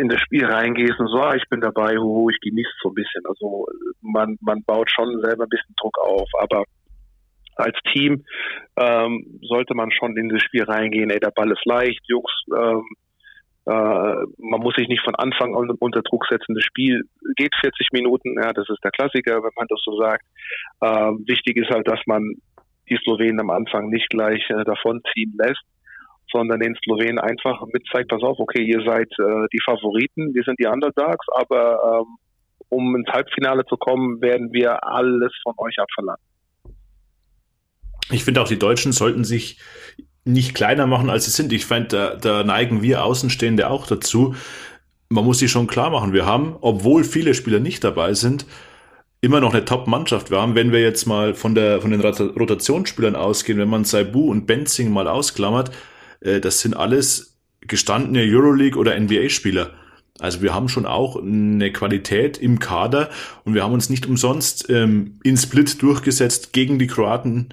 in 0.00 0.08
das 0.08 0.20
Spiel 0.20 0.44
reingehst 0.44 0.98
und 0.98 1.08
so, 1.08 1.20
ah, 1.20 1.36
ich 1.36 1.48
bin 1.48 1.60
dabei, 1.60 1.96
hu, 1.96 2.28
ich 2.30 2.40
genieße 2.40 2.72
so 2.82 2.88
ein 2.88 2.94
bisschen. 2.94 3.22
Also 3.26 3.66
man, 4.00 4.36
man 4.40 4.64
baut 4.64 4.90
schon 4.90 5.20
selber 5.22 5.44
ein 5.44 5.48
bisschen 5.48 5.74
Druck 5.80 5.96
auf, 5.98 6.28
aber 6.40 6.64
als 7.62 7.76
Team 7.92 8.24
ähm, 8.76 9.38
sollte 9.42 9.74
man 9.74 9.90
schon 9.90 10.16
in 10.16 10.28
das 10.28 10.42
Spiel 10.42 10.64
reingehen, 10.64 11.10
ey, 11.10 11.20
der 11.20 11.30
Ball 11.30 11.50
ist 11.50 11.64
leicht, 11.64 12.00
Jungs, 12.06 12.30
ähm, 12.56 12.84
äh, 13.64 13.70
man 14.38 14.60
muss 14.60 14.74
sich 14.74 14.88
nicht 14.88 15.04
von 15.04 15.14
Anfang 15.14 15.54
an 15.54 15.70
unter 15.78 16.02
Druck 16.02 16.26
setzen. 16.28 16.54
Das 16.54 16.64
Spiel 16.64 17.02
geht 17.36 17.54
40 17.60 17.88
Minuten, 17.92 18.34
ja, 18.42 18.52
das 18.52 18.68
ist 18.68 18.82
der 18.82 18.90
Klassiker, 18.90 19.42
wenn 19.42 19.52
man 19.56 19.66
das 19.68 19.80
so 19.84 19.96
sagt. 19.98 20.24
Ähm, 20.82 21.24
wichtig 21.26 21.56
ist 21.56 21.70
halt, 21.70 21.86
dass 21.86 22.00
man 22.06 22.34
die 22.88 22.98
Slowenen 23.04 23.40
am 23.40 23.50
Anfang 23.50 23.88
nicht 23.88 24.08
gleich 24.10 24.42
äh, 24.50 24.64
davonziehen 24.64 25.38
lässt, 25.38 25.62
sondern 26.32 26.58
den 26.58 26.74
Slowenen 26.82 27.20
einfach 27.20 27.62
mitzeigt, 27.72 28.08
pass 28.08 28.22
auf, 28.22 28.38
okay, 28.38 28.62
ihr 28.62 28.82
seid 28.84 29.08
äh, 29.20 29.46
die 29.52 29.60
Favoriten, 29.64 30.34
wir 30.34 30.42
sind 30.42 30.58
die 30.58 30.66
Underdogs, 30.66 31.26
aber 31.34 32.00
ähm, 32.00 32.16
um 32.68 32.96
ins 32.96 33.08
Halbfinale 33.08 33.64
zu 33.66 33.76
kommen, 33.76 34.20
werden 34.22 34.52
wir 34.52 34.82
alles 34.82 35.32
von 35.42 35.54
euch 35.58 35.78
abverlangen. 35.78 36.31
Ich 38.12 38.24
finde 38.24 38.42
auch, 38.42 38.48
die 38.48 38.58
Deutschen 38.58 38.92
sollten 38.92 39.24
sich 39.24 39.58
nicht 40.24 40.54
kleiner 40.54 40.86
machen, 40.86 41.10
als 41.10 41.24
sie 41.24 41.30
sind. 41.30 41.52
Ich 41.52 41.66
fand, 41.66 41.92
da, 41.92 42.14
da 42.14 42.44
neigen 42.44 42.82
wir 42.82 43.04
Außenstehende 43.04 43.68
auch 43.68 43.86
dazu. 43.86 44.34
Man 45.08 45.24
muss 45.24 45.40
sich 45.40 45.50
schon 45.50 45.66
klar 45.66 45.90
machen, 45.90 46.12
wir 46.12 46.24
haben, 46.24 46.56
obwohl 46.60 47.04
viele 47.04 47.34
Spieler 47.34 47.60
nicht 47.60 47.84
dabei 47.84 48.14
sind, 48.14 48.46
immer 49.20 49.40
noch 49.40 49.52
eine 49.52 49.64
Top-Mannschaft. 49.64 50.30
Wir 50.30 50.40
haben, 50.40 50.54
wenn 50.54 50.72
wir 50.72 50.80
jetzt 50.80 51.06
mal 51.06 51.34
von, 51.34 51.54
der, 51.54 51.80
von 51.80 51.90
den 51.90 52.00
Rotationsspielern 52.00 53.14
ausgehen, 53.14 53.58
wenn 53.58 53.68
man 53.68 53.84
Saibu 53.84 54.30
und 54.30 54.46
Benzing 54.46 54.90
mal 54.90 55.08
ausklammert, 55.08 55.70
äh, 56.20 56.40
das 56.40 56.60
sind 56.60 56.74
alles 56.74 57.38
gestandene 57.60 58.22
Euroleague- 58.22 58.76
oder 58.76 58.98
NBA-Spieler. 58.98 59.70
Also 60.18 60.42
wir 60.42 60.54
haben 60.54 60.68
schon 60.68 60.86
auch 60.86 61.16
eine 61.16 61.72
Qualität 61.72 62.38
im 62.38 62.58
Kader 62.58 63.10
und 63.44 63.54
wir 63.54 63.62
haben 63.62 63.72
uns 63.72 63.90
nicht 63.90 64.06
umsonst 64.06 64.68
ähm, 64.68 65.18
in 65.22 65.36
Split 65.36 65.80
durchgesetzt 65.82 66.52
gegen 66.52 66.78
die 66.78 66.86
Kroaten 66.86 67.50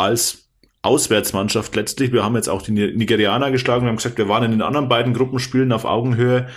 als 0.00 0.50
Auswärtsmannschaft 0.82 1.76
letztlich. 1.76 2.12
Wir 2.12 2.24
haben 2.24 2.36
jetzt 2.36 2.48
auch 2.48 2.62
die 2.62 2.72
Nigerianer 2.72 3.50
geschlagen. 3.50 3.82
Wir 3.82 3.90
haben 3.90 3.96
gesagt, 3.96 4.18
wir 4.18 4.28
waren 4.28 4.44
in 4.44 4.50
den 4.52 4.62
anderen 4.62 4.88
beiden 4.88 5.12
Gruppenspielen 5.12 5.72
auf 5.72 5.84
Augenhöhe. 5.84 6.48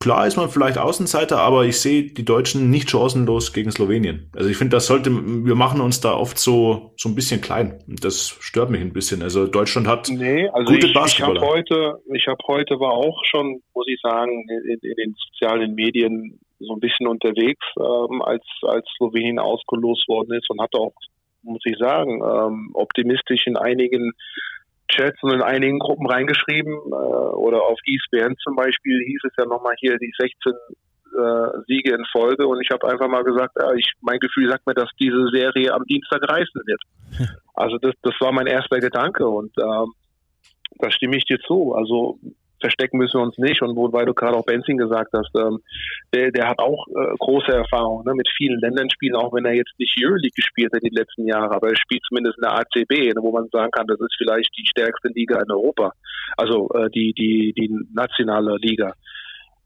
Klar 0.00 0.26
ist 0.26 0.36
man 0.36 0.48
vielleicht 0.48 0.78
Außenseiter, 0.78 1.38
aber 1.38 1.64
ich 1.64 1.80
sehe 1.80 2.02
die 2.02 2.24
Deutschen 2.24 2.70
nicht 2.70 2.90
chancenlos 2.90 3.52
gegen 3.52 3.70
Slowenien. 3.70 4.28
Also 4.34 4.50
ich 4.50 4.56
finde, 4.56 4.76
das 4.76 4.88
sollte, 4.88 5.10
wir 5.12 5.54
machen 5.54 5.80
uns 5.80 6.00
da 6.00 6.14
oft 6.14 6.38
so, 6.38 6.92
so 6.96 7.08
ein 7.08 7.14
bisschen 7.14 7.40
klein. 7.40 7.78
Das 7.86 8.36
stört 8.40 8.70
mich 8.70 8.80
ein 8.80 8.92
bisschen. 8.92 9.22
Also 9.22 9.46
Deutschland 9.46 9.86
hat 9.86 10.08
nee, 10.08 10.48
also 10.48 10.72
gute 10.72 10.88
ich, 10.88 10.92
Basketballer. 10.92 11.36
Ich 11.36 11.42
habe 11.42 11.52
heute, 11.52 12.02
ich 12.12 12.26
habe 12.26 12.42
heute 12.48 12.80
war 12.80 12.94
auch 12.94 13.22
schon, 13.30 13.62
muss 13.74 13.86
ich 13.86 14.00
sagen, 14.02 14.44
in, 14.48 14.80
in, 14.82 14.96
den 14.96 15.14
sozialen 15.30 15.76
Medien 15.76 16.40
so 16.58 16.72
ein 16.72 16.80
bisschen 16.80 17.06
unterwegs, 17.06 17.64
ähm, 17.78 18.22
als, 18.22 18.42
als 18.62 18.84
Slowenien 18.96 19.38
ausgelost 19.38 20.08
worden 20.08 20.36
ist 20.36 20.50
und 20.50 20.60
hatte 20.60 20.78
auch, 20.78 20.94
muss 21.42 21.62
ich 21.64 21.76
sagen, 21.78 22.22
ähm, 22.22 22.70
optimistisch 22.74 23.46
in 23.46 23.56
einigen 23.56 24.12
Chats 24.88 25.22
und 25.22 25.32
in 25.32 25.42
einigen 25.42 25.78
Gruppen 25.78 26.06
reingeschrieben 26.06 26.72
äh, 26.72 26.94
oder 26.94 27.62
auf 27.62 27.78
ESPN 27.86 28.36
zum 28.42 28.56
Beispiel 28.56 29.02
hieß 29.06 29.20
es 29.24 29.32
ja 29.38 29.46
nochmal 29.46 29.74
hier 29.78 29.96
die 29.98 30.12
16 30.18 30.52
äh, 30.52 31.62
Siege 31.66 31.94
in 31.94 32.04
Folge 32.12 32.46
und 32.46 32.60
ich 32.62 32.70
habe 32.70 32.88
einfach 32.88 33.08
mal 33.08 33.24
gesagt, 33.24 33.54
ja, 33.58 33.72
ich, 33.74 33.92
mein 34.00 34.18
Gefühl 34.18 34.50
sagt 34.50 34.66
mir, 34.66 34.74
dass 34.74 34.90
diese 34.98 35.28
Serie 35.32 35.72
am 35.72 35.84
Dienstag 35.84 36.22
reißen 36.28 36.62
wird. 36.66 36.82
Also 37.54 37.76
das, 37.76 37.92
das 38.02 38.14
war 38.18 38.32
mein 38.32 38.46
erster 38.46 38.80
Gedanke 38.80 39.28
und 39.28 39.52
ähm, 39.58 39.92
da 40.78 40.90
stimme 40.90 41.18
ich 41.18 41.26
dir 41.26 41.38
zu. 41.40 41.74
Also 41.74 42.18
verstecken 42.62 42.96
müssen 42.96 43.18
wir 43.18 43.24
uns 43.24 43.36
nicht. 43.36 43.60
Und 43.60 43.76
wobei 43.76 44.04
du 44.04 44.14
gerade 44.14 44.36
auch 44.36 44.46
Benzing 44.46 44.78
gesagt 44.78 45.12
hast, 45.12 45.30
ähm, 45.36 45.58
der, 46.14 46.30
der 46.30 46.48
hat 46.48 46.58
auch 46.58 46.86
äh, 46.88 47.14
große 47.18 47.52
Erfahrung 47.52 48.04
ne, 48.04 48.14
mit 48.14 48.28
vielen 48.36 48.58
Ländern 48.60 48.88
spielen, 48.88 49.16
auch 49.16 49.34
wenn 49.34 49.44
er 49.44 49.54
jetzt 49.54 49.78
nicht 49.78 49.94
Euroleague 50.00 50.32
gespielt 50.34 50.72
hat 50.72 50.82
die 50.82 50.94
letzten 50.94 51.26
Jahre, 51.26 51.54
aber 51.54 51.68
er 51.68 51.76
spielt 51.76 52.02
zumindest 52.08 52.38
in 52.38 52.42
der 52.42 52.58
ACB, 52.58 53.14
ne, 53.14 53.20
wo 53.20 53.32
man 53.32 53.48
sagen 53.52 53.70
kann, 53.70 53.86
das 53.86 54.00
ist 54.00 54.14
vielleicht 54.16 54.50
die 54.56 54.66
stärkste 54.66 55.08
Liga 55.08 55.38
in 55.40 55.50
Europa. 55.50 55.92
Also 56.36 56.70
äh, 56.74 56.88
die, 56.90 57.12
die, 57.12 57.52
die 57.52 57.70
nationale 57.92 58.56
Liga. 58.56 58.94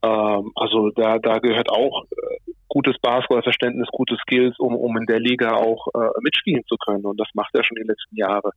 Ähm, 0.03 0.51
also 0.55 0.91
da, 0.91 1.19
da 1.19 1.39
gehört 1.39 1.71
auch 1.71 2.05
äh, 2.05 2.53
gutes 2.69 2.97
Basketballverständnis, 3.01 3.89
gute 3.93 4.17
Skills, 4.17 4.59
um, 4.59 4.75
um 4.75 4.97
in 4.99 5.07
der 5.07 5.21
Liga 5.21 5.55
auch 5.55 5.87
äh, 5.95 6.11
mitspielen 6.21 6.65
zu 6.67 6.77
können. 6.77 7.05
Und 7.05 7.19
das 7.19 7.29
macht 7.35 7.55
er 7.55 7.65
schon 7.65 7.77
die 7.77 7.89
letzten 7.89 8.17
Jahre. 8.17 8.51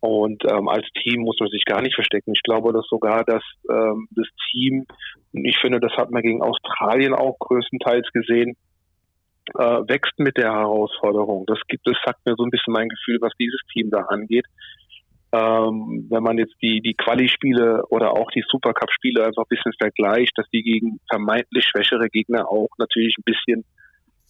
Und 0.00 0.42
ähm, 0.50 0.68
als 0.68 0.86
Team 1.02 1.22
muss 1.22 1.36
man 1.40 1.50
sich 1.50 1.64
gar 1.66 1.82
nicht 1.82 1.94
verstecken. 1.94 2.32
Ich 2.34 2.42
glaube, 2.42 2.72
dass 2.72 2.86
sogar 2.88 3.22
das, 3.24 3.42
ähm, 3.70 4.08
das 4.12 4.26
Team, 4.50 4.86
ich 5.32 5.58
finde, 5.58 5.78
das 5.78 5.92
hat 5.92 6.10
man 6.10 6.22
gegen 6.22 6.42
Australien 6.42 7.12
auch 7.12 7.38
größtenteils 7.38 8.08
gesehen, 8.12 8.56
äh, 9.58 9.62
wächst 9.88 10.18
mit 10.18 10.38
der 10.38 10.52
Herausforderung. 10.52 11.44
Das 11.46 11.58
gibt, 11.68 11.86
das 11.86 11.96
sagt 12.04 12.24
mir 12.24 12.34
so 12.36 12.44
ein 12.44 12.50
bisschen 12.50 12.72
mein 12.72 12.88
Gefühl, 12.88 13.18
was 13.20 13.32
dieses 13.38 13.60
Team 13.72 13.90
da 13.90 14.00
angeht. 14.08 14.46
Ähm, 15.32 16.06
wenn 16.10 16.22
man 16.22 16.38
jetzt 16.38 16.54
die, 16.60 16.80
die 16.80 16.94
Quali-Spiele 16.94 17.84
oder 17.90 18.12
auch 18.12 18.30
die 18.32 18.42
Supercup-Spiele 18.48 19.24
einfach 19.24 19.42
ein 19.42 19.48
bisschen 19.50 19.72
vergleicht, 19.78 20.32
dass 20.36 20.48
die 20.48 20.62
gegen 20.62 20.98
vermeintlich 21.08 21.64
schwächere 21.66 22.08
Gegner 22.08 22.48
auch 22.48 22.70
natürlich 22.78 23.16
ein 23.18 23.24
bisschen 23.24 23.64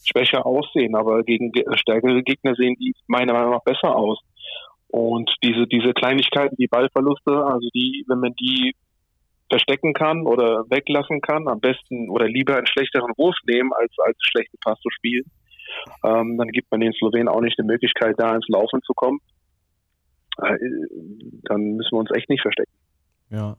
schwächer 0.05 0.45
aussehen, 0.45 0.95
aber 0.97 1.23
gegen 1.23 1.53
stärkere 1.75 2.23
Gegner 2.23 2.55
sehen 2.55 2.77
die 2.79 2.95
meiner 3.07 3.33
Meinung 3.33 3.53
nach 3.53 3.65
besser 3.65 3.95
aus. 3.95 4.19
Und 4.91 5.31
diese, 5.43 5.67
diese 5.67 5.93
Kleinigkeiten, 5.93 6.57
die 6.57 6.67
Ballverluste, 6.67 7.45
also 7.45 7.69
die, 7.75 8.05
wenn 8.09 8.21
man 8.21 8.35
die 8.35 8.75
verstecken 9.49 9.95
kann 9.95 10.27
oder 10.27 10.65
weglassen 10.71 11.21
kann, 11.21 11.49
am 11.49 11.61
besten 11.61 12.09
oder 12.09 12.27
lieber 12.27 12.57
einen 12.57 12.67
schlechteren 12.67 13.13
Wurf 13.17 13.37
nehmen, 13.47 13.73
als 13.73 13.93
als 13.99 14.17
einen 14.17 14.31
schlechten 14.31 14.59
Pass 14.61 14.79
zu 14.81 14.91
spielen, 14.91 15.25
ähm, 16.05 16.39
dann 16.39 16.49
gibt 16.49 16.71
man 16.71 16.81
den 16.81 16.93
Slowenen 16.93 17.29
auch 17.29 17.41
nicht 17.41 17.59
die 17.59 17.65
Möglichkeit, 17.65 18.15
da 18.19 18.35
ins 18.35 18.49
Laufen 18.49 18.81
zu 18.83 18.93
kommen. 18.95 19.19
Äh, 20.43 20.57
dann 21.43 21.77
müssen 21.77 21.93
wir 21.93 21.99
uns 21.99 22.11
echt 22.13 22.29
nicht 22.29 22.43
verstecken. 22.43 22.73
Ja, 23.31 23.57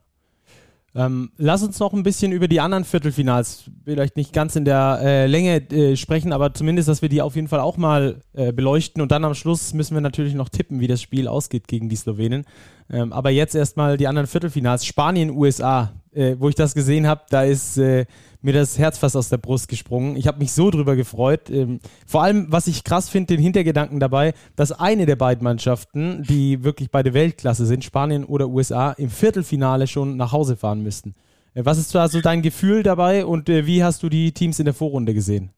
ähm, 0.93 1.32
lass 1.38 1.63
uns 1.63 1.80
noch 1.80 1.93
ein 1.93 2.04
bisschen 2.04 2.34
über 2.34 2.49
die 2.49 2.60
anderen 2.60 2.84
Viertelfinals, 2.84 3.69
vielleicht 3.86 4.17
nicht 4.17 4.34
ganz 4.34 4.58
in 4.58 4.65
der 4.65 4.99
äh, 5.01 5.25
Länge 5.25 5.62
äh, 5.71 5.95
sprechen, 5.95 6.34
aber 6.34 6.54
zumindest, 6.54 6.89
dass 6.89 7.01
wir 7.01 7.08
die 7.08 7.21
auf 7.21 7.36
jeden 7.36 7.47
Fall 7.47 7.62
auch 7.62 7.77
mal 7.77 8.19
äh, 8.34 8.51
beleuchten. 8.51 9.01
Und 9.01 9.12
dann 9.12 9.23
am 9.23 9.34
Schluss 9.34 9.73
müssen 9.73 9.93
wir 9.93 10.01
natürlich 10.01 10.34
noch 10.34 10.49
tippen, 10.49 10.82
wie 10.82 10.88
das 10.88 11.01
Spiel 11.01 11.30
ausgeht 11.30 11.69
gegen 11.69 11.88
die 11.88 11.95
Slowenen. 11.95 12.45
Ähm, 12.89 13.13
aber 13.13 13.30
jetzt 13.30 13.56
erstmal 13.56 13.95
die 13.95 14.08
anderen 14.08 14.27
Viertelfinals. 14.27 14.86
Spanien, 14.86 15.30
USA. 15.30 15.93
Äh, 16.13 16.36
wo 16.39 16.49
ich 16.49 16.56
das 16.56 16.73
gesehen 16.73 17.08
habe, 17.08 17.21
da 17.30 17.43
ist 17.43 17.77
äh, 17.77 18.06
mir 18.41 18.54
das 18.54 18.80
Herz 18.80 18.97
fast 18.97 19.15
aus 19.15 19.30
der 19.30 19.38
Brust 19.38 19.69
gesprungen. 19.69 20.15
Ich 20.15 20.27
habe 20.27 20.39
mich 20.39 20.51
so 20.51 20.71
drüber 20.71 20.95
gefreut. 20.95 21.49
Ähm, 21.49 21.80
vor 22.08 22.23
allem, 22.23 22.47
was 22.49 22.67
ich 22.67 22.84
krass 22.84 23.10
finde, 23.10 23.36
den 23.36 23.41
Hintergedanken 23.41 23.99
dabei, 23.99 24.34
dass 24.56 24.71
eine 24.71 25.06
der 25.06 25.15
beiden 25.15 25.43
Mannschaften, 25.43 26.23
die 26.23 26.63
wirklich 26.63 26.91
beide 26.91 27.13
Weltklasse 27.13 27.65
sind, 27.65 27.84
Spanien 27.84 28.25
oder 28.25 28.47
USA, 28.47 28.91
im 28.93 29.10
Viertelfinale 29.10 29.88
schon 29.88 30.17
nach 30.17 30.32
Hause 30.32 30.56
fahren 30.56 30.82
müssten. 30.84 31.15
Äh, 31.54 31.65
was 31.65 31.77
ist 31.77 31.93
da 31.93 32.08
so 32.08 32.21
dein 32.21 32.41
Gefühl 32.41 32.84
dabei 32.84 33.25
und 33.25 33.49
äh, 33.49 33.65
wie 33.65 33.84
hast 33.84 34.04
du 34.04 34.10
die 34.10 34.32
Teams 34.34 34.60
in 34.60 34.65
der 34.65 34.73
Vorrunde 34.73 35.13
gesehen? 35.13 35.51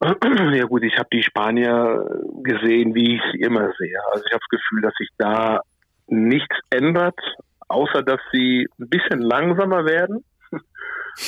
Ja 0.54 0.64
gut, 0.64 0.82
ich 0.82 0.98
habe 0.98 1.08
die 1.12 1.22
Spanier 1.22 2.04
gesehen, 2.42 2.94
wie 2.94 3.16
ich 3.16 3.22
sie 3.32 3.40
immer 3.40 3.70
sehe. 3.78 3.96
Also 4.12 4.24
ich 4.26 4.32
habe 4.32 4.42
das 4.42 4.60
Gefühl, 4.60 4.82
dass 4.82 4.94
sich 4.94 5.08
da 5.16 5.60
nichts 6.08 6.56
ändert, 6.70 7.18
außer 7.68 8.02
dass 8.02 8.20
sie 8.32 8.68
ein 8.78 8.88
bisschen 8.88 9.20
langsamer 9.20 9.84
werden. 9.84 10.24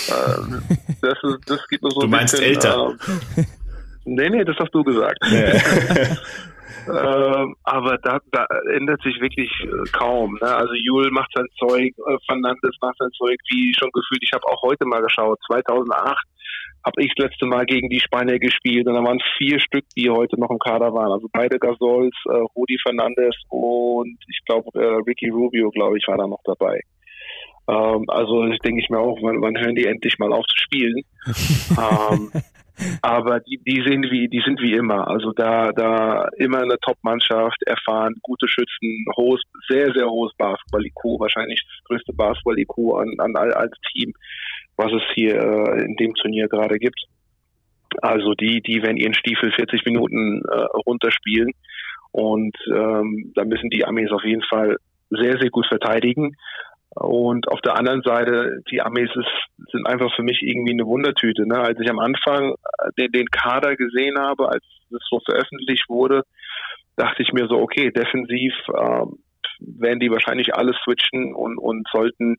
Ähm, 0.08 0.62
das, 1.00 1.18
ist, 1.22 1.50
das 1.50 1.68
gibt 1.68 1.82
mir 1.82 1.90
so 1.90 2.00
du 2.00 2.08
meinst 2.08 2.32
bisschen, 2.32 2.54
älter? 2.54 2.94
Äh, 3.36 3.44
nee, 4.04 4.30
nee, 4.30 4.44
das 4.44 4.56
hast 4.58 4.74
du 4.74 4.82
gesagt. 4.82 5.18
Nee. 5.30 5.52
ähm, 6.88 7.56
aber 7.64 7.98
da, 7.98 8.18
da 8.30 8.46
ändert 8.74 9.02
sich 9.02 9.20
wirklich 9.20 9.50
äh, 9.62 9.90
kaum. 9.92 10.38
Ne? 10.40 10.54
Also 10.54 10.74
Jul 10.74 11.10
macht 11.10 11.30
sein 11.34 11.46
Zeug, 11.58 11.94
äh, 11.96 12.16
Fernandes 12.26 12.76
macht 12.80 12.96
sein 12.98 13.10
Zeug, 13.16 13.38
wie 13.50 13.72
schon 13.78 13.90
gefühlt. 13.92 14.22
Ich 14.22 14.32
habe 14.32 14.46
auch 14.46 14.62
heute 14.62 14.84
mal 14.86 15.02
geschaut. 15.02 15.38
2008 15.46 16.16
habe 16.84 17.02
ich 17.02 17.12
das 17.16 17.26
letzte 17.26 17.46
Mal 17.46 17.64
gegen 17.64 17.88
die 17.88 18.00
Spanier 18.00 18.38
gespielt 18.38 18.86
und 18.86 18.94
da 18.94 19.02
waren 19.02 19.20
vier 19.38 19.58
Stück, 19.58 19.84
die 19.96 20.10
heute 20.10 20.38
noch 20.38 20.50
im 20.50 20.58
Kader 20.58 20.92
waren. 20.92 21.12
Also 21.12 21.28
beide 21.32 21.58
Gasols, 21.58 22.14
äh, 22.28 22.36
Rudi 22.54 22.78
Fernandes 22.82 23.34
und 23.48 24.18
ich 24.28 24.40
glaube 24.44 24.68
äh, 24.74 25.02
Ricky 25.06 25.30
Rubio, 25.30 25.70
glaube 25.70 25.96
ich, 25.96 26.06
war 26.06 26.18
da 26.18 26.26
noch 26.26 26.42
dabei. 26.44 26.80
Ähm, 27.68 28.04
also 28.08 28.46
denke 28.64 28.80
ich 28.82 28.90
mir 28.90 28.98
auch, 28.98 29.18
wann, 29.22 29.40
wann 29.40 29.58
hören 29.58 29.74
die 29.74 29.86
endlich 29.86 30.18
mal 30.18 30.32
auf 30.32 30.44
zu 30.46 30.56
spielen? 30.56 31.02
ähm, 31.70 32.30
aber 33.02 33.40
die, 33.40 33.58
die 33.64 33.82
sind 33.86 34.10
wie, 34.10 34.28
die 34.28 34.42
sind 34.44 34.60
wie 34.60 34.74
immer. 34.74 35.08
Also 35.08 35.32
da, 35.32 35.72
da 35.72 36.28
immer 36.38 36.60
eine 36.60 36.78
Top-Mannschaft, 36.80 37.62
erfahren, 37.64 38.16
gute 38.22 38.48
Schützen, 38.48 39.06
hohes, 39.16 39.40
sehr, 39.68 39.92
sehr 39.92 40.08
hohes 40.08 40.34
Basketball-IQ, 40.36 41.20
wahrscheinlich 41.20 41.62
das 41.64 41.84
größte 41.84 42.12
Basketball-IQ 42.12 42.76
an, 42.96 43.14
an 43.18 43.36
all, 43.36 43.52
als 43.52 43.72
Team, 43.92 44.12
was 44.76 44.92
es 44.92 45.02
hier 45.14 45.36
äh, 45.36 45.84
in 45.84 45.96
dem 45.96 46.14
Turnier 46.14 46.48
gerade 46.48 46.78
gibt. 46.78 47.00
Also 48.02 48.34
die, 48.34 48.60
die 48.60 48.82
werden 48.82 48.96
ihren 48.96 49.14
Stiefel 49.14 49.52
40 49.52 49.84
Minuten 49.84 50.42
äh, 50.42 50.56
runterspielen. 50.86 51.52
Und 52.10 52.56
ähm, 52.68 53.32
da 53.34 53.44
müssen 53.44 53.70
die 53.70 53.84
Amis 53.84 54.10
auf 54.10 54.24
jeden 54.24 54.42
Fall 54.42 54.76
sehr, 55.10 55.38
sehr 55.38 55.50
gut 55.50 55.66
verteidigen. 55.66 56.36
Und 56.90 57.48
auf 57.48 57.60
der 57.60 57.76
anderen 57.76 58.02
Seite, 58.02 58.62
die 58.70 58.80
Amis 58.80 59.10
ist, 59.14 59.70
sind 59.72 59.86
einfach 59.86 60.14
für 60.14 60.22
mich 60.22 60.42
irgendwie 60.42 60.72
eine 60.72 60.86
Wundertüte. 60.86 61.46
Ne? 61.46 61.58
Als 61.58 61.78
ich 61.80 61.90
am 61.90 61.98
Anfang 61.98 62.52
äh, 62.52 62.90
den, 62.98 63.10
den 63.10 63.26
Kader 63.26 63.74
gesehen 63.74 64.18
habe, 64.18 64.48
als 64.48 64.64
es 64.90 65.02
so 65.10 65.18
veröffentlicht 65.24 65.88
wurde, 65.88 66.22
dachte 66.96 67.22
ich 67.22 67.32
mir 67.32 67.48
so, 67.48 67.58
okay, 67.58 67.90
defensiv 67.90 68.54
ähm, 68.68 69.18
werden 69.58 69.98
die 69.98 70.10
wahrscheinlich 70.10 70.54
alles 70.54 70.76
switchen 70.84 71.34
und, 71.34 71.58
und 71.58 71.86
sollten 71.92 72.36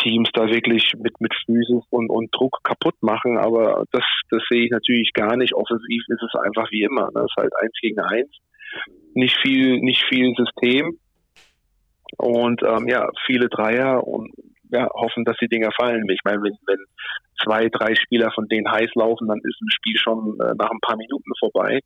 Teams 0.00 0.30
da 0.32 0.48
wirklich 0.48 0.92
mit, 0.96 1.20
mit 1.20 1.34
Physis 1.44 1.84
und, 1.90 2.08
und 2.08 2.34
Druck 2.34 2.60
kaputt 2.64 2.96
machen. 3.02 3.36
Aber 3.36 3.84
das, 3.92 4.04
das 4.30 4.42
sehe 4.50 4.64
ich 4.64 4.70
natürlich 4.70 5.12
gar 5.12 5.36
nicht. 5.36 5.54
Offensiv 5.54 6.02
ist 6.08 6.22
es 6.22 6.40
einfach 6.40 6.70
wie 6.70 6.82
immer. 6.82 7.10
Ne? 7.12 7.20
Es 7.20 7.24
ist 7.24 7.36
halt 7.36 7.52
eins 7.60 7.78
gegen 7.82 8.00
eins. 8.00 8.30
Nicht 9.12 9.36
viel, 9.42 9.78
nicht 9.80 10.02
viel 10.08 10.34
System 10.34 10.98
und 12.16 12.62
ähm, 12.62 12.88
ja, 12.88 13.08
viele 13.26 13.48
Dreier 13.48 14.06
und 14.06 14.32
ja, 14.70 14.88
hoffen, 14.92 15.24
dass 15.24 15.36
die 15.38 15.48
Dinger 15.48 15.70
fallen. 15.72 16.08
Ich 16.08 16.20
meine, 16.24 16.42
wenn, 16.42 16.56
wenn 16.66 16.84
zwei, 17.42 17.68
drei 17.68 17.94
Spieler 17.94 18.30
von 18.32 18.48
denen 18.48 18.70
heiß 18.70 18.90
laufen, 18.94 19.28
dann 19.28 19.38
ist 19.38 19.60
ein 19.60 19.70
Spiel 19.70 19.96
schon 19.96 20.38
äh, 20.40 20.54
nach 20.56 20.70
ein 20.70 20.80
paar 20.80 20.96
Minuten 20.96 21.30
vorbei. 21.38 21.80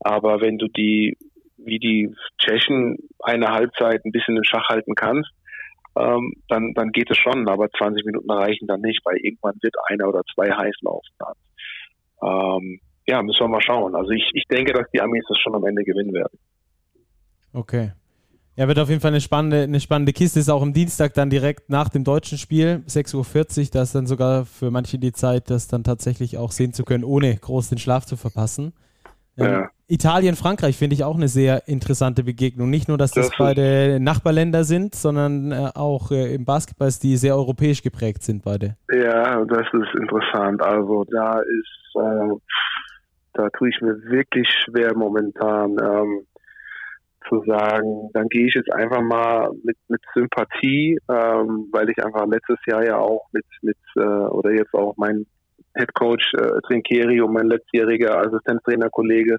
Aber 0.00 0.40
wenn 0.40 0.58
du 0.58 0.68
die 0.68 1.16
wie 1.64 1.78
die 1.78 2.14
Tschechen 2.38 2.96
eine 3.18 3.48
Halbzeit 3.48 4.04
ein 4.04 4.12
bisschen 4.12 4.36
in 4.36 4.44
Schach 4.44 4.68
halten 4.68 4.94
kannst, 4.94 5.30
ähm, 5.96 6.34
dann, 6.48 6.72
dann 6.74 6.90
geht 6.92 7.10
es 7.10 7.18
schon, 7.18 7.48
aber 7.48 7.68
20 7.70 8.04
Minuten 8.06 8.30
reichen 8.30 8.66
dann 8.66 8.80
nicht, 8.80 9.00
weil 9.04 9.16
irgendwann 9.18 9.56
wird 9.60 9.74
einer 9.88 10.08
oder 10.08 10.22
zwei 10.34 10.50
heiß 10.50 10.76
laufen. 10.82 11.12
Ähm, 12.22 12.80
ja, 13.06 13.22
müssen 13.22 13.40
wir 13.40 13.48
mal 13.48 13.62
schauen. 13.62 13.94
Also 13.94 14.10
ich, 14.10 14.30
ich 14.34 14.44
denke, 14.44 14.72
dass 14.72 14.88
die 14.92 15.00
Amis 15.00 15.24
das 15.28 15.38
schon 15.38 15.54
am 15.54 15.64
Ende 15.64 15.82
gewinnen 15.82 16.14
werden. 16.14 16.38
Okay. 17.52 17.92
Ja, 18.60 18.68
wird 18.68 18.78
auf 18.78 18.90
jeden 18.90 19.00
Fall 19.00 19.12
eine 19.12 19.22
spannende, 19.22 19.62
eine 19.62 19.80
spannende 19.80 20.12
Kiste. 20.12 20.38
Ist 20.38 20.50
auch 20.50 20.60
am 20.60 20.74
Dienstag 20.74 21.14
dann 21.14 21.30
direkt 21.30 21.70
nach 21.70 21.88
dem 21.88 22.04
deutschen 22.04 22.36
Spiel, 22.36 22.82
6.40 22.86 23.14
Uhr. 23.16 23.66
Da 23.72 23.80
ist 23.80 23.94
dann 23.94 24.06
sogar 24.06 24.44
für 24.44 24.70
manche 24.70 24.98
die 24.98 25.12
Zeit, 25.12 25.48
das 25.48 25.66
dann 25.66 25.82
tatsächlich 25.82 26.36
auch 26.36 26.52
sehen 26.52 26.74
zu 26.74 26.84
können, 26.84 27.02
ohne 27.02 27.34
groß 27.34 27.70
den 27.70 27.78
Schlaf 27.78 28.04
zu 28.04 28.18
verpassen. 28.18 28.74
Ja. 29.36 29.70
Italien, 29.88 30.36
Frankreich 30.36 30.76
finde 30.76 30.92
ich 30.92 31.04
auch 31.04 31.16
eine 31.16 31.28
sehr 31.28 31.68
interessante 31.68 32.22
Begegnung. 32.22 32.68
Nicht 32.68 32.86
nur, 32.86 32.98
dass 32.98 33.12
das, 33.12 33.30
das 33.30 33.38
beide 33.38 33.98
Nachbarländer 33.98 34.64
sind, 34.64 34.94
sondern 34.94 35.52
äh, 35.52 35.70
auch 35.74 36.10
äh, 36.10 36.34
im 36.34 36.44
Basketball, 36.44 36.90
die 37.02 37.16
sehr 37.16 37.36
europäisch 37.36 37.82
geprägt 37.82 38.22
sind, 38.22 38.44
beide. 38.44 38.76
Ja, 38.92 39.42
das 39.46 39.68
ist 39.72 39.98
interessant. 39.98 40.60
Also 40.60 41.06
da 41.10 41.40
ist, 41.40 41.96
äh, 41.96 42.34
da 43.32 43.48
tue 43.56 43.70
ich 43.70 43.80
mir 43.80 43.96
wirklich 44.10 44.46
schwer 44.66 44.94
momentan 44.94 45.78
ähm, 45.82 46.26
zu 47.30 47.42
sagen, 47.46 48.10
dann 48.12 48.28
gehe 48.28 48.46
ich 48.46 48.54
jetzt 48.54 48.72
einfach 48.72 49.00
mal 49.00 49.50
mit, 49.64 49.76
mit 49.88 50.00
Sympathie, 50.14 50.98
ähm, 51.08 51.68
weil 51.72 51.88
ich 51.88 52.04
einfach 52.04 52.26
letztes 52.26 52.58
Jahr 52.66 52.84
ja 52.84 52.98
auch 52.98 53.26
mit, 53.32 53.46
mit 53.62 53.78
äh, 53.96 54.00
oder 54.00 54.52
jetzt 54.52 54.74
auch 54.74 54.94
mein 54.96 55.24
Head 55.76 55.94
Coach 55.94 56.34
äh, 56.34 56.60
Trincheri 56.66 57.20
und 57.20 57.32
mein 57.32 57.46
letztjähriger 57.46 58.18
Assistenztrainerkollege 58.18 59.38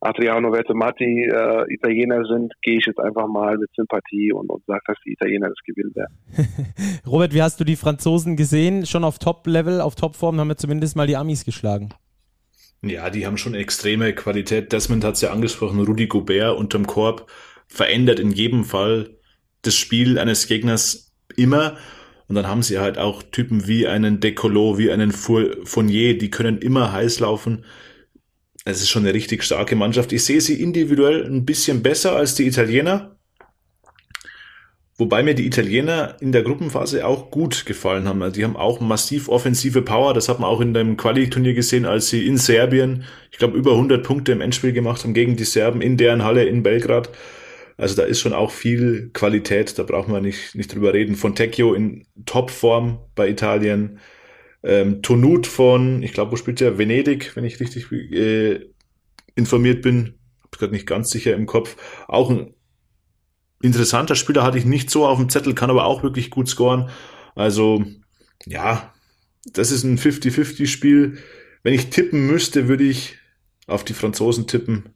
Adriano 0.00 0.52
Vertematti 0.52 1.24
äh, 1.24 1.74
Italiener 1.74 2.24
sind, 2.26 2.52
gehe 2.62 2.78
ich 2.78 2.86
jetzt 2.86 3.00
einfach 3.00 3.26
mal 3.26 3.56
mit 3.56 3.70
Sympathie 3.74 4.32
und, 4.32 4.48
und 4.50 4.64
sage, 4.66 4.82
dass 4.86 4.96
die 5.04 5.12
Italiener 5.12 5.48
das 5.48 5.58
gewinnen 5.64 5.94
werden. 5.94 6.14
Robert, 7.06 7.34
wie 7.34 7.42
hast 7.42 7.58
du 7.58 7.64
die 7.64 7.76
Franzosen 7.76 8.36
gesehen? 8.36 8.86
Schon 8.86 9.04
auf 9.04 9.18
Top-Level, 9.18 9.80
auf 9.80 9.94
Top-Form 9.94 10.38
haben 10.38 10.48
wir 10.48 10.56
zumindest 10.56 10.96
mal 10.96 11.06
die 11.06 11.16
Amis 11.16 11.44
geschlagen. 11.44 11.90
Ja, 12.82 13.10
die 13.10 13.26
haben 13.26 13.38
schon 13.38 13.54
extreme 13.54 14.14
Qualität. 14.14 14.72
Desmond 14.72 15.04
hat 15.04 15.14
es 15.14 15.20
ja 15.20 15.30
angesprochen, 15.30 15.80
Rudi 15.80 16.06
Gobert 16.06 16.56
unterm 16.56 16.86
Korb 16.86 17.30
verändert 17.66 18.20
in 18.20 18.30
jedem 18.30 18.64
Fall 18.64 19.16
das 19.62 19.74
Spiel 19.74 20.18
eines 20.18 20.46
Gegners 20.46 21.12
immer. 21.36 21.76
Und 22.28 22.34
dann 22.34 22.46
haben 22.46 22.62
sie 22.62 22.78
halt 22.78 22.98
auch 22.98 23.22
Typen 23.22 23.66
wie 23.66 23.86
einen 23.86 24.20
Decolo, 24.20 24.78
wie 24.78 24.90
einen 24.90 25.12
Fournier, 25.12 26.18
die 26.18 26.30
können 26.30 26.58
immer 26.58 26.92
heiß 26.92 27.20
laufen. 27.20 27.64
Es 28.64 28.82
ist 28.82 28.88
schon 28.88 29.04
eine 29.04 29.14
richtig 29.14 29.44
starke 29.44 29.76
Mannschaft. 29.76 30.12
Ich 30.12 30.24
sehe 30.24 30.40
sie 30.40 30.60
individuell 30.60 31.24
ein 31.24 31.44
bisschen 31.44 31.82
besser 31.82 32.16
als 32.16 32.34
die 32.34 32.46
Italiener. 32.46 33.15
Wobei 34.98 35.22
mir 35.22 35.34
die 35.34 35.46
Italiener 35.46 36.16
in 36.20 36.32
der 36.32 36.42
Gruppenphase 36.42 37.06
auch 37.06 37.30
gut 37.30 37.66
gefallen 37.66 38.08
haben. 38.08 38.32
Die 38.32 38.44
haben 38.44 38.56
auch 38.56 38.80
massiv 38.80 39.28
offensive 39.28 39.82
Power. 39.82 40.14
Das 40.14 40.30
hat 40.30 40.40
man 40.40 40.48
auch 40.48 40.62
in 40.62 40.72
dem 40.72 40.96
Quali-Turnier 40.96 41.52
gesehen, 41.52 41.84
als 41.84 42.08
sie 42.08 42.26
in 42.26 42.38
Serbien, 42.38 43.04
ich 43.30 43.36
glaube, 43.36 43.58
über 43.58 43.72
100 43.72 44.02
Punkte 44.02 44.32
im 44.32 44.40
Endspiel 44.40 44.72
gemacht 44.72 45.04
haben 45.04 45.12
gegen 45.12 45.36
die 45.36 45.44
Serben 45.44 45.82
in 45.82 45.98
deren 45.98 46.24
Halle 46.24 46.44
in 46.44 46.62
Belgrad. 46.62 47.10
Also 47.76 47.94
da 47.94 48.04
ist 48.04 48.20
schon 48.20 48.32
auch 48.32 48.50
viel 48.50 49.10
Qualität, 49.12 49.78
da 49.78 49.82
brauchen 49.82 50.14
wir 50.14 50.22
nicht, 50.22 50.54
nicht 50.54 50.74
drüber 50.74 50.94
reden. 50.94 51.14
Von 51.14 51.34
Tecchio 51.34 51.74
in 51.74 52.06
Topform 52.24 53.00
bei 53.14 53.28
Italien. 53.28 53.98
Ähm, 54.62 55.02
Tonut 55.02 55.46
von, 55.46 56.02
ich 56.02 56.14
glaube, 56.14 56.32
wo 56.32 56.36
spielt 56.36 56.62
er? 56.62 56.78
Venedig, 56.78 57.36
wenn 57.36 57.44
ich 57.44 57.60
richtig 57.60 57.92
äh, 57.92 58.60
informiert 59.34 59.82
bin. 59.82 60.14
Hab's 60.42 60.58
gerade 60.58 60.72
nicht 60.72 60.86
ganz 60.86 61.10
sicher 61.10 61.34
im 61.34 61.44
Kopf. 61.44 61.76
Auch 62.08 62.30
ein 62.30 62.54
interessanter 63.66 64.14
Spieler 64.14 64.42
hatte 64.42 64.58
ich 64.58 64.64
nicht 64.64 64.90
so 64.90 65.06
auf 65.06 65.18
dem 65.18 65.28
Zettel, 65.28 65.54
kann 65.54 65.70
aber 65.70 65.84
auch 65.84 66.02
wirklich 66.02 66.30
gut 66.30 66.48
scoren. 66.48 66.88
Also, 67.34 67.84
ja, 68.46 68.92
das 69.52 69.70
ist 69.70 69.84
ein 69.84 69.98
50-50-Spiel. 69.98 71.18
Wenn 71.62 71.74
ich 71.74 71.90
tippen 71.90 72.26
müsste, 72.26 72.68
würde 72.68 72.84
ich 72.84 73.18
auf 73.66 73.84
die 73.84 73.94
Franzosen 73.94 74.46
tippen. 74.46 74.94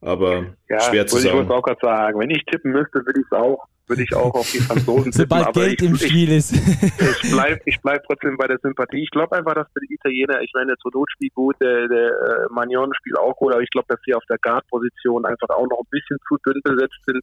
Aber 0.00 0.54
ja, 0.68 0.80
schwer 0.80 1.06
zu 1.06 1.18
sagen. 1.18 1.38
Ich 1.38 1.44
muss 1.44 1.56
auch 1.56 1.62
gerade 1.62 1.80
sagen, 1.80 2.20
wenn 2.20 2.30
ich 2.30 2.44
tippen 2.44 2.72
müsste, 2.72 3.04
würde 3.04 3.20
ich 3.20 3.26
es 3.30 3.32
auch, 3.32 3.66
würde 3.88 4.02
ich 4.04 4.14
auch 4.14 4.34
auf 4.34 4.50
die 4.50 4.58
Franzosen 4.58 5.10
tippen. 5.12 5.28
Sobald 5.28 5.54
Geld 5.54 5.82
ich, 5.82 5.88
im 5.88 5.96
Spiel 5.96 6.30
ist. 6.30 6.52
ich 6.52 7.30
bleibe 7.32 7.60
ich 7.64 7.80
bleib 7.80 8.04
trotzdem 8.06 8.36
bei 8.36 8.46
der 8.46 8.58
Sympathie. 8.62 9.02
Ich 9.02 9.10
glaube 9.10 9.36
einfach, 9.36 9.54
dass 9.54 9.66
für 9.72 9.80
die 9.86 9.94
Italiener, 9.94 10.40
ich 10.40 10.52
meine, 10.54 10.68
der 10.68 10.76
Todot 10.76 11.10
spielt 11.10 11.34
gut, 11.34 11.56
der, 11.60 11.88
der 11.88 12.10
äh, 12.10 12.46
Magnon 12.50 12.94
spielt 12.94 13.18
auch 13.18 13.34
gut, 13.36 13.52
aber 13.52 13.62
ich 13.62 13.70
glaube, 13.70 13.86
dass 13.88 14.00
sie 14.06 14.14
auf 14.14 14.24
der 14.30 14.38
Guard-Position 14.38 15.26
einfach 15.26 15.48
auch 15.50 15.68
noch 15.68 15.80
ein 15.80 15.90
bisschen 15.90 16.18
zu 16.28 16.36
dünn 16.46 16.60
besetzt 16.62 17.00
sind, 17.06 17.20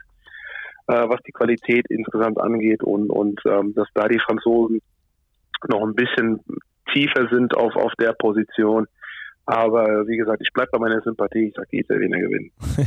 äh, 0.87 1.09
was 1.09 1.21
die 1.27 1.31
Qualität 1.31 1.85
insgesamt 1.89 2.39
angeht 2.39 2.83
und, 2.83 3.09
und 3.09 3.41
ähm, 3.45 3.73
dass 3.75 3.87
da 3.93 4.07
die 4.07 4.19
Franzosen 4.19 4.81
noch 5.67 5.81
ein 5.81 5.95
bisschen 5.95 6.41
tiefer 6.93 7.27
sind 7.29 7.55
auf, 7.55 7.75
auf 7.75 7.93
der 7.99 8.13
Position. 8.13 8.87
Aber 9.47 10.07
wie 10.07 10.17
gesagt, 10.17 10.41
ich 10.41 10.51
bleibe 10.53 10.71
bei 10.71 10.79
meiner 10.79 11.01
Sympathie. 11.01 11.49
Ich 11.49 11.55
sage, 11.55 11.67
die 11.71 11.79
Italiener 11.79 12.19
gewinnen. 12.19 12.51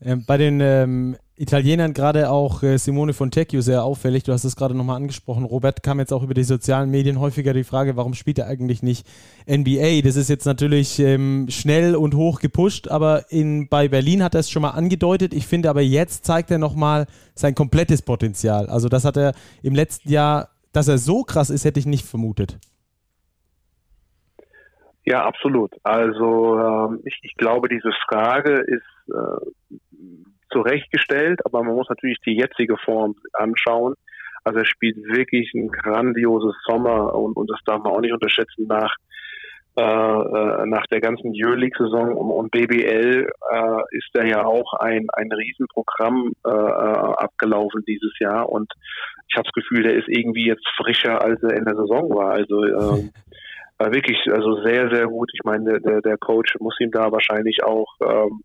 Ähm, 0.00 0.22
bei 0.24 0.36
den 0.36 0.60
ähm, 0.60 1.16
Italienern 1.34 1.92
gerade 1.92 2.30
auch 2.30 2.62
äh, 2.62 2.78
Simone 2.78 3.12
Fontecchio 3.12 3.60
sehr 3.62 3.82
auffällig. 3.82 4.22
Du 4.22 4.32
hast 4.32 4.44
es 4.44 4.54
gerade 4.54 4.76
nochmal 4.76 4.94
angesprochen. 4.94 5.44
Robert 5.44 5.82
kam 5.82 5.98
jetzt 5.98 6.12
auch 6.12 6.22
über 6.22 6.34
die 6.34 6.44
sozialen 6.44 6.88
Medien 6.92 7.18
häufiger 7.18 7.52
die 7.52 7.64
Frage, 7.64 7.96
warum 7.96 8.14
spielt 8.14 8.38
er 8.38 8.46
eigentlich 8.46 8.80
nicht 8.80 9.04
NBA? 9.50 10.02
Das 10.04 10.14
ist 10.14 10.28
jetzt 10.28 10.44
natürlich 10.44 11.00
ähm, 11.00 11.46
schnell 11.50 11.96
und 11.96 12.14
hoch 12.14 12.38
gepusht, 12.38 12.86
aber 12.86 13.24
in, 13.30 13.68
bei 13.68 13.88
Berlin 13.88 14.22
hat 14.22 14.34
er 14.34 14.40
es 14.40 14.50
schon 14.50 14.62
mal 14.62 14.70
angedeutet. 14.70 15.34
Ich 15.34 15.48
finde 15.48 15.68
aber 15.68 15.80
jetzt 15.80 16.24
zeigt 16.24 16.52
er 16.52 16.58
nochmal 16.58 17.06
sein 17.34 17.56
komplettes 17.56 18.02
Potenzial. 18.02 18.68
Also 18.68 18.88
das 18.88 19.04
hat 19.04 19.16
er 19.16 19.32
im 19.64 19.74
letzten 19.74 20.10
Jahr, 20.10 20.50
dass 20.72 20.86
er 20.86 20.98
so 20.98 21.24
krass 21.24 21.50
ist, 21.50 21.64
hätte 21.64 21.80
ich 21.80 21.86
nicht 21.86 22.06
vermutet. 22.06 22.58
Ja, 25.08 25.24
absolut. 25.24 25.72
Also 25.84 26.58
ähm, 26.58 27.00
ich, 27.06 27.18
ich 27.22 27.34
glaube, 27.34 27.70
diese 27.70 27.92
Frage 28.06 28.62
ist 28.66 29.14
äh, 29.14 29.72
zurechtgestellt, 30.52 31.40
aber 31.46 31.62
man 31.62 31.76
muss 31.76 31.88
natürlich 31.88 32.18
die 32.26 32.36
jetzige 32.36 32.76
Form 32.76 33.14
anschauen. 33.32 33.94
Also 34.44 34.58
er 34.58 34.66
spielt 34.66 34.98
wirklich 34.98 35.50
ein 35.54 35.68
grandioses 35.68 36.54
Sommer 36.66 37.14
und, 37.14 37.38
und 37.38 37.50
das 37.50 37.58
darf 37.64 37.82
man 37.82 37.92
auch 37.92 38.02
nicht 38.02 38.12
unterschätzen 38.12 38.66
nach 38.66 38.94
äh, 39.78 39.82
äh 39.82 40.66
nach 40.66 40.86
der 40.90 41.00
ganzen 41.00 41.32
Euroleague-Saison 41.34 42.14
und, 42.14 42.30
und 42.30 42.50
BBL 42.50 43.30
äh, 43.50 43.96
ist 43.96 44.10
da 44.12 44.24
ja 44.24 44.44
auch 44.44 44.74
ein, 44.74 45.06
ein 45.14 45.32
Riesenprogramm 45.32 46.32
äh, 46.44 46.50
äh, 46.50 46.52
abgelaufen 46.52 47.82
dieses 47.86 48.12
Jahr 48.20 48.46
und 48.50 48.70
ich 49.26 49.36
habe 49.36 49.44
das 49.44 49.54
Gefühl, 49.54 49.84
der 49.84 49.94
ist 49.94 50.08
irgendwie 50.08 50.46
jetzt 50.46 50.68
frischer, 50.76 51.22
als 51.22 51.42
er 51.42 51.56
in 51.56 51.64
der 51.64 51.76
Saison 51.76 52.14
war. 52.14 52.32
Also 52.32 52.64
äh, 52.64 53.08
war 53.78 53.92
wirklich 53.92 54.18
also 54.30 54.62
sehr, 54.64 54.90
sehr 54.90 55.06
gut. 55.06 55.30
Ich 55.32 55.44
meine, 55.44 55.80
der, 55.80 56.00
der 56.00 56.18
Coach 56.18 56.56
muss 56.60 56.78
ihm 56.80 56.90
da 56.90 57.10
wahrscheinlich 57.12 57.62
auch 57.64 57.86
ähm, 58.02 58.42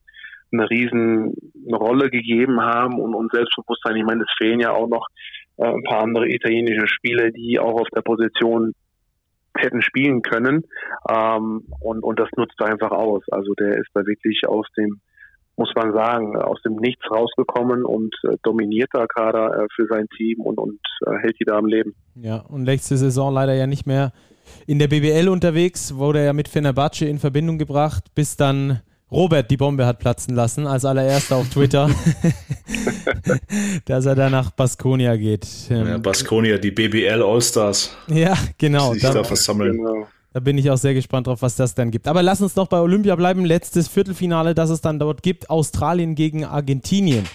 eine 0.51 0.69
riesen 0.69 1.36
Rolle 1.71 2.09
gegeben 2.09 2.61
haben 2.61 2.99
und, 2.99 3.15
und 3.15 3.31
Selbstbewusstsein. 3.34 3.95
Ich 3.95 4.05
meine, 4.05 4.23
es 4.23 4.36
fehlen 4.38 4.59
ja 4.59 4.71
auch 4.71 4.88
noch 4.88 5.07
äh, 5.57 5.65
ein 5.65 5.84
paar 5.84 6.03
andere 6.03 6.29
italienische 6.29 6.88
Spieler, 6.88 7.31
die 7.31 7.59
auch 7.59 7.81
auf 7.81 7.88
der 7.95 8.01
Position 8.01 8.73
hätten 9.57 9.81
spielen 9.81 10.21
können. 10.21 10.63
Ähm, 11.09 11.65
und, 11.79 12.03
und 12.03 12.19
das 12.19 12.29
nutzt 12.36 12.59
er 12.59 12.67
einfach 12.67 12.91
aus. 12.91 13.23
Also 13.31 13.53
der 13.53 13.77
ist 13.77 13.89
da 13.93 14.05
wirklich 14.05 14.41
aus 14.47 14.67
dem, 14.77 15.01
muss 15.56 15.72
man 15.76 15.93
sagen, 15.93 16.36
aus 16.36 16.62
dem 16.64 16.76
Nichts 16.76 17.04
rausgekommen 17.12 17.86
und 17.86 18.14
äh, 18.24 18.38
dominiert 18.43 18.89
da 18.93 19.06
gerade 19.06 19.64
äh, 19.64 19.68
für 19.76 19.86
sein 19.88 20.08
Team 20.18 20.41
und, 20.41 20.58
und 20.58 20.80
äh, 21.06 21.12
hält 21.22 21.39
die 21.39 21.45
da 21.45 21.58
am 21.58 21.66
Leben. 21.66 21.93
Ja, 22.16 22.38
und 22.38 22.66
letzte 22.66 22.97
Saison 22.97 23.34
leider 23.34 23.54
ja 23.54 23.68
nicht 23.68 23.86
mehr 23.86 24.12
in 24.68 24.80
der 24.80 24.88
BBL 24.88 25.30
unterwegs, 25.30 25.95
wurde 25.95 26.20
er 26.20 26.26
ja 26.26 26.34
mit 26.34 26.47
Fenerbahce 26.47 27.06
in 27.06 27.20
Verbindung 27.20 27.58
gebracht, 27.58 28.06
bis 28.16 28.36
dann 28.36 28.82
Robert 29.12 29.51
die 29.51 29.58
Bombe 29.58 29.86
hat 29.86 29.99
platzen 29.99 30.36
lassen, 30.36 30.66
als 30.66 30.86
allererster 30.86 31.36
auf 31.36 31.47
Twitter, 31.49 31.88
dass 33.86 34.08
er 34.08 34.16
da 34.16 34.30
nach 34.30 34.49
Baskonia 34.51 35.16
geht. 35.16 35.47
Ähm, 35.70 35.88
ja, 35.88 35.97
Baskonia, 35.99 36.58
die 36.58 36.72
BBL 36.72 37.22
Allstars. 37.22 37.95
Ja, 38.08 38.36
genau. 38.58 38.93
Die 38.93 38.99
sich 38.99 39.10
da, 39.10 39.14
da 39.14 39.24
versammeln. 39.24 39.78
Genau. 39.78 40.08
Da 40.34 40.39
bin 40.39 40.57
ich 40.57 40.71
auch 40.71 40.77
sehr 40.77 40.95
gespannt 40.95 41.27
drauf, 41.27 41.43
was 41.43 41.55
das 41.55 41.75
dann 41.75 41.91
gibt. 41.91 42.07
Aber 42.07 42.23
lass 42.23 42.41
uns 42.41 42.55
noch 42.55 42.67
bei 42.67 42.79
Olympia 42.79 43.15
bleiben. 43.15 43.45
Letztes 43.45 43.88
Viertelfinale, 43.88 44.55
das 44.55 44.71
es 44.71 44.81
dann 44.81 44.97
dort 44.97 45.21
gibt. 45.21 45.49
Australien 45.49 46.15
gegen 46.15 46.43
Argentinien. 46.43 47.25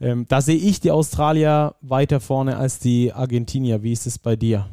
Ähm, 0.00 0.26
da 0.28 0.40
sehe 0.40 0.56
ich 0.56 0.80
die 0.80 0.90
Australier 0.90 1.74
weiter 1.80 2.18
vorne 2.18 2.56
als 2.56 2.80
die 2.80 3.12
Argentinier. 3.12 3.84
Wie 3.84 3.92
ist 3.92 4.06
es 4.06 4.18
bei 4.18 4.34
dir? 4.34 4.66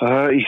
Äh, 0.00 0.36
ich 0.36 0.46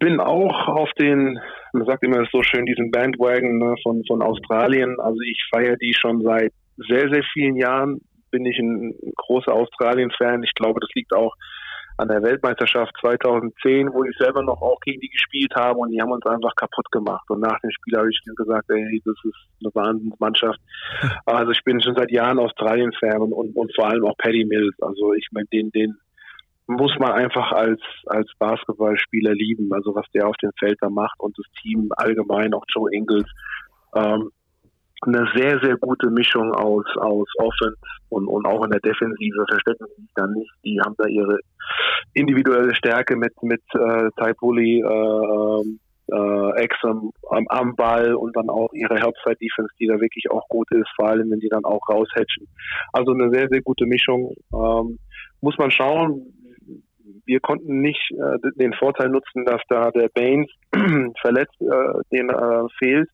bin 0.00 0.18
auch 0.18 0.66
auf 0.66 0.90
den, 0.98 1.38
man 1.72 1.84
sagt 1.84 2.02
immer 2.02 2.26
so 2.32 2.42
schön, 2.42 2.66
diesen 2.66 2.90
Bandwagon 2.90 3.58
ne, 3.58 3.74
von, 3.84 4.02
von 4.08 4.20
Australien. 4.20 4.98
Also 4.98 5.20
ich 5.20 5.40
feiere 5.54 5.76
die 5.76 5.94
schon 5.94 6.22
seit 6.22 6.52
sehr, 6.88 7.08
sehr 7.08 7.22
vielen 7.32 7.54
Jahren. 7.56 8.00
Bin 8.32 8.46
ich 8.46 8.58
ein 8.58 8.94
großer 9.16 9.52
Australien-Fan. 9.52 10.42
Ich 10.42 10.54
glaube, 10.54 10.80
das 10.80 10.90
liegt 10.94 11.14
auch 11.14 11.34
an 12.00 12.08
der 12.08 12.22
Weltmeisterschaft 12.22 12.94
2010, 13.00 13.92
wo 13.92 14.04
ich 14.04 14.16
selber 14.16 14.42
noch 14.42 14.62
auch 14.62 14.80
gegen 14.80 15.00
die 15.00 15.10
gespielt 15.10 15.52
habe 15.54 15.78
und 15.78 15.90
die 15.90 16.00
haben 16.00 16.10
uns 16.10 16.24
einfach 16.24 16.54
kaputt 16.56 16.90
gemacht. 16.90 17.28
Und 17.28 17.40
nach 17.40 17.60
dem 17.60 17.70
Spiel 17.70 17.96
habe 17.96 18.08
ich 18.10 18.18
gesagt, 18.24 18.70
ey, 18.70 19.02
das 19.04 19.16
ist 19.22 19.36
eine 19.62 19.74
Wahnsinnsmannschaft. 19.74 20.58
Also 21.26 21.52
ich 21.52 21.62
bin 21.64 21.80
schon 21.80 21.94
seit 21.94 22.10
Jahren 22.10 22.38
Australien-Fan 22.38 23.20
und, 23.20 23.32
und, 23.32 23.54
und 23.54 23.74
vor 23.74 23.88
allem 23.88 24.04
auch 24.04 24.16
Paddy 24.16 24.44
Mills. 24.44 24.74
Also 24.80 25.12
ich 25.14 25.28
meine, 25.32 25.46
den, 25.52 25.70
den 25.70 25.96
muss 26.66 26.92
man 26.98 27.12
einfach 27.12 27.52
als, 27.52 27.80
als 28.06 28.30
Basketballspieler 28.38 29.32
lieben. 29.34 29.72
Also 29.72 29.94
was 29.94 30.06
der 30.14 30.26
auf 30.26 30.36
dem 30.38 30.50
Feld 30.58 30.78
da 30.80 30.88
macht 30.88 31.18
und 31.20 31.36
das 31.38 31.46
Team 31.60 31.90
allgemein, 31.96 32.54
auch 32.54 32.64
Joe 32.74 32.92
Ingles. 32.92 33.28
Ähm, 33.94 34.30
eine 35.06 35.26
sehr, 35.34 35.58
sehr 35.60 35.76
gute 35.76 36.10
Mischung 36.10 36.52
aus, 36.52 36.84
aus 36.96 37.28
Offense 37.38 37.76
und, 38.10 38.26
und 38.26 38.46
auch 38.46 38.64
in 38.64 38.70
der 38.70 38.80
Defensive 38.80 39.44
verstecken 39.48 39.86
sie 39.96 40.02
sich 40.02 40.12
da 40.14 40.26
nicht. 40.26 40.50
Die 40.64 40.80
haben 40.80 40.94
da 40.98 41.06
ihre 41.06 41.38
individuelle 42.14 42.74
Stärke 42.74 43.16
mit, 43.16 43.32
mit 43.42 43.62
äh, 43.74 44.10
Ty 44.16 44.32
Bully, 44.38 44.80
äh, 44.80 45.78
äh, 46.12 46.62
Exum 46.62 47.12
am, 47.30 47.46
am 47.48 47.76
Ball 47.76 48.14
und 48.14 48.36
dann 48.36 48.50
auch 48.50 48.72
ihre 48.72 48.96
Herbstzeit-Defense, 48.96 49.72
die 49.78 49.86
da 49.86 50.00
wirklich 50.00 50.30
auch 50.30 50.46
gut 50.48 50.70
ist, 50.72 50.88
vor 50.96 51.08
allem 51.08 51.30
wenn 51.30 51.40
die 51.40 51.48
dann 51.48 51.64
auch 51.64 51.88
raushatchen. 51.88 52.46
Also 52.92 53.12
eine 53.12 53.30
sehr, 53.30 53.48
sehr 53.48 53.62
gute 53.62 53.86
Mischung. 53.86 54.34
Ähm, 54.52 54.98
muss 55.40 55.56
man 55.58 55.70
schauen. 55.70 56.34
Wir 57.24 57.40
konnten 57.40 57.80
nicht 57.80 58.10
äh, 58.10 58.38
den 58.56 58.72
Vorteil 58.74 59.08
nutzen, 59.08 59.44
dass 59.44 59.60
da 59.68 59.90
der 59.90 60.08
Baines 60.08 60.50
verletzt, 61.20 61.60
äh, 61.60 62.00
den 62.12 62.28
äh, 62.28 62.68
fehlt 62.78 63.08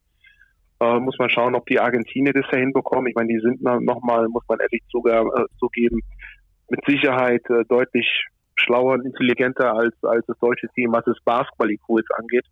äh, 0.80 0.98
muss 0.98 1.18
man 1.18 1.30
schauen, 1.30 1.54
ob 1.54 1.66
die 1.66 1.80
Argentinier 1.80 2.32
das 2.32 2.46
ja 2.52 2.58
hinbekommen. 2.58 3.08
Ich 3.08 3.14
meine, 3.14 3.28
die 3.28 3.40
sind 3.40 3.62
nochmal, 3.62 4.28
muss 4.28 4.44
man 4.48 4.60
ehrlich 4.60 4.82
äh, 4.82 5.44
zugeben, 5.58 6.00
mit 6.68 6.80
Sicherheit 6.86 7.42
äh, 7.50 7.64
deutlich 7.68 8.26
schlauer 8.56 8.94
und 8.94 9.06
intelligenter 9.06 9.74
als, 9.74 9.94
als 10.02 10.24
das 10.26 10.38
deutsche 10.38 10.68
Team, 10.74 10.92
was 10.92 11.04
das 11.04 11.18
Basketball-IQ 11.24 11.82
jetzt 11.98 12.14
angeht. 12.14 12.46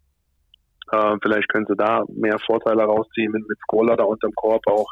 Äh, 0.92 1.16
vielleicht 1.22 1.48
können 1.48 1.66
sie 1.66 1.76
da 1.76 2.04
mehr 2.08 2.38
Vorteile 2.38 2.84
rausziehen 2.84 3.32
mit, 3.32 3.48
mit 3.48 3.58
Skola 3.60 3.96
da 3.96 4.04
unterm 4.04 4.32
Korb 4.34 4.66
auch. 4.66 4.88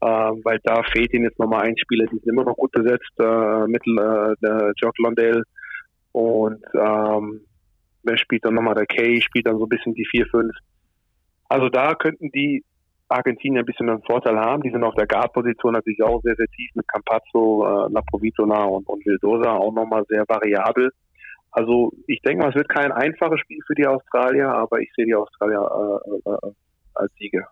Äh, 0.00 0.06
weil 0.06 0.60
da 0.62 0.82
fehlt 0.82 1.12
ihnen 1.14 1.24
jetzt 1.24 1.38
nochmal 1.38 1.62
ein 1.62 1.78
Spieler, 1.78 2.04
die 2.06 2.18
sind 2.18 2.28
immer 2.28 2.44
noch 2.44 2.56
gut 2.56 2.72
besetzt, 2.72 3.12
äh, 3.18 3.66
Mittel, 3.66 3.98
äh, 3.98 4.34
der 4.42 4.72
Jock 4.76 4.98
Londale 4.98 5.42
und 6.12 6.62
ähm, 6.74 7.40
wer 8.02 8.18
spielt 8.18 8.44
dann 8.44 8.54
nochmal, 8.54 8.74
der 8.74 8.86
Kay 8.86 9.20
spielt 9.20 9.46
dann 9.46 9.58
so 9.58 9.64
ein 9.64 9.68
bisschen 9.68 9.94
die 9.94 10.06
4-5. 10.06 10.50
Also 11.48 11.68
da 11.68 11.94
könnten 11.94 12.30
die 12.30 12.64
Argentinier 13.08 13.60
ein 13.60 13.66
bisschen 13.66 13.88
einen 13.88 14.02
Vorteil 14.02 14.36
haben. 14.36 14.62
Die 14.62 14.70
sind 14.70 14.82
auf 14.82 14.94
der 14.94 15.06
Guard-Position 15.06 15.74
natürlich 15.74 16.02
auch 16.02 16.20
sehr, 16.22 16.34
sehr 16.36 16.48
tief 16.48 16.70
mit 16.74 16.86
Campazzo, 16.88 17.64
äh, 17.64 17.92
Laprovitona 17.92 18.64
und, 18.64 18.88
und 18.88 19.04
Vildosa 19.06 19.52
auch 19.52 19.72
nochmal 19.72 20.04
sehr 20.08 20.24
variabel. 20.26 20.90
Also 21.52 21.92
ich 22.06 22.20
denke 22.22 22.42
mal, 22.42 22.50
es 22.50 22.54
wird 22.54 22.68
kein 22.68 22.92
einfaches 22.92 23.40
Spiel 23.40 23.60
für 23.66 23.74
die 23.74 23.86
Australier, 23.86 24.48
aber 24.48 24.80
ich 24.80 24.90
sehe 24.96 25.06
die 25.06 25.14
Australier 25.14 26.02
äh, 26.04 26.30
äh, 26.30 26.52
als 26.94 27.12
Sieger. 27.18 27.48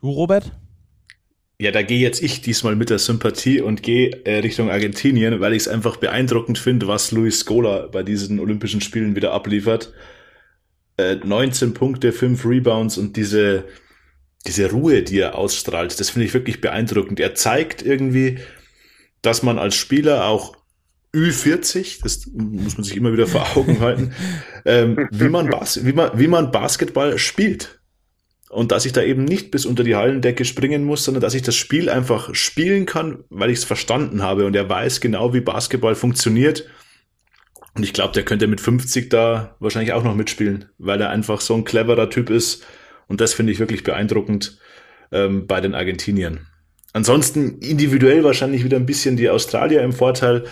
Du, 0.00 0.10
Robert? 0.10 0.52
Ja, 1.58 1.70
da 1.70 1.82
gehe 1.82 2.00
jetzt 2.00 2.22
ich 2.22 2.40
diesmal 2.40 2.74
mit 2.74 2.90
der 2.90 2.98
Sympathie 2.98 3.60
und 3.60 3.82
gehe 3.82 4.10
äh, 4.24 4.38
Richtung 4.38 4.70
Argentinien, 4.70 5.40
weil 5.40 5.52
ich 5.52 5.62
es 5.62 5.68
einfach 5.68 5.96
beeindruckend 5.96 6.58
finde, 6.58 6.88
was 6.88 7.12
Luis 7.12 7.40
Scola 7.40 7.88
bei 7.92 8.02
diesen 8.02 8.40
Olympischen 8.40 8.80
Spielen 8.80 9.14
wieder 9.14 9.32
abliefert. 9.32 9.92
19 10.98 11.68
äh, 11.68 11.72
Punkte, 11.72 12.12
5 12.12 12.44
Rebounds 12.44 12.98
und 12.98 13.16
diese, 13.16 13.64
diese 14.46 14.70
Ruhe, 14.70 15.02
die 15.02 15.20
er 15.20 15.36
ausstrahlt, 15.36 15.98
das 15.98 16.10
finde 16.10 16.26
ich 16.26 16.34
wirklich 16.34 16.60
beeindruckend. 16.60 17.20
Er 17.20 17.34
zeigt 17.34 17.82
irgendwie, 17.82 18.38
dass 19.22 19.42
man 19.42 19.58
als 19.58 19.74
Spieler 19.74 20.26
auch 20.26 20.56
Ü40, 21.14 22.00
das 22.02 22.26
muss 22.32 22.76
man 22.76 22.84
sich 22.84 22.96
immer 22.96 23.12
wieder 23.12 23.26
vor 23.26 23.56
Augen 23.56 23.80
halten, 23.80 24.12
ähm, 24.64 25.08
wie, 25.10 25.28
man 25.28 25.48
Bas 25.48 25.84
wie, 25.84 25.92
man, 25.92 26.18
wie 26.18 26.28
man 26.28 26.50
Basketball 26.50 27.18
spielt. 27.18 27.78
Und 28.48 28.70
dass 28.70 28.84
ich 28.84 28.92
da 28.92 29.02
eben 29.02 29.24
nicht 29.24 29.50
bis 29.50 29.64
unter 29.64 29.82
die 29.82 29.96
Hallendecke 29.96 30.44
springen 30.44 30.84
muss, 30.84 31.04
sondern 31.04 31.22
dass 31.22 31.32
ich 31.32 31.40
das 31.40 31.56
Spiel 31.56 31.88
einfach 31.88 32.34
spielen 32.34 32.84
kann, 32.84 33.24
weil 33.30 33.48
ich 33.48 33.58
es 33.58 33.64
verstanden 33.64 34.22
habe. 34.22 34.44
Und 34.44 34.54
er 34.54 34.68
weiß 34.68 35.00
genau, 35.00 35.32
wie 35.32 35.40
Basketball 35.40 35.94
funktioniert 35.94 36.66
und 37.74 37.84
ich 37.84 37.92
glaube, 37.92 38.12
der 38.12 38.24
könnte 38.24 38.46
mit 38.46 38.60
50 38.60 39.08
da 39.08 39.56
wahrscheinlich 39.58 39.92
auch 39.92 40.04
noch 40.04 40.14
mitspielen, 40.14 40.66
weil 40.78 41.00
er 41.00 41.10
einfach 41.10 41.40
so 41.40 41.54
ein 41.54 41.64
cleverer 41.64 42.10
Typ 42.10 42.28
ist. 42.28 42.66
Und 43.08 43.20
das 43.20 43.32
finde 43.34 43.52
ich 43.52 43.58
wirklich 43.58 43.82
beeindruckend 43.82 44.58
ähm, 45.10 45.46
bei 45.46 45.60
den 45.60 45.74
Argentiniern. 45.74 46.46
Ansonsten 46.92 47.58
individuell 47.60 48.24
wahrscheinlich 48.24 48.64
wieder 48.64 48.76
ein 48.76 48.86
bisschen 48.86 49.16
die 49.16 49.30
Australier 49.30 49.82
im 49.82 49.92
Vorteil. 49.92 50.44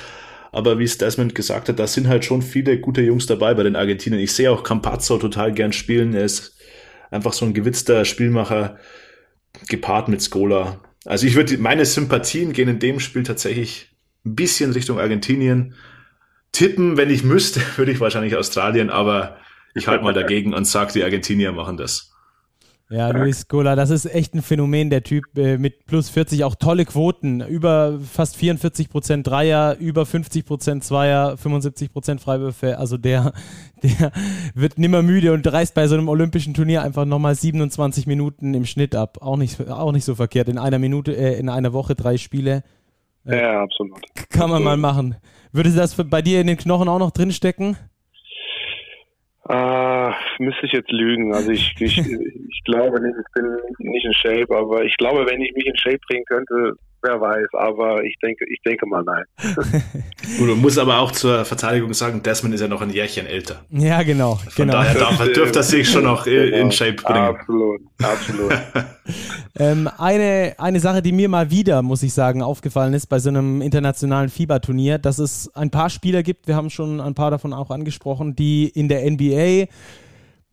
Aber 0.53 0.79
wie 0.79 0.85
es 0.85 0.99
Desmond 0.99 1.35
gesagt 1.35 1.69
hat, 1.69 1.79
da 1.79 1.87
sind 1.87 2.09
halt 2.09 2.25
schon 2.25 2.43
viele 2.43 2.81
gute 2.81 3.03
Jungs 3.03 3.27
dabei 3.27 3.55
bei 3.55 3.63
den 3.63 3.77
Argentiniern. 3.77 4.23
Ich 4.23 4.33
sehe 4.33 4.51
auch 4.51 4.65
Campazzo 4.65 5.19
total 5.19 5.53
gern 5.53 5.73
spielen. 5.73 6.15
Er 6.15 6.25
ist 6.25 6.57
einfach 7.11 7.35
so 7.35 7.45
ein 7.45 7.55
gewitzter 7.55 8.05
Spielmacher, 8.05 8.79
gepaart 9.69 10.09
mit 10.09 10.23
Skola. 10.23 10.81
Also 11.05 11.27
ich 11.27 11.35
würde, 11.35 11.59
meine 11.59 11.85
Sympathien 11.85 12.53
gehen 12.53 12.69
in 12.69 12.79
dem 12.79 12.99
Spiel 12.99 13.23
tatsächlich 13.23 13.91
ein 14.25 14.35
bisschen 14.35 14.73
Richtung 14.73 14.99
Argentinien 14.99 15.75
tippen, 16.53 16.97
wenn 16.97 17.11
ich 17.11 17.25
müsste, 17.25 17.61
würde 17.77 17.93
ich 17.93 18.01
wahrscheinlich 18.01 18.37
Australien, 18.37 18.91
aber 18.91 19.37
ich 19.75 19.89
halte 19.89 20.05
mal 20.05 20.15
dagegen 20.15 20.55
und 20.55 20.67
sage, 20.67 20.93
die 20.93 21.05
Argentinier 21.05 21.53
machen 21.53 21.77
das. 21.77 22.11
Ja, 22.93 23.11
Luis 23.11 23.47
Gola, 23.47 23.77
das 23.77 23.91
ist 23.91 24.13
echt 24.13 24.35
ein 24.35 24.43
Phänomen, 24.43 24.91
der 24.91 25.05
Typ 25.05 25.25
äh, 25.37 25.59
mit 25.59 25.87
plus 25.87 26.11
40, 26.11 26.43
auch 26.43 26.57
tolle 26.57 26.85
Quoten, 26.85 27.41
über 27.41 28.01
fast 28.01 28.37
44 28.37 28.89
Prozent 28.89 29.29
Dreier, 29.29 29.77
über 29.79 30.05
50 30.05 30.45
Prozent 30.45 30.83
Zweier, 30.83 31.37
75 31.37 31.93
Prozent 31.93 32.21
Freiwürfe, 32.21 32.79
also 32.79 32.97
der, 32.97 33.33
der 33.85 34.11
wird 34.55 34.77
nimmer 34.77 35.03
müde 35.03 35.33
und 35.33 35.47
reißt 35.47 35.73
bei 35.73 35.87
so 35.87 35.95
einem 35.95 36.09
olympischen 36.09 36.53
Turnier 36.53 36.83
einfach 36.83 37.05
nochmal 37.05 37.37
27 37.37 38.09
Minuten 38.09 38.55
im 38.55 38.67
Schnitt 38.67 38.97
ab, 38.97 39.19
auch 39.21 39.37
nicht, 39.37 39.71
auch 39.71 39.93
nicht 39.93 40.05
so 40.05 40.17
verkehrt, 40.17 40.49
in 40.49 40.59
einer 40.59 40.81
Minute, 40.81 41.17
äh, 41.17 41.39
in 41.39 41.49
einer 41.49 41.73
Woche 41.73 41.95
drei 41.95 42.19
Spiele. 42.19 42.65
Äh, 43.27 43.41
ja, 43.41 43.63
absolut. 43.63 44.01
Kann 44.31 44.51
man 44.51 44.63
mal 44.63 44.77
machen. 44.77 45.17
Würde 45.53 45.75
das 45.75 45.97
bei 46.09 46.23
dir 46.23 46.41
in 46.41 46.47
den 46.47 46.57
Knochen 46.57 46.89
auch 46.89 46.99
noch 46.99 47.11
drinstecken? 47.11 47.77
Uh, 49.49 50.13
müsste 50.39 50.67
ich 50.67 50.73
jetzt 50.73 50.93
lügen. 50.93 51.35
Also 51.35 51.51
ich, 51.51 51.75
ich, 51.81 51.99
ich 51.99 52.63
glaube 52.65 53.01
nicht, 53.01 53.17
ich 53.19 53.33
bin 53.35 53.57
nicht 53.79 54.05
in 54.05 54.15
Shape, 54.15 54.57
aber 54.57 54.85
ich 54.85 54.97
glaube, 54.97 55.27
wenn 55.27 55.41
ich 55.41 55.53
mich 55.55 55.67
in 55.67 55.77
Shape 55.77 55.99
bringen 56.09 56.25
könnte, 56.27 56.75
Wer 57.03 57.19
weiß, 57.19 57.49
aber 57.55 58.05
ich 58.05 58.17
denke, 58.23 58.45
ich 58.51 58.61
denke 58.63 58.87
mal 58.87 59.03
nein. 59.03 59.25
Gut, 60.39 60.49
du 60.49 60.57
musst 60.57 60.79
aber 60.79 60.99
auch 60.99 61.13
zur 61.13 61.47
Verteidigung 61.47 61.95
sagen, 61.95 62.23
Desmond 62.23 62.55
ist 62.55 62.61
ja 62.61 62.69
noch 62.69 62.83
ein 62.83 62.91
Jährchen 62.91 63.27
älter. 63.27 63.63
Ja, 63.71 64.03
genau. 64.03 64.35
Von 64.35 64.67
genau. 64.67 64.75
daher 64.75 64.95
darf, 64.95 65.19
dürfte 65.33 65.61
er 65.61 65.63
sich 65.63 65.89
schon 65.89 66.05
noch 66.05 66.25
genau. 66.25 66.57
in 66.59 66.73
Shape 66.73 66.95
bringen. 66.95 67.19
Absolut, 67.19 67.81
absolut. 68.03 68.53
ähm, 69.59 69.89
eine, 69.97 70.55
eine 70.59 70.81
Sache, 70.81 71.01
die 71.01 71.13
mir 71.13 71.31
mal 71.31 71.51
wieder, 71.51 71.81
muss 71.81 72.03
ich 72.03 72.13
sagen, 72.13 72.43
aufgefallen 72.43 72.93
ist 72.93 73.07
bei 73.07 73.19
so 73.19 73.31
einem 73.31 73.63
internationalen 73.63 74.29
Fieberturnier, 74.29 74.99
dass 74.99 75.19
es 75.19 75.51
ein 75.55 75.71
paar 75.71 75.89
Spieler 75.89 76.23
gibt, 76.23 76.49
wir 76.49 76.57
haben 76.57 76.69
schon 76.69 77.01
ein 77.01 77.15
paar 77.15 77.31
davon 77.31 77.55
auch 77.55 77.71
angesprochen, 77.71 78.37
die 78.37 78.69
in 78.69 78.89
der 78.89 79.11
NBA 79.11 79.69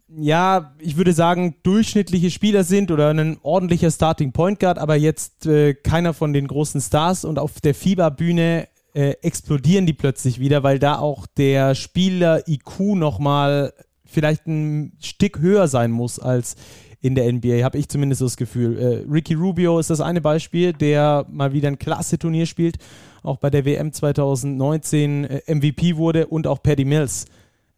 ja, 0.10 0.74
ich 0.80 0.98
würde 0.98 1.14
sagen, 1.14 1.56
durchschnittliche 1.64 2.32
Spieler 2.32 2.64
sind 2.64 2.92
oder 2.92 3.10
ein 3.10 3.38
ordentlicher 3.42 3.92
Starting 3.92 4.32
Point 4.32 4.60
Guard, 4.60 4.78
aber 4.78 4.96
jetzt 4.96 5.46
äh, 5.46 5.74
keiner 5.74 6.14
von 6.14 6.34
den 6.34 6.48
großen 6.48 6.80
Stars 6.80 7.26
und 7.26 7.40
auf 7.40 7.60
der 7.60 7.76
Fieberbühne 7.76 8.68
äh, 8.94 9.12
explodieren 9.22 9.86
die 9.86 9.94
plötzlich 9.94 10.40
wieder, 10.40 10.64
weil 10.64 10.80
da 10.80 10.98
auch 10.98 11.28
der 11.28 11.76
Spieler 11.76 12.48
IQ 12.48 12.96
nochmal 12.96 13.74
vielleicht 14.06 14.48
ein 14.48 14.94
Stück 15.00 15.40
höher 15.40 15.68
sein 15.68 15.92
muss 15.92 16.20
als 16.20 16.56
in 17.02 17.14
der 17.14 17.32
NBA, 17.32 17.64
habe 17.64 17.78
ich 17.78 17.90
zumindest 17.90 18.22
das 18.22 18.38
Gefühl. 18.38 18.78
Äh, 18.78 19.12
Ricky 19.12 19.34
Rubio 19.34 19.78
ist 19.78 19.90
das 19.90 20.02
eine 20.02 20.22
Beispiel, 20.22 20.74
der 20.74 21.26
mal 21.30 21.54
wieder 21.54 21.68
ein 21.68 21.78
klasse 21.78 22.18
Turnier 22.18 22.46
spielt, 22.46 22.78
auch 23.24 23.38
bei 23.38 23.50
der 23.50 23.66
WM 23.66 23.92
2019 23.92 25.26
äh, 25.26 25.54
MVP 25.54 25.98
wurde 25.98 26.28
und 26.28 26.48
auch 26.48 26.64
Paddy 26.64 26.86
Mills, 26.86 27.26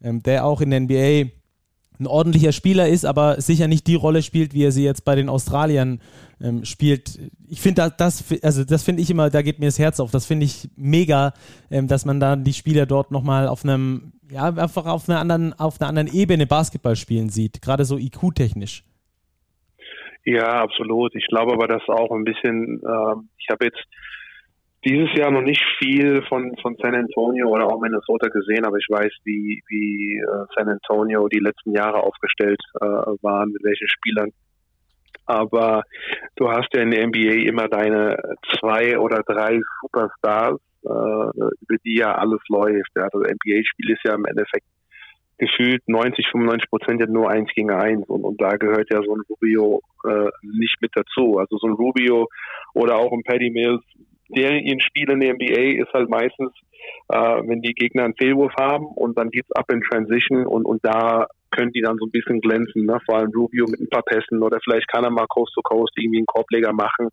ähm, 0.02 0.22
der 0.22 0.46
auch 0.46 0.60
in 0.60 0.70
der 0.70 0.80
NBA 0.80 1.30
ein 2.00 2.06
ordentlicher 2.06 2.52
Spieler 2.52 2.88
ist, 2.88 3.04
aber 3.04 3.40
sicher 3.40 3.68
nicht 3.68 3.86
die 3.86 3.94
Rolle 3.94 4.22
spielt, 4.22 4.54
wie 4.54 4.64
er 4.64 4.72
sie 4.72 4.84
jetzt 4.84 5.04
bei 5.04 5.14
den 5.14 5.28
Australiern 5.28 6.00
ähm, 6.42 6.64
spielt. 6.64 7.18
Ich 7.48 7.60
finde 7.60 7.92
das, 7.96 8.24
also 8.42 8.64
das 8.64 8.82
finde 8.82 9.02
ich 9.02 9.10
immer, 9.10 9.30
da 9.30 9.42
geht 9.42 9.58
mir 9.58 9.66
das 9.66 9.78
Herz 9.78 10.00
auf. 10.00 10.10
Das 10.10 10.26
finde 10.26 10.46
ich 10.46 10.68
mega, 10.76 11.32
ähm, 11.70 11.86
dass 11.86 12.04
man 12.04 12.18
da 12.18 12.36
die 12.36 12.52
Spieler 12.52 12.86
dort 12.86 13.10
nochmal 13.10 13.46
auf 13.46 13.64
einem, 13.64 14.12
ja, 14.30 14.44
einfach 14.44 14.86
auf 14.86 15.08
einer 15.08 15.20
anderen, 15.20 15.52
auf 15.58 15.80
einer 15.80 15.88
anderen 15.88 16.08
Ebene 16.12 16.46
Basketball 16.46 16.96
spielen 16.96 17.28
sieht, 17.28 17.60
gerade 17.60 17.84
so 17.84 17.98
IQ-technisch. 17.98 18.84
Ja, 20.24 20.62
absolut. 20.62 21.14
Ich 21.14 21.26
glaube 21.26 21.52
aber, 21.52 21.66
dass 21.66 21.86
auch 21.88 22.10
ein 22.12 22.24
bisschen, 22.24 22.82
äh, 22.82 23.14
ich 23.38 23.48
habe 23.50 23.66
jetzt 23.66 23.84
dieses 24.84 25.12
Jahr 25.14 25.30
noch 25.30 25.42
nicht 25.42 25.62
viel 25.78 26.22
von, 26.28 26.56
von 26.62 26.76
San 26.80 26.94
Antonio 26.94 27.48
oder 27.48 27.66
auch 27.66 27.80
Minnesota 27.80 28.28
gesehen, 28.28 28.64
aber 28.64 28.78
ich 28.78 28.86
weiß, 28.88 29.12
wie, 29.24 29.62
wie 29.68 30.18
äh, 30.18 30.46
San 30.56 30.68
Antonio 30.68 31.28
die 31.28 31.38
letzten 31.38 31.72
Jahre 31.72 32.02
aufgestellt 32.02 32.60
äh, 32.80 32.86
waren, 32.86 33.52
mit 33.52 33.62
welchen 33.62 33.88
Spielern. 33.88 34.30
Aber 35.26 35.82
du 36.36 36.50
hast 36.50 36.68
ja 36.74 36.82
in 36.82 36.90
der 36.90 37.06
NBA 37.06 37.46
immer 37.48 37.68
deine 37.68 38.16
zwei 38.58 38.98
oder 38.98 39.22
drei 39.22 39.60
Superstars, 39.82 40.60
äh, 40.82 40.88
über 40.88 41.76
die 41.84 41.98
ja 41.98 42.14
alles 42.14 42.40
läuft. 42.48 42.90
Ja. 42.96 43.08
Das 43.12 43.22
NBA-Spiel 43.22 43.90
ist 43.90 44.04
ja 44.04 44.14
im 44.14 44.24
Endeffekt 44.24 44.66
gefühlt 45.38 45.82
90, 45.86 46.26
95 46.32 46.70
Prozent 46.70 47.00
ja 47.00 47.06
nur 47.06 47.30
eins 47.30 47.50
gegen 47.54 47.70
eins 47.70 48.06
und, 48.08 48.24
und 48.24 48.40
da 48.40 48.56
gehört 48.56 48.92
ja 48.92 49.02
so 49.02 49.14
ein 49.14 49.22
Rubio 49.28 49.80
äh, 50.04 50.30
nicht 50.42 50.76
mit 50.80 50.90
dazu. 50.94 51.38
Also 51.38 51.56
so 51.58 51.66
ein 51.66 51.72
Rubio 51.72 52.28
oder 52.74 52.96
auch 52.96 53.12
ein 53.12 53.22
Paddy 53.22 53.50
Mills, 53.50 53.82
der 54.36 54.60
ihren 54.60 54.80
Spiel 54.80 55.10
in 55.10 55.20
der 55.20 55.34
NBA 55.34 55.82
ist 55.82 55.92
halt 55.92 56.08
meistens, 56.08 56.52
äh, 57.08 57.16
wenn 57.16 57.62
die 57.62 57.74
Gegner 57.74 58.04
einen 58.04 58.16
Fehlwurf 58.16 58.52
haben 58.58 58.86
und 58.86 59.18
dann 59.18 59.30
geht's 59.30 59.50
ab 59.52 59.70
in 59.70 59.82
Transition 59.82 60.46
und, 60.46 60.64
und 60.64 60.84
da 60.84 61.26
können 61.50 61.72
die 61.72 61.82
dann 61.82 61.96
so 61.98 62.06
ein 62.06 62.10
bisschen 62.10 62.40
glänzen, 62.40 62.86
ne? 62.86 62.98
vor 63.04 63.18
allem 63.18 63.32
Rubio 63.34 63.66
mit 63.68 63.80
ein 63.80 63.88
paar 63.88 64.02
Pässen 64.02 64.42
oder 64.42 64.58
vielleicht 64.62 64.88
kann 64.88 65.04
er 65.04 65.10
mal 65.10 65.26
Coast 65.26 65.52
to 65.54 65.62
Coast 65.62 65.92
irgendwie 65.96 66.18
einen 66.18 66.26
Korbleger 66.26 66.72
machen. 66.72 67.08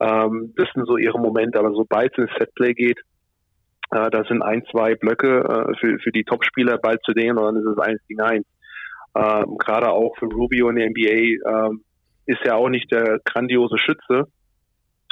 Ähm, 0.00 0.54
das 0.56 0.68
sind 0.74 0.86
so 0.86 0.96
ihre 0.96 1.18
Momente, 1.18 1.58
aber 1.58 1.72
sobald 1.72 2.12
es 2.12 2.24
ins 2.24 2.38
Setplay 2.38 2.72
geht, 2.72 2.98
äh, 3.90 4.10
da 4.10 4.24
sind 4.24 4.42
ein, 4.42 4.64
zwei 4.70 4.94
Blöcke 4.94 5.40
äh, 5.40 5.76
für, 5.78 5.98
für 5.98 6.12
die 6.12 6.24
Topspieler 6.24 6.78
bald 6.78 7.02
zu 7.04 7.12
denen 7.12 7.38
und 7.38 7.44
dann 7.44 7.56
ist 7.56 7.66
es 7.66 7.78
eins 7.78 8.00
gegen 8.06 8.20
eins. 8.20 8.46
Ähm, 9.14 9.56
Gerade 9.58 9.90
auch 9.90 10.16
für 10.18 10.26
Rubio 10.26 10.68
in 10.68 10.76
der 10.76 10.90
NBA 10.90 11.68
ähm, 11.68 11.82
ist 12.26 12.44
er 12.44 12.56
auch 12.56 12.68
nicht 12.68 12.90
der 12.92 13.20
grandiose 13.24 13.78
Schütze, 13.78 14.28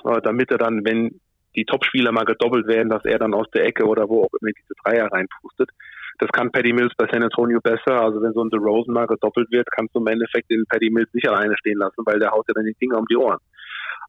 äh, 0.05 0.21
damit 0.23 0.51
er 0.51 0.59
dann, 0.59 0.85
wenn 0.85 1.21
die 1.57 1.65
Topspieler 1.65 2.13
mal 2.13 2.25
gedoppelt 2.25 2.67
werden, 2.67 2.91
dass 2.91 3.05
er 3.05 3.19
dann 3.19 3.35
aus 3.35 3.51
der 3.55 3.65
Ecke 3.65 3.85
oder 3.85 4.09
wo 4.09 4.25
auch 4.25 4.31
immer 4.41 4.53
diese 4.53 4.75
Dreier 4.85 5.11
reinpustet. 5.11 5.71
Das 6.19 6.31
kann 6.31 6.51
Paddy 6.51 6.73
Mills 6.73 6.95
bei 6.97 7.07
San 7.11 7.23
Antonio 7.23 7.61
besser. 7.61 8.01
Also 8.01 8.23
wenn 8.23 8.33
so 8.33 8.43
ein 8.43 8.51
DeRozan 8.51 8.95
mal 8.95 9.07
gedoppelt 9.07 9.51
wird, 9.51 9.69
kannst 9.71 9.95
du 9.95 10.01
im 10.01 10.07
Endeffekt 10.07 10.51
den 10.51 10.65
Paddy 10.69 10.91
Mills 10.91 11.13
nicht 11.13 11.29
alleine 11.29 11.57
stehen 11.59 11.79
lassen, 11.79 12.03
weil 12.07 12.19
der 12.19 12.31
haut 12.31 12.49
dir 12.49 12.55
dann 12.55 12.65
die 12.65 12.77
Dinger 12.81 12.99
um 12.99 13.07
die 13.07 13.17
Ohren. 13.17 13.39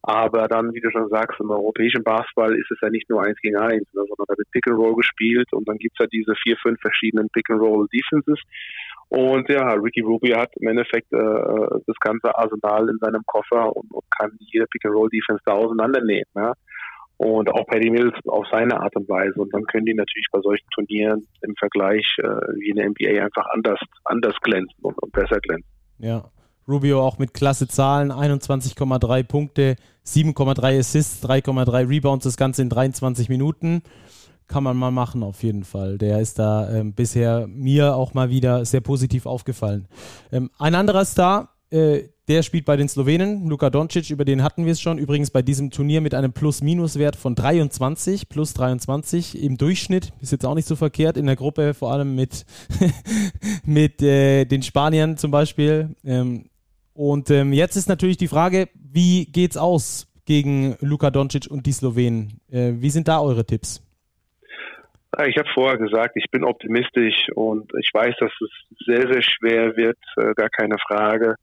Aber 0.04 0.48
dann, 0.48 0.74
wie 0.74 0.80
du 0.80 0.90
schon 0.92 1.10
sagst, 1.10 1.40
im 1.42 1.50
europäischen 1.50 2.04
Basketball 2.04 2.56
ist 2.56 2.72
es 2.72 2.78
ja 2.82 2.90
nicht 2.90 3.10
nur 3.10 3.24
eins 3.24 3.38
gegen 3.42 3.58
eins, 3.58 3.84
ne, 3.94 4.06
sondern 4.08 4.26
da 4.28 4.38
wird 4.38 4.50
Pick 4.52 4.68
and 4.68 4.78
Roll 4.78 4.96
gespielt 4.96 5.52
und 5.52 5.68
dann 5.68 5.78
gibt's 5.78 5.98
ja 6.00 6.06
diese 6.06 6.34
vier, 6.44 6.56
fünf 6.62 6.80
verschiedenen 6.80 7.30
Pick 7.30 7.50
and 7.50 7.62
Roll 7.62 7.88
Defenses. 7.92 8.40
Und 9.10 9.50
ja, 9.50 9.74
Ricky 9.74 10.02
Rubio 10.02 10.38
hat 10.38 10.52
im 10.58 10.68
Endeffekt 10.68 11.12
äh, 11.12 11.80
das 11.88 11.96
ganze 12.00 12.38
Arsenal 12.38 12.90
in 12.90 12.98
seinem 13.00 13.24
Koffer 13.26 13.76
und, 13.76 13.92
und 13.92 14.04
kann 14.12 14.32
jede 14.40 14.68
Pick 14.68 14.86
and 14.86 14.96
Roll 14.96 15.10
Defense 15.10 15.42
da 15.46 15.54
auseinandernehmen. 15.54 16.28
Ja 16.36 16.54
und 17.18 17.50
auch 17.50 17.66
Paddy 17.66 17.90
Mills 17.90 18.16
auf 18.28 18.46
seine 18.52 18.80
Art 18.80 18.96
und 18.96 19.10
Weise. 19.10 19.40
Und 19.42 19.54
dann 19.54 19.64
können 19.66 19.86
die 19.86 19.94
natürlich 19.94 20.28
bei 20.32 20.40
solchen 20.42 20.68
Turnieren 20.74 21.28
im 21.42 21.56
Vergleich 21.56 22.06
äh, 22.20 22.28
wie 22.60 22.70
in 22.70 22.76
der 22.76 22.90
NBA 22.90 23.24
einfach 23.24 23.46
anders, 23.52 23.80
anders 24.06 24.36
glänzen 24.42 24.78
und, 24.82 24.98
und 25.02 25.12
besser 25.12 25.40
glänzen. 25.40 25.70
Ja. 26.00 26.26
Rubio 26.68 27.02
auch 27.02 27.18
mit 27.18 27.34
klasse 27.34 27.68
Zahlen, 27.68 28.12
21,3 28.12 29.24
Punkte, 29.24 29.78
7,3 30.06 30.80
Assists, 30.80 31.26
3,3 31.26 31.90
Rebounds, 31.90 32.26
das 32.26 32.36
Ganze 32.36 32.62
in 32.62 32.70
23 32.70 33.30
Minuten. 33.30 33.84
Kann 34.48 34.64
man 34.64 34.78
mal 34.78 34.92
machen, 34.92 35.24
auf 35.24 35.44
jeden 35.44 35.64
Fall. 35.64 35.98
Der 35.98 36.20
ist 36.20 36.40
da 36.40 36.70
ähm, 36.70 36.94
bisher 36.94 37.48
mir 37.48 37.96
auch 37.96 38.14
mal 38.14 38.30
wieder 38.30 38.66
sehr 38.66 38.82
positiv 38.82 39.26
aufgefallen. 39.26 39.88
Ähm, 40.32 40.50
ein 40.60 40.76
anderer 40.76 41.06
Star, 41.06 41.56
äh, 41.72 42.04
der 42.28 42.44
spielt 42.44 42.66
bei 42.66 42.76
den 42.76 42.90
Slowenen, 42.90 43.48
Luka 43.48 43.70
Doncic, 43.70 44.10
über 44.10 44.26
den 44.26 44.44
hatten 44.44 44.66
wir 44.66 44.74
es 44.74 44.82
schon. 44.82 44.98
Übrigens 44.98 45.32
bei 45.32 45.42
diesem 45.42 45.72
Turnier 45.72 46.02
mit 46.02 46.14
einem 46.14 46.34
Plus-Minus-Wert 46.34 47.16
von 47.16 47.36
23, 47.36 48.28
plus 48.28 48.54
23 48.54 49.42
im 49.42 49.58
Durchschnitt. 49.58 50.12
Ist 50.22 50.34
jetzt 50.34 50.46
auch 50.46 50.56
nicht 50.56 50.68
so 50.68 50.76
verkehrt 50.76 51.16
in 51.16 51.26
der 51.26 51.38
Gruppe, 51.38 51.74
vor 51.74 51.94
allem 51.94 52.16
mit, 52.16 52.46
mit 53.66 54.02
äh, 54.02 54.44
den 54.44 54.62
Spaniern 54.62 55.16
zum 55.16 55.32
Beispiel. 55.32 55.96
Ähm, 56.04 56.50
und 56.94 57.30
ähm, 57.30 57.54
jetzt 57.54 57.78
ist 57.78 57.88
natürlich 57.88 58.18
die 58.18 58.28
Frage, 58.28 58.68
wie 58.74 59.26
geht's 59.26 59.56
aus 59.56 60.12
gegen 60.26 60.76
Luka 60.82 61.12
Doncic 61.12 61.50
und 61.50 61.66
die 61.66 61.72
Slowenen? 61.72 62.42
Äh, 62.52 62.74
wie 62.76 62.90
sind 62.90 63.08
da 63.08 63.22
eure 63.22 63.46
Tipps? 63.46 63.82
Ich 65.26 65.38
habe 65.38 65.48
vorher 65.54 65.78
gesagt, 65.78 66.18
ich 66.18 66.30
bin 66.30 66.44
optimistisch 66.44 67.30
und 67.34 67.72
ich 67.80 67.90
weiß, 67.94 68.14
dass 68.20 68.32
es 68.42 68.86
sehr, 68.86 69.12
sehr 69.12 69.22
schwer 69.22 69.78
wird, 69.78 69.98
äh, 70.18 70.34
gar 70.36 70.50
keine 70.50 70.76
Frage. 70.86 71.36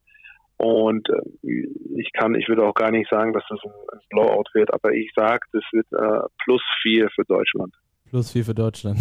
Und 0.57 1.07
äh, 1.09 1.67
ich 1.97 2.11
kann, 2.13 2.35
ich 2.35 2.47
würde 2.47 2.65
auch 2.65 2.73
gar 2.73 2.91
nicht 2.91 3.09
sagen, 3.09 3.33
dass 3.33 3.43
das 3.49 3.59
ein, 3.63 3.99
Blowout 4.09 4.45
wird, 4.53 4.73
aber 4.73 4.93
ich 4.93 5.11
sage, 5.15 5.45
das 5.51 5.63
wird 5.71 5.87
äh, 5.91 6.27
plus 6.43 6.61
vier 6.81 7.09
für 7.13 7.25
Deutschland. 7.25 7.73
Plus 8.09 8.31
vier 8.31 8.45
für 8.45 8.55
Deutschland. 8.55 8.99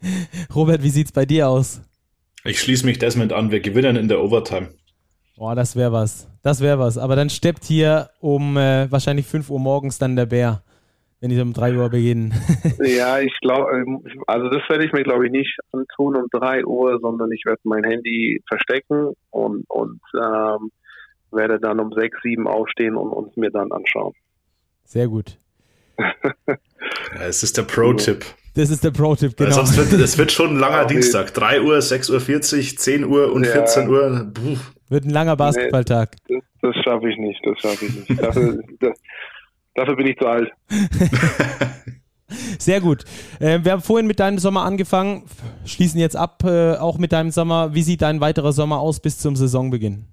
Robert, 0.54 0.82
wie 0.82 0.88
sieht's 0.88 1.12
bei 1.12 1.26
dir 1.26 1.48
aus? 1.48 1.82
Ich 2.44 2.60
schließe 2.60 2.86
mich 2.86 2.98
Desmond 2.98 3.32
an, 3.32 3.50
wir 3.50 3.60
gewinnen 3.60 3.96
in 3.96 4.08
der 4.08 4.22
Overtime. 4.22 4.68
Boah, 5.36 5.54
das 5.54 5.76
wäre 5.76 5.92
was. 5.92 6.28
Das 6.42 6.62
wäre 6.62 6.78
was. 6.78 6.96
Aber 6.96 7.16
dann 7.16 7.28
steppt 7.28 7.64
hier 7.64 8.08
um 8.20 8.56
äh, 8.56 8.90
wahrscheinlich 8.90 9.26
5 9.26 9.50
Uhr 9.50 9.60
morgens 9.60 9.98
dann 9.98 10.16
der 10.16 10.26
Bär, 10.26 10.62
wenn 11.20 11.28
die 11.28 11.40
um 11.40 11.52
3 11.52 11.76
Uhr 11.76 11.90
beginnen. 11.90 12.32
ja, 12.78 13.18
ich 13.18 13.36
glaube, 13.40 13.70
ähm, 13.76 14.02
also 14.26 14.48
das 14.48 14.62
werde 14.70 14.86
ich 14.86 14.92
mir 14.92 15.02
glaube 15.02 15.26
ich 15.26 15.32
nicht 15.32 15.58
antun 15.72 16.16
um 16.16 16.26
3 16.30 16.64
Uhr, 16.64 16.98
sondern 17.02 17.30
ich 17.32 17.44
werde 17.44 17.60
mein 17.64 17.84
Handy 17.84 18.40
verstecken 18.48 19.12
und, 19.30 19.64
und 19.68 20.00
ähm, 20.14 20.70
werde 21.36 21.60
dann 21.60 21.78
um 21.80 21.92
sechs, 21.92 22.18
sieben 22.22 22.48
aufstehen 22.48 22.96
und 22.96 23.10
uns 23.10 23.36
mir 23.36 23.50
dann 23.50 23.70
anschauen. 23.72 24.14
Sehr 24.84 25.08
gut. 25.08 25.38
ja, 25.98 26.56
es 27.20 27.42
ist 27.42 27.56
der 27.56 27.62
Pro-Tipp. 27.62 28.24
Das 28.54 28.70
ist 28.70 28.82
der 28.82 28.90
Pro-Tipp, 28.90 29.36
genau. 29.36 29.50
Sonst 29.50 29.76
wird, 29.76 29.92
es 30.00 30.16
wird 30.16 30.32
schon 30.32 30.56
ein 30.56 30.58
langer 30.58 30.80
okay. 30.84 30.94
Dienstag. 30.94 31.34
3 31.34 31.62
Uhr, 31.62 31.80
6 31.80 32.10
Uhr 32.10 32.20
40, 32.20 32.78
10 32.78 33.04
Uhr 33.04 33.32
und 33.32 33.44
ja. 33.44 33.52
14 33.52 33.88
Uhr. 33.88 34.30
Puh. 34.32 34.56
Wird 34.88 35.04
ein 35.04 35.10
langer 35.10 35.36
Basketballtag. 35.36 36.16
Nee, 36.28 36.40
das, 36.62 36.72
das 36.74 36.84
schaffe 36.84 37.10
ich 37.10 37.18
nicht, 37.18 37.40
das 37.44 37.58
schaffe 37.60 37.84
ich 37.86 38.08
nicht. 38.08 38.22
Dafür, 38.22 38.62
das, 38.80 38.98
dafür 39.74 39.96
bin 39.96 40.06
ich 40.06 40.16
zu 40.16 40.26
alt. 40.26 40.50
Sehr 42.58 42.80
gut. 42.80 43.04
Äh, 43.40 43.60
wir 43.62 43.72
haben 43.72 43.82
vorhin 43.82 44.06
mit 44.06 44.20
deinem 44.20 44.38
Sommer 44.38 44.64
angefangen, 44.64 45.24
schließen 45.64 46.00
jetzt 46.00 46.16
ab, 46.16 46.42
äh, 46.44 46.76
auch 46.76 46.98
mit 46.98 47.12
deinem 47.12 47.30
Sommer. 47.30 47.74
Wie 47.74 47.82
sieht 47.82 48.02
dein 48.02 48.20
weiterer 48.20 48.52
Sommer 48.52 48.78
aus 48.78 49.00
bis 49.00 49.18
zum 49.18 49.36
Saisonbeginn? 49.36 50.06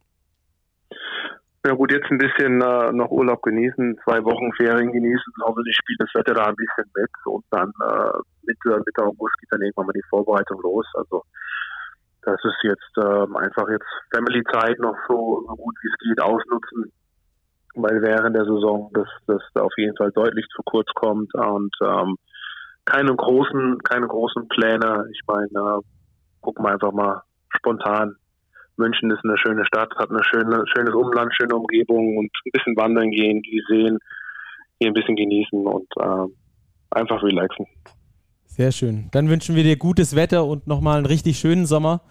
Ja 1.66 1.74
gut, 1.76 1.94
jetzt 1.94 2.12
ein 2.12 2.18
bisschen 2.18 2.62
äh, 2.62 2.92
noch 2.92 3.10
Urlaub 3.10 3.42
genießen, 3.42 3.98
zwei 4.04 4.22
Wochen 4.26 4.52
Ferien 4.54 4.92
genießen, 4.92 5.34
hoffentlich 5.46 5.78
spielt 5.78 6.02
das 6.02 6.14
Wetter 6.14 6.34
da 6.34 6.44
ein 6.44 6.56
bisschen 6.58 6.92
mit 6.94 7.10
und 7.24 7.46
dann 7.52 7.72
äh, 7.80 8.20
Mitte, 8.42 8.84
Mitte 8.86 9.02
August 9.02 9.34
geht 9.40 9.50
dann 9.50 9.62
irgendwann 9.62 9.86
mal 9.86 9.94
die 9.94 10.04
Vorbereitung 10.10 10.60
los. 10.62 10.86
Also 10.96 11.24
das 12.24 12.36
ist 12.44 12.60
jetzt 12.64 12.98
äh, 12.98 13.38
einfach 13.38 13.70
jetzt 13.70 13.88
Family-Zeit 14.14 14.78
noch 14.80 14.98
so, 15.08 15.46
so 15.48 15.56
gut 15.56 15.76
wie 15.82 15.88
es 15.88 16.10
geht 16.10 16.22
ausnutzen, 16.22 16.92
weil 17.76 18.02
während 18.02 18.36
der 18.36 18.44
Saison 18.44 18.92
das, 18.94 19.08
das 19.28 19.42
auf 19.56 19.72
jeden 19.78 19.96
Fall 19.96 20.12
deutlich 20.12 20.46
zu 20.54 20.64
kurz 20.64 20.90
kommt 20.96 21.34
und 21.34 21.74
ähm, 21.82 22.18
keine 22.84 23.16
großen, 23.16 23.80
keine 23.84 24.08
großen 24.08 24.50
Pläne. 24.50 25.06
Ich 25.14 25.22
meine, 25.28 25.78
äh, 25.78 25.82
gucken 26.42 26.66
wir 26.66 26.74
einfach 26.74 26.92
mal 26.92 27.22
spontan 27.56 28.18
München 28.78 29.12
ist 29.12 29.24
eine 29.24 29.38
schöne 29.38 29.66
Stadt, 29.66 29.90
hat 29.96 30.10
ein 30.10 30.24
schöne, 30.24 30.64
schönes 30.74 30.94
Umland, 30.94 31.34
schöne 31.36 31.56
Umgebung 31.56 32.18
und 32.18 32.32
ein 32.46 32.52
bisschen 32.52 32.76
wandern 32.76 33.12
gehen, 33.12 33.42
die 33.42 33.62
sehen, 33.68 34.00
hier 34.80 34.90
ein 34.90 34.94
bisschen 34.94 35.16
genießen 35.16 35.66
und 35.66 35.88
äh, 36.00 36.28
einfach 36.92 37.22
relaxen. 37.24 37.66
Sehr 38.46 38.72
schön. 38.72 39.10
Dann 39.12 39.30
wünschen 39.30 39.56
wir 39.56 39.64
dir 39.64 39.78
gutes 39.78 40.16
Wetter 40.16 40.46
und 40.46 40.68
nochmal 40.68 40.98
einen 40.98 41.08
richtig 41.08 41.40
schönen 41.40 41.66
Sommer. 41.66 42.02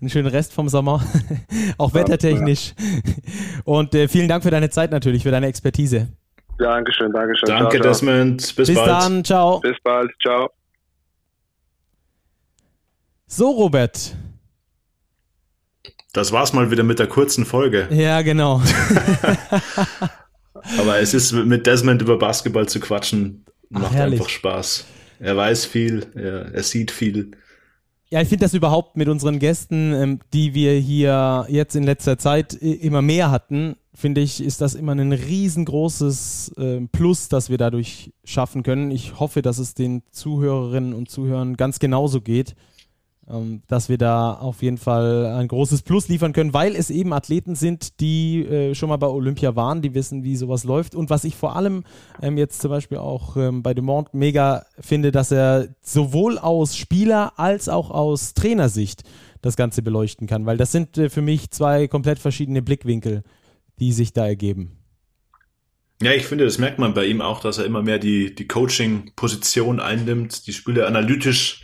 Einen 0.00 0.10
schönen 0.10 0.26
Rest 0.26 0.52
vom 0.52 0.68
Sommer. 0.68 1.00
Auch 1.78 1.94
wettertechnisch. 1.94 2.74
Ja. 2.76 3.62
Und 3.64 3.94
äh, 3.94 4.08
vielen 4.08 4.26
Dank 4.28 4.42
für 4.42 4.50
deine 4.50 4.68
Zeit 4.68 4.90
natürlich, 4.90 5.22
für 5.22 5.30
deine 5.30 5.46
Expertise. 5.46 6.08
Ja, 6.58 6.74
Dankeschön, 6.74 7.12
Dankeschön. 7.12 7.48
Danke, 7.48 7.76
ciao, 7.76 7.88
Desmond. 7.88 8.36
Bis, 8.36 8.54
Bis 8.56 8.74
bald. 8.74 8.88
Bis 8.88 8.98
dann, 8.98 9.24
ciao. 9.24 9.60
Bis 9.60 9.76
bald, 9.84 10.10
ciao. 10.20 10.50
So, 13.26 13.50
Robert. 13.50 14.16
Das 16.12 16.30
war's 16.30 16.52
mal 16.52 16.70
wieder 16.70 16.82
mit 16.82 16.98
der 16.98 17.06
kurzen 17.06 17.46
Folge. 17.46 17.88
Ja, 17.90 18.20
genau. 18.22 18.60
Aber 20.78 20.98
es 21.00 21.14
ist 21.14 21.32
mit 21.32 21.66
Desmond 21.66 22.02
über 22.02 22.18
Basketball 22.18 22.68
zu 22.68 22.80
quatschen, 22.80 23.46
macht 23.70 23.92
Ach, 23.94 24.00
einfach 24.00 24.28
Spaß. 24.28 24.84
Er 25.20 25.36
weiß 25.36 25.64
viel, 25.64 26.06
er, 26.14 26.54
er 26.54 26.62
sieht 26.62 26.90
viel. 26.90 27.30
Ja, 28.10 28.20
ich 28.20 28.28
finde 28.28 28.44
das 28.44 28.52
überhaupt 28.52 28.98
mit 28.98 29.08
unseren 29.08 29.38
Gästen, 29.38 29.94
ähm, 29.94 30.20
die 30.34 30.52
wir 30.52 30.72
hier 30.74 31.46
jetzt 31.48 31.74
in 31.74 31.82
letzter 31.82 32.18
Zeit 32.18 32.52
immer 32.52 33.00
mehr 33.00 33.30
hatten, 33.30 33.76
finde 33.94 34.20
ich, 34.20 34.42
ist 34.42 34.60
das 34.60 34.74
immer 34.74 34.92
ein 34.92 35.12
riesengroßes 35.12 36.52
äh, 36.58 36.80
Plus, 36.92 37.30
das 37.30 37.48
wir 37.48 37.56
dadurch 37.56 38.12
schaffen 38.24 38.62
können. 38.62 38.90
Ich 38.90 39.18
hoffe, 39.18 39.40
dass 39.40 39.56
es 39.58 39.72
den 39.72 40.02
Zuhörerinnen 40.10 40.92
und 40.92 41.08
Zuhörern 41.08 41.56
ganz 41.56 41.78
genauso 41.78 42.20
geht. 42.20 42.54
Ähm, 43.30 43.62
dass 43.68 43.88
wir 43.88 43.98
da 43.98 44.34
auf 44.34 44.62
jeden 44.62 44.78
Fall 44.78 45.26
ein 45.26 45.46
großes 45.46 45.82
Plus 45.82 46.08
liefern 46.08 46.32
können, 46.32 46.54
weil 46.54 46.74
es 46.74 46.90
eben 46.90 47.12
Athleten 47.12 47.54
sind, 47.54 48.00
die 48.00 48.44
äh, 48.44 48.74
schon 48.74 48.88
mal 48.88 48.96
bei 48.96 49.06
Olympia 49.06 49.54
waren, 49.54 49.80
die 49.80 49.94
wissen, 49.94 50.24
wie 50.24 50.34
sowas 50.34 50.64
läuft. 50.64 50.96
Und 50.96 51.08
was 51.08 51.22
ich 51.22 51.36
vor 51.36 51.54
allem 51.54 51.84
ähm, 52.20 52.36
jetzt 52.36 52.60
zum 52.60 52.70
Beispiel 52.70 52.98
auch 52.98 53.36
ähm, 53.36 53.62
bei 53.62 53.74
Dumont 53.74 54.12
mega 54.12 54.66
finde, 54.80 55.12
dass 55.12 55.30
er 55.30 55.68
sowohl 55.82 56.36
aus 56.36 56.76
Spieler- 56.76 57.34
als 57.36 57.68
auch 57.68 57.92
aus 57.92 58.34
Trainersicht 58.34 59.02
das 59.40 59.54
Ganze 59.54 59.82
beleuchten 59.82 60.26
kann, 60.26 60.44
weil 60.44 60.56
das 60.56 60.72
sind 60.72 60.98
äh, 60.98 61.08
für 61.08 61.22
mich 61.22 61.52
zwei 61.52 61.86
komplett 61.86 62.18
verschiedene 62.18 62.60
Blickwinkel, 62.60 63.22
die 63.78 63.92
sich 63.92 64.12
da 64.12 64.26
ergeben. 64.26 64.78
Ja, 66.02 66.10
ich 66.10 66.26
finde, 66.26 66.44
das 66.44 66.58
merkt 66.58 66.80
man 66.80 66.94
bei 66.94 67.06
ihm 67.06 67.20
auch, 67.20 67.38
dass 67.38 67.58
er 67.58 67.66
immer 67.66 67.82
mehr 67.82 68.00
die, 68.00 68.34
die 68.34 68.48
Coaching-Position 68.48 69.78
einnimmt, 69.78 70.48
die 70.48 70.52
Spiele 70.52 70.88
analytisch 70.88 71.62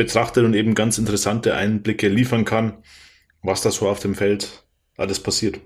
betrachtet 0.00 0.46
und 0.46 0.54
eben 0.54 0.74
ganz 0.74 0.96
interessante 0.96 1.54
Einblicke 1.54 2.08
liefern 2.08 2.46
kann, 2.46 2.78
was 3.42 3.60
da 3.60 3.70
so 3.70 3.86
auf 3.86 4.00
dem 4.00 4.14
Feld 4.14 4.64
alles 4.96 5.20
passiert. 5.20 5.60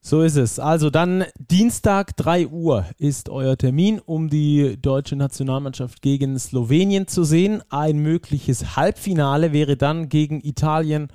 So 0.00 0.22
ist 0.22 0.36
es. 0.36 0.58
Also 0.58 0.88
dann 0.88 1.26
Dienstag 1.38 2.16
3 2.16 2.46
Uhr 2.46 2.86
ist 2.96 3.28
euer 3.28 3.58
Termin, 3.58 4.00
um 4.02 4.30
die 4.30 4.80
deutsche 4.80 5.14
Nationalmannschaft 5.14 6.00
gegen 6.00 6.38
Slowenien 6.38 7.06
zu 7.06 7.24
sehen. 7.24 7.62
Ein 7.68 7.98
mögliches 7.98 8.76
Halbfinale 8.76 9.52
wäre 9.52 9.76
dann 9.76 10.08
gegen 10.08 10.40
Italien 10.40 11.08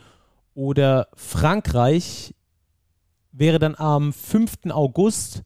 oder 0.53 1.07
Frankreich. 1.15 2.35
Wäre 3.31 3.57
dann 3.57 3.73
am 3.73 4.13
5. 4.13 4.69
August. 4.69 5.41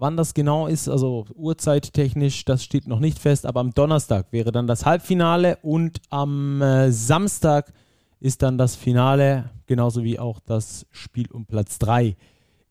Wann 0.00 0.16
das 0.16 0.32
genau 0.32 0.66
ist, 0.66 0.88
also 0.88 1.26
uhrzeittechnisch, 1.34 2.46
das 2.46 2.64
steht 2.64 2.88
noch 2.88 3.00
nicht 3.00 3.18
fest, 3.18 3.44
aber 3.44 3.60
am 3.60 3.72
Donnerstag 3.72 4.32
wäre 4.32 4.50
dann 4.50 4.66
das 4.66 4.86
Halbfinale 4.86 5.58
und 5.60 6.00
am 6.08 6.62
äh, 6.62 6.90
Samstag 6.90 7.74
ist 8.18 8.40
dann 8.40 8.56
das 8.56 8.76
Finale, 8.76 9.50
genauso 9.66 10.02
wie 10.02 10.18
auch 10.18 10.40
das 10.40 10.86
Spiel 10.90 11.30
um 11.30 11.44
Platz 11.44 11.78
3 11.80 12.16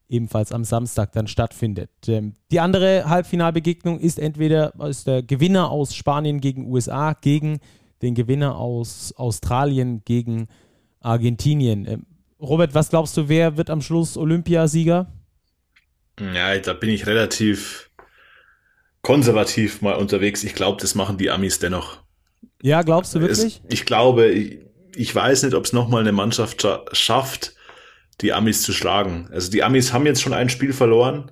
ebenfalls 0.08 0.52
am 0.52 0.64
Samstag 0.64 1.12
dann 1.12 1.28
stattfindet. 1.28 1.92
Ähm, 2.08 2.34
die 2.50 2.62
andere 2.62 3.08
Halbfinalbegegnung 3.08 4.00
ist 4.00 4.18
entweder 4.18 4.74
ist 4.90 5.06
der 5.06 5.22
Gewinner 5.22 5.70
aus 5.70 5.94
Spanien 5.94 6.42
gegen 6.42 6.66
USA 6.66 7.14
gegen 7.14 7.60
den 8.02 8.16
Gewinner 8.16 8.58
aus 8.58 9.14
Australien 9.16 10.02
gegen 10.04 10.48
Argentinien. 11.00 11.86
Ähm, 11.86 12.06
Robert, 12.42 12.74
was 12.74 12.90
glaubst 12.90 13.16
du, 13.18 13.30
wer 13.30 13.56
wird 13.56 13.70
am 13.70 13.84
Schluss 13.84 14.18
Olympiasieger? 14.18 15.06
Ja, 16.20 16.58
da 16.58 16.74
bin 16.74 16.90
ich 16.90 17.08
relativ 17.08 17.90
konservativ 19.02 19.82
mal 19.82 19.96
unterwegs. 19.96 20.44
Ich 20.44 20.56
glaube, 20.56 20.82
das 20.82 20.96
machen 20.96 21.18
die 21.18 21.30
Amis 21.30 21.60
dennoch. 21.60 22.04
Ja, 22.62 22.82
glaubst 22.82 23.16
du 23.16 23.22
wirklich? 23.22 23.62
Es, 23.64 23.74
ich 23.74 23.86
glaube, 23.86 24.28
ich, 24.28 24.60
ich 24.96 25.16
weiß 25.16 25.44
nicht, 25.44 25.54
ob 25.54 25.66
es 25.66 25.74
nochmal 25.74 26.02
eine 26.02 26.12
Mannschaft 26.12 26.62
scha 26.62 26.84
schafft, 26.92 27.56
die 28.22 28.34
Amis 28.34 28.62
zu 28.62 28.74
schlagen. 28.74 29.30
Also 29.32 29.50
die 29.50 29.64
Amis 29.64 29.94
haben 29.94 30.06
jetzt 30.06 30.22
schon 30.22 30.34
ein 30.34 30.50
Spiel 30.50 30.74
verloren, 30.74 31.32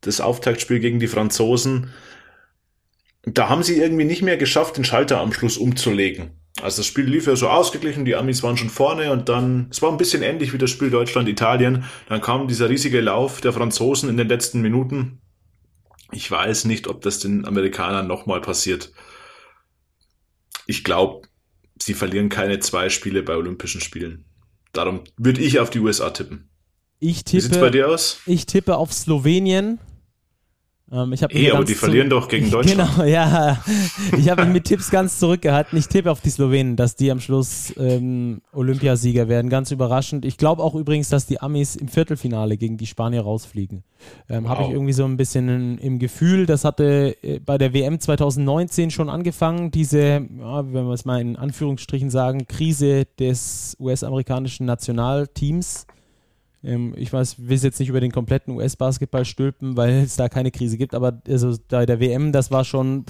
das 0.00 0.20
Auftaktspiel 0.20 0.80
gegen 0.80 0.98
die 0.98 1.08
Franzosen. 1.08 1.92
Da 3.24 3.48
haben 3.48 3.62
sie 3.62 3.78
irgendwie 3.78 4.04
nicht 4.04 4.22
mehr 4.22 4.36
geschafft, 4.36 4.76
den 4.76 4.84
Schalter 4.84 5.20
am 5.20 5.32
Schluss 5.32 5.58
umzulegen. 5.58 6.41
Also 6.60 6.78
das 6.78 6.86
Spiel 6.86 7.06
lief 7.06 7.26
ja 7.26 7.34
so 7.34 7.48
ausgeglichen, 7.48 8.04
die 8.04 8.14
Amis 8.14 8.42
waren 8.42 8.56
schon 8.56 8.68
vorne 8.68 9.10
und 9.10 9.28
dann, 9.28 9.68
es 9.70 9.80
war 9.80 9.90
ein 9.90 9.96
bisschen 9.96 10.22
ähnlich 10.22 10.52
wie 10.52 10.58
das 10.58 10.70
Spiel 10.70 10.90
Deutschland-Italien. 10.90 11.84
Dann 12.08 12.20
kam 12.20 12.46
dieser 12.46 12.68
riesige 12.68 13.00
Lauf 13.00 13.40
der 13.40 13.52
Franzosen 13.52 14.10
in 14.10 14.18
den 14.18 14.28
letzten 14.28 14.60
Minuten. 14.60 15.22
Ich 16.12 16.30
weiß 16.30 16.66
nicht, 16.66 16.88
ob 16.88 17.00
das 17.00 17.20
den 17.20 17.46
Amerikanern 17.46 18.06
nochmal 18.06 18.42
passiert. 18.42 18.92
Ich 20.66 20.84
glaube, 20.84 21.26
sie 21.80 21.94
verlieren 21.94 22.28
keine 22.28 22.60
zwei 22.60 22.90
Spiele 22.90 23.22
bei 23.22 23.34
Olympischen 23.34 23.80
Spielen. 23.80 24.26
Darum 24.72 25.00
würde 25.16 25.40
ich 25.40 25.58
auf 25.58 25.70
die 25.70 25.80
USA 25.80 26.10
tippen. 26.10 26.50
Ich 26.98 27.24
tippe, 27.24 27.36
Wie 27.36 27.40
sieht's 27.40 27.58
bei 27.58 27.70
dir 27.70 27.88
aus? 27.88 28.20
Ich 28.26 28.46
tippe 28.46 28.76
auf 28.76 28.92
Slowenien. 28.92 29.78
Ähm, 30.92 31.12
ich 31.14 31.22
hey, 31.22 31.50
aber 31.50 31.64
die 31.64 31.74
verlieren 31.74 32.10
doch 32.10 32.28
gegen 32.28 32.50
Deutschland. 32.50 32.90
Genau, 32.96 33.04
ja. 33.08 33.62
Ich 34.16 34.28
habe 34.28 34.44
mich 34.44 34.52
mit 34.52 34.64
Tipps 34.64 34.90
ganz 34.90 35.18
zurückgehalten. 35.18 35.78
Ich 35.78 35.88
tippe 35.88 36.10
auf 36.10 36.20
die 36.20 36.28
Slowenen, 36.28 36.76
dass 36.76 36.96
die 36.96 37.10
am 37.10 37.18
Schluss 37.18 37.72
ähm, 37.78 38.42
Olympiasieger 38.52 39.28
werden. 39.28 39.48
Ganz 39.48 39.70
überraschend. 39.70 40.26
Ich 40.26 40.36
glaube 40.36 40.62
auch 40.62 40.74
übrigens, 40.74 41.08
dass 41.08 41.26
die 41.26 41.40
Amis 41.40 41.76
im 41.76 41.88
Viertelfinale 41.88 42.58
gegen 42.58 42.76
die 42.76 42.86
Spanier 42.86 43.22
rausfliegen. 43.22 43.84
Ähm, 44.28 44.44
wow. 44.44 44.50
Habe 44.50 44.64
ich 44.64 44.70
irgendwie 44.70 44.92
so 44.92 45.04
ein 45.04 45.16
bisschen 45.16 45.78
im 45.78 45.98
Gefühl. 45.98 46.44
Das 46.44 46.64
hatte 46.64 47.16
äh, 47.22 47.38
bei 47.38 47.56
der 47.56 47.72
WM 47.72 47.98
2019 47.98 48.90
schon 48.90 49.08
angefangen. 49.08 49.70
Diese, 49.70 49.98
ja, 49.98 50.72
wenn 50.72 50.86
wir 50.86 50.92
es 50.92 51.06
mal 51.06 51.20
in 51.20 51.36
Anführungsstrichen 51.36 52.10
sagen, 52.10 52.46
Krise 52.46 53.06
des 53.18 53.76
US-amerikanischen 53.80 54.66
Nationalteams 54.66 55.86
ich 56.62 57.12
weiß, 57.12 57.48
will 57.48 57.58
jetzt 57.58 57.80
nicht 57.80 57.88
über 57.88 58.00
den 58.00 58.12
kompletten 58.12 58.54
US-Basketball 58.54 59.24
stülpen, 59.24 59.76
weil 59.76 59.94
es 60.04 60.14
da 60.14 60.28
keine 60.28 60.52
Krise 60.52 60.78
gibt, 60.78 60.94
aber 60.94 61.20
also 61.28 61.56
bei 61.68 61.86
der 61.86 61.98
WM, 61.98 62.30
das 62.30 62.52
war 62.52 62.64
schon, 62.64 63.04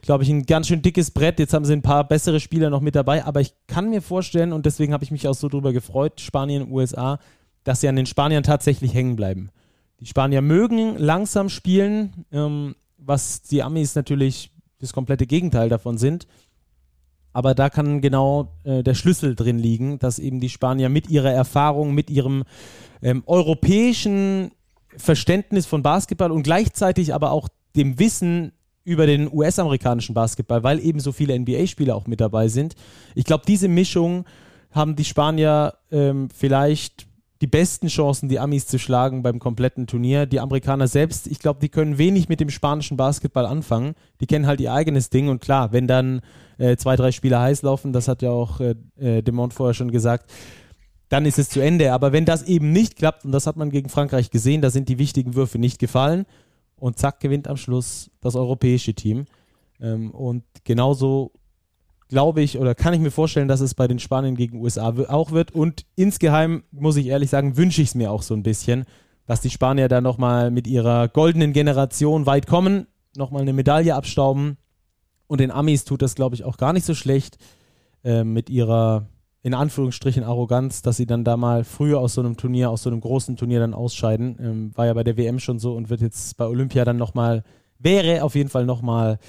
glaube 0.00 0.24
ich, 0.24 0.30
ein 0.30 0.46
ganz 0.46 0.68
schön 0.68 0.80
dickes 0.80 1.10
Brett. 1.10 1.38
Jetzt 1.38 1.52
haben 1.52 1.66
sie 1.66 1.74
ein 1.74 1.82
paar 1.82 2.08
bessere 2.08 2.40
Spieler 2.40 2.70
noch 2.70 2.80
mit 2.80 2.94
dabei, 2.94 3.24
aber 3.24 3.42
ich 3.42 3.52
kann 3.66 3.90
mir 3.90 4.00
vorstellen, 4.00 4.54
und 4.54 4.64
deswegen 4.64 4.94
habe 4.94 5.04
ich 5.04 5.10
mich 5.10 5.28
auch 5.28 5.34
so 5.34 5.48
drüber 5.48 5.74
gefreut, 5.74 6.22
Spanien, 6.22 6.72
USA, 6.72 7.18
dass 7.64 7.82
sie 7.82 7.88
an 7.88 7.96
den 7.96 8.06
Spaniern 8.06 8.42
tatsächlich 8.42 8.94
hängen 8.94 9.14
bleiben. 9.14 9.50
Die 10.00 10.06
Spanier 10.06 10.40
mögen 10.40 10.96
langsam 10.96 11.50
spielen, 11.50 12.24
ähm, 12.32 12.74
was 12.96 13.42
die 13.42 13.62
Amis 13.62 13.94
natürlich 13.94 14.52
das 14.78 14.94
komplette 14.94 15.26
Gegenteil 15.26 15.68
davon 15.68 15.98
sind. 15.98 16.26
Aber 17.32 17.54
da 17.54 17.70
kann 17.70 18.00
genau 18.00 18.52
äh, 18.64 18.82
der 18.82 18.94
Schlüssel 18.94 19.34
drin 19.34 19.58
liegen, 19.58 19.98
dass 19.98 20.18
eben 20.18 20.40
die 20.40 20.48
Spanier 20.48 20.88
mit 20.88 21.08
ihrer 21.08 21.30
Erfahrung, 21.30 21.94
mit 21.94 22.10
ihrem 22.10 22.44
ähm, 23.02 23.22
europäischen 23.26 24.50
Verständnis 24.96 25.66
von 25.66 25.82
Basketball 25.82 26.32
und 26.32 26.42
gleichzeitig 26.42 27.14
aber 27.14 27.30
auch 27.30 27.48
dem 27.76 27.98
Wissen 27.98 28.52
über 28.84 29.06
den 29.06 29.32
US-amerikanischen 29.32 30.14
Basketball, 30.14 30.62
weil 30.62 30.80
eben 30.80 31.00
so 31.00 31.12
viele 31.12 31.38
NBA-Spieler 31.38 31.94
auch 31.94 32.06
mit 32.06 32.20
dabei 32.20 32.48
sind. 32.48 32.74
Ich 33.14 33.24
glaube, 33.24 33.44
diese 33.46 33.68
Mischung 33.68 34.24
haben 34.72 34.96
die 34.96 35.04
Spanier 35.04 35.74
ähm, 35.92 36.28
vielleicht 36.34 37.06
die 37.40 37.46
besten 37.46 37.88
Chancen, 37.88 38.28
die 38.28 38.38
Amis 38.38 38.66
zu 38.66 38.78
schlagen 38.78 39.22
beim 39.22 39.38
kompletten 39.38 39.86
Turnier. 39.86 40.26
Die 40.26 40.40
Amerikaner 40.40 40.88
selbst, 40.88 41.26
ich 41.26 41.38
glaube, 41.38 41.58
die 41.60 41.70
können 41.70 41.96
wenig 41.96 42.28
mit 42.28 42.40
dem 42.40 42.50
spanischen 42.50 42.96
Basketball 42.98 43.46
anfangen. 43.46 43.94
Die 44.20 44.26
kennen 44.26 44.46
halt 44.46 44.60
ihr 44.60 44.72
eigenes 44.72 45.08
Ding 45.08 45.28
und 45.28 45.40
klar, 45.40 45.72
wenn 45.72 45.86
dann 45.86 46.20
äh, 46.58 46.76
zwei, 46.76 46.96
drei 46.96 47.12
Spieler 47.12 47.40
heiß 47.40 47.62
laufen, 47.62 47.94
das 47.94 48.08
hat 48.08 48.20
ja 48.20 48.30
auch 48.30 48.60
äh, 48.60 48.74
äh, 48.98 49.22
Demont 49.22 49.54
vorher 49.54 49.72
schon 49.72 49.90
gesagt, 49.90 50.30
dann 51.08 51.24
ist 51.24 51.38
es 51.38 51.48
zu 51.48 51.60
Ende. 51.60 51.92
Aber 51.92 52.12
wenn 52.12 52.26
das 52.26 52.42
eben 52.42 52.72
nicht 52.72 52.96
klappt, 52.96 53.24
und 53.24 53.32
das 53.32 53.46
hat 53.46 53.56
man 53.56 53.70
gegen 53.70 53.88
Frankreich 53.88 54.30
gesehen, 54.30 54.60
da 54.60 54.68
sind 54.68 54.90
die 54.90 54.98
wichtigen 54.98 55.34
Würfe 55.34 55.58
nicht 55.58 55.78
gefallen 55.78 56.26
und 56.76 56.98
zack, 56.98 57.20
gewinnt 57.20 57.48
am 57.48 57.56
Schluss 57.56 58.10
das 58.20 58.36
europäische 58.36 58.92
Team. 58.92 59.24
Ähm, 59.80 60.10
und 60.10 60.44
genauso 60.64 61.32
glaube 62.10 62.42
ich 62.42 62.58
oder 62.58 62.74
kann 62.74 62.92
ich 62.92 63.00
mir 63.00 63.10
vorstellen, 63.10 63.48
dass 63.48 63.60
es 63.60 63.74
bei 63.74 63.88
den 63.88 63.98
Spaniern 63.98 64.34
gegen 64.34 64.60
USA 64.60 64.92
auch 65.08 65.30
wird. 65.30 65.52
Und 65.52 65.86
insgeheim, 65.94 66.64
muss 66.72 66.96
ich 66.96 67.06
ehrlich 67.06 67.30
sagen, 67.30 67.56
wünsche 67.56 67.80
ich 67.80 67.88
es 67.88 67.94
mir 67.94 68.10
auch 68.10 68.22
so 68.22 68.34
ein 68.34 68.42
bisschen, 68.42 68.84
dass 69.26 69.40
die 69.40 69.50
Spanier 69.50 69.88
da 69.88 70.00
nochmal 70.00 70.50
mit 70.50 70.66
ihrer 70.66 71.08
goldenen 71.08 71.52
Generation 71.52 72.26
weit 72.26 72.46
kommen, 72.46 72.86
nochmal 73.16 73.42
eine 73.42 73.52
Medaille 73.52 73.94
abstauben. 73.94 74.58
Und 75.28 75.40
den 75.40 75.52
Amis 75.52 75.84
tut 75.84 76.02
das, 76.02 76.16
glaube 76.16 76.34
ich, 76.34 76.44
auch 76.44 76.56
gar 76.56 76.72
nicht 76.72 76.84
so 76.84 76.94
schlecht 76.94 77.38
äh, 78.02 78.24
mit 78.24 78.50
ihrer, 78.50 79.06
in 79.42 79.54
Anführungsstrichen, 79.54 80.24
Arroganz, 80.24 80.82
dass 80.82 80.96
sie 80.96 81.06
dann 81.06 81.22
da 81.22 81.36
mal 81.36 81.62
früher 81.62 82.00
aus 82.00 82.14
so 82.14 82.20
einem 82.20 82.36
Turnier, 82.36 82.70
aus 82.70 82.82
so 82.82 82.90
einem 82.90 83.00
großen 83.00 83.36
Turnier 83.36 83.60
dann 83.60 83.72
ausscheiden. 83.72 84.36
Ähm, 84.40 84.70
war 84.74 84.86
ja 84.86 84.94
bei 84.94 85.04
der 85.04 85.16
WM 85.16 85.38
schon 85.38 85.60
so 85.60 85.74
und 85.76 85.90
wird 85.90 86.00
jetzt 86.00 86.36
bei 86.36 86.46
Olympia 86.46 86.84
dann 86.84 86.96
nochmal, 86.96 87.44
wäre 87.78 88.24
auf 88.24 88.34
jeden 88.34 88.50
Fall 88.50 88.66
nochmal 88.66 89.20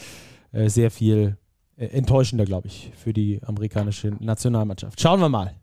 äh, 0.52 0.68
sehr 0.68 0.90
viel 0.90 1.38
äh, 1.78 1.86
enttäuschender, 1.86 2.46
glaube 2.46 2.68
ich, 2.68 2.92
für 2.96 3.14
die 3.14 3.42
amerikanische 3.44 4.10
Nationalmannschaft. 4.20 5.00
Schauen 5.00 5.20
wir 5.20 5.30
mal. 5.30 5.56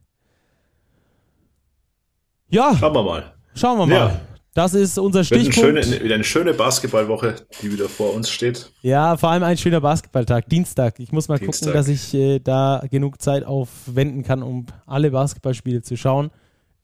Ja. 2.48 2.76
Schauen 2.78 2.94
wir 2.94 3.02
mal. 3.02 3.34
Schauen 3.54 3.78
wir 3.78 3.86
mal. 3.86 3.94
Ja. 3.94 4.20
Das 4.54 4.74
ist 4.74 4.98
unser 4.98 5.22
Stichpunkt. 5.22 5.58
Eine 5.58 5.82
schöne, 5.84 6.02
wieder 6.02 6.14
eine 6.16 6.24
schöne 6.24 6.52
Basketballwoche, 6.52 7.36
die 7.62 7.70
wieder 7.72 7.88
vor 7.88 8.12
uns 8.12 8.28
steht. 8.28 8.72
Ja, 8.82 9.16
vor 9.16 9.30
allem 9.30 9.44
ein 9.44 9.56
schöner 9.56 9.80
Basketballtag, 9.80 10.48
Dienstag. 10.48 10.98
Ich 10.98 11.12
muss 11.12 11.28
mal 11.28 11.38
Dienstag. 11.38 11.68
gucken, 11.68 11.74
dass 11.74 11.86
ich 11.86 12.12
äh, 12.14 12.40
da 12.40 12.82
genug 12.90 13.22
Zeit 13.22 13.44
aufwenden 13.44 14.24
kann, 14.24 14.42
um 14.42 14.66
alle 14.84 15.12
Basketballspiele 15.12 15.82
zu 15.82 15.96
schauen. 15.96 16.30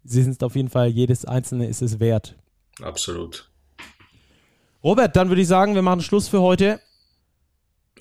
Sie 0.04 0.22
sind 0.22 0.40
auf 0.44 0.54
jeden 0.54 0.68
Fall, 0.68 0.88
jedes 0.88 1.24
einzelne 1.24 1.66
ist 1.66 1.82
es 1.82 1.98
wert. 1.98 2.36
Absolut. 2.80 3.50
Robert, 4.84 5.16
dann 5.16 5.28
würde 5.28 5.40
ich 5.42 5.48
sagen, 5.48 5.74
wir 5.74 5.82
machen 5.82 6.02
Schluss 6.02 6.28
für 6.28 6.42
heute. 6.42 6.78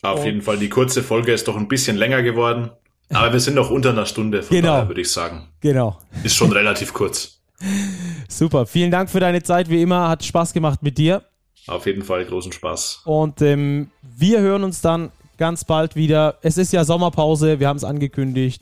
Auf 0.03 0.19
Und 0.19 0.25
jeden 0.25 0.41
Fall, 0.41 0.57
die 0.57 0.69
kurze 0.69 1.01
Folge 1.01 1.33
ist 1.33 1.47
doch 1.47 1.55
ein 1.55 1.67
bisschen 1.67 1.97
länger 1.97 2.21
geworden. 2.21 2.69
Aber 3.09 3.31
wir 3.31 3.39
sind 3.39 3.55
noch 3.55 3.69
unter 3.69 3.91
einer 3.91 4.05
Stunde, 4.05 4.43
von 4.43 4.55
genau. 4.55 4.73
daher 4.73 4.87
würde 4.87 5.01
ich 5.01 5.11
sagen. 5.11 5.47
Genau. 5.61 5.97
Ist 6.23 6.35
schon 6.35 6.51
relativ 6.51 6.93
kurz. 6.93 7.39
Super, 8.27 8.65
vielen 8.65 8.91
Dank 8.91 9.09
für 9.09 9.19
deine 9.19 9.41
Zeit, 9.43 9.69
wie 9.69 9.81
immer. 9.81 10.09
Hat 10.09 10.23
Spaß 10.23 10.53
gemacht 10.53 10.83
mit 10.83 10.97
dir. 10.97 11.23
Auf 11.67 11.85
jeden 11.85 12.01
Fall 12.01 12.25
großen 12.25 12.51
Spaß. 12.51 13.01
Und 13.05 13.41
ähm, 13.41 13.89
wir 14.01 14.41
hören 14.41 14.63
uns 14.63 14.81
dann 14.81 15.11
ganz 15.37 15.63
bald 15.63 15.95
wieder. 15.95 16.37
Es 16.41 16.57
ist 16.57 16.73
ja 16.73 16.83
Sommerpause, 16.83 17.59
wir 17.59 17.67
haben 17.67 17.77
es 17.77 17.83
angekündigt. 17.83 18.61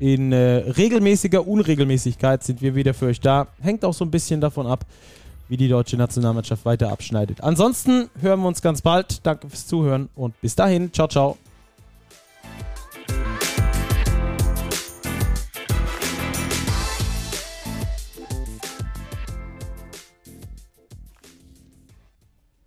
In 0.00 0.32
äh, 0.32 0.64
regelmäßiger 0.76 1.46
Unregelmäßigkeit 1.46 2.42
sind 2.42 2.60
wir 2.60 2.74
wieder 2.74 2.94
für 2.94 3.06
euch 3.06 3.20
da. 3.20 3.46
Hängt 3.60 3.84
auch 3.84 3.94
so 3.94 4.04
ein 4.04 4.10
bisschen 4.10 4.40
davon 4.40 4.66
ab, 4.66 4.84
wie 5.52 5.58
die 5.58 5.68
deutsche 5.68 5.98
Nationalmannschaft 5.98 6.64
weiter 6.64 6.90
abschneidet. 6.90 7.42
Ansonsten 7.42 8.08
hören 8.22 8.40
wir 8.40 8.48
uns 8.48 8.62
ganz 8.62 8.80
bald. 8.80 9.26
Danke 9.26 9.50
fürs 9.50 9.66
Zuhören 9.66 10.08
und 10.14 10.40
bis 10.40 10.56
dahin. 10.56 10.90
Ciao, 10.94 11.08
ciao. 11.08 11.36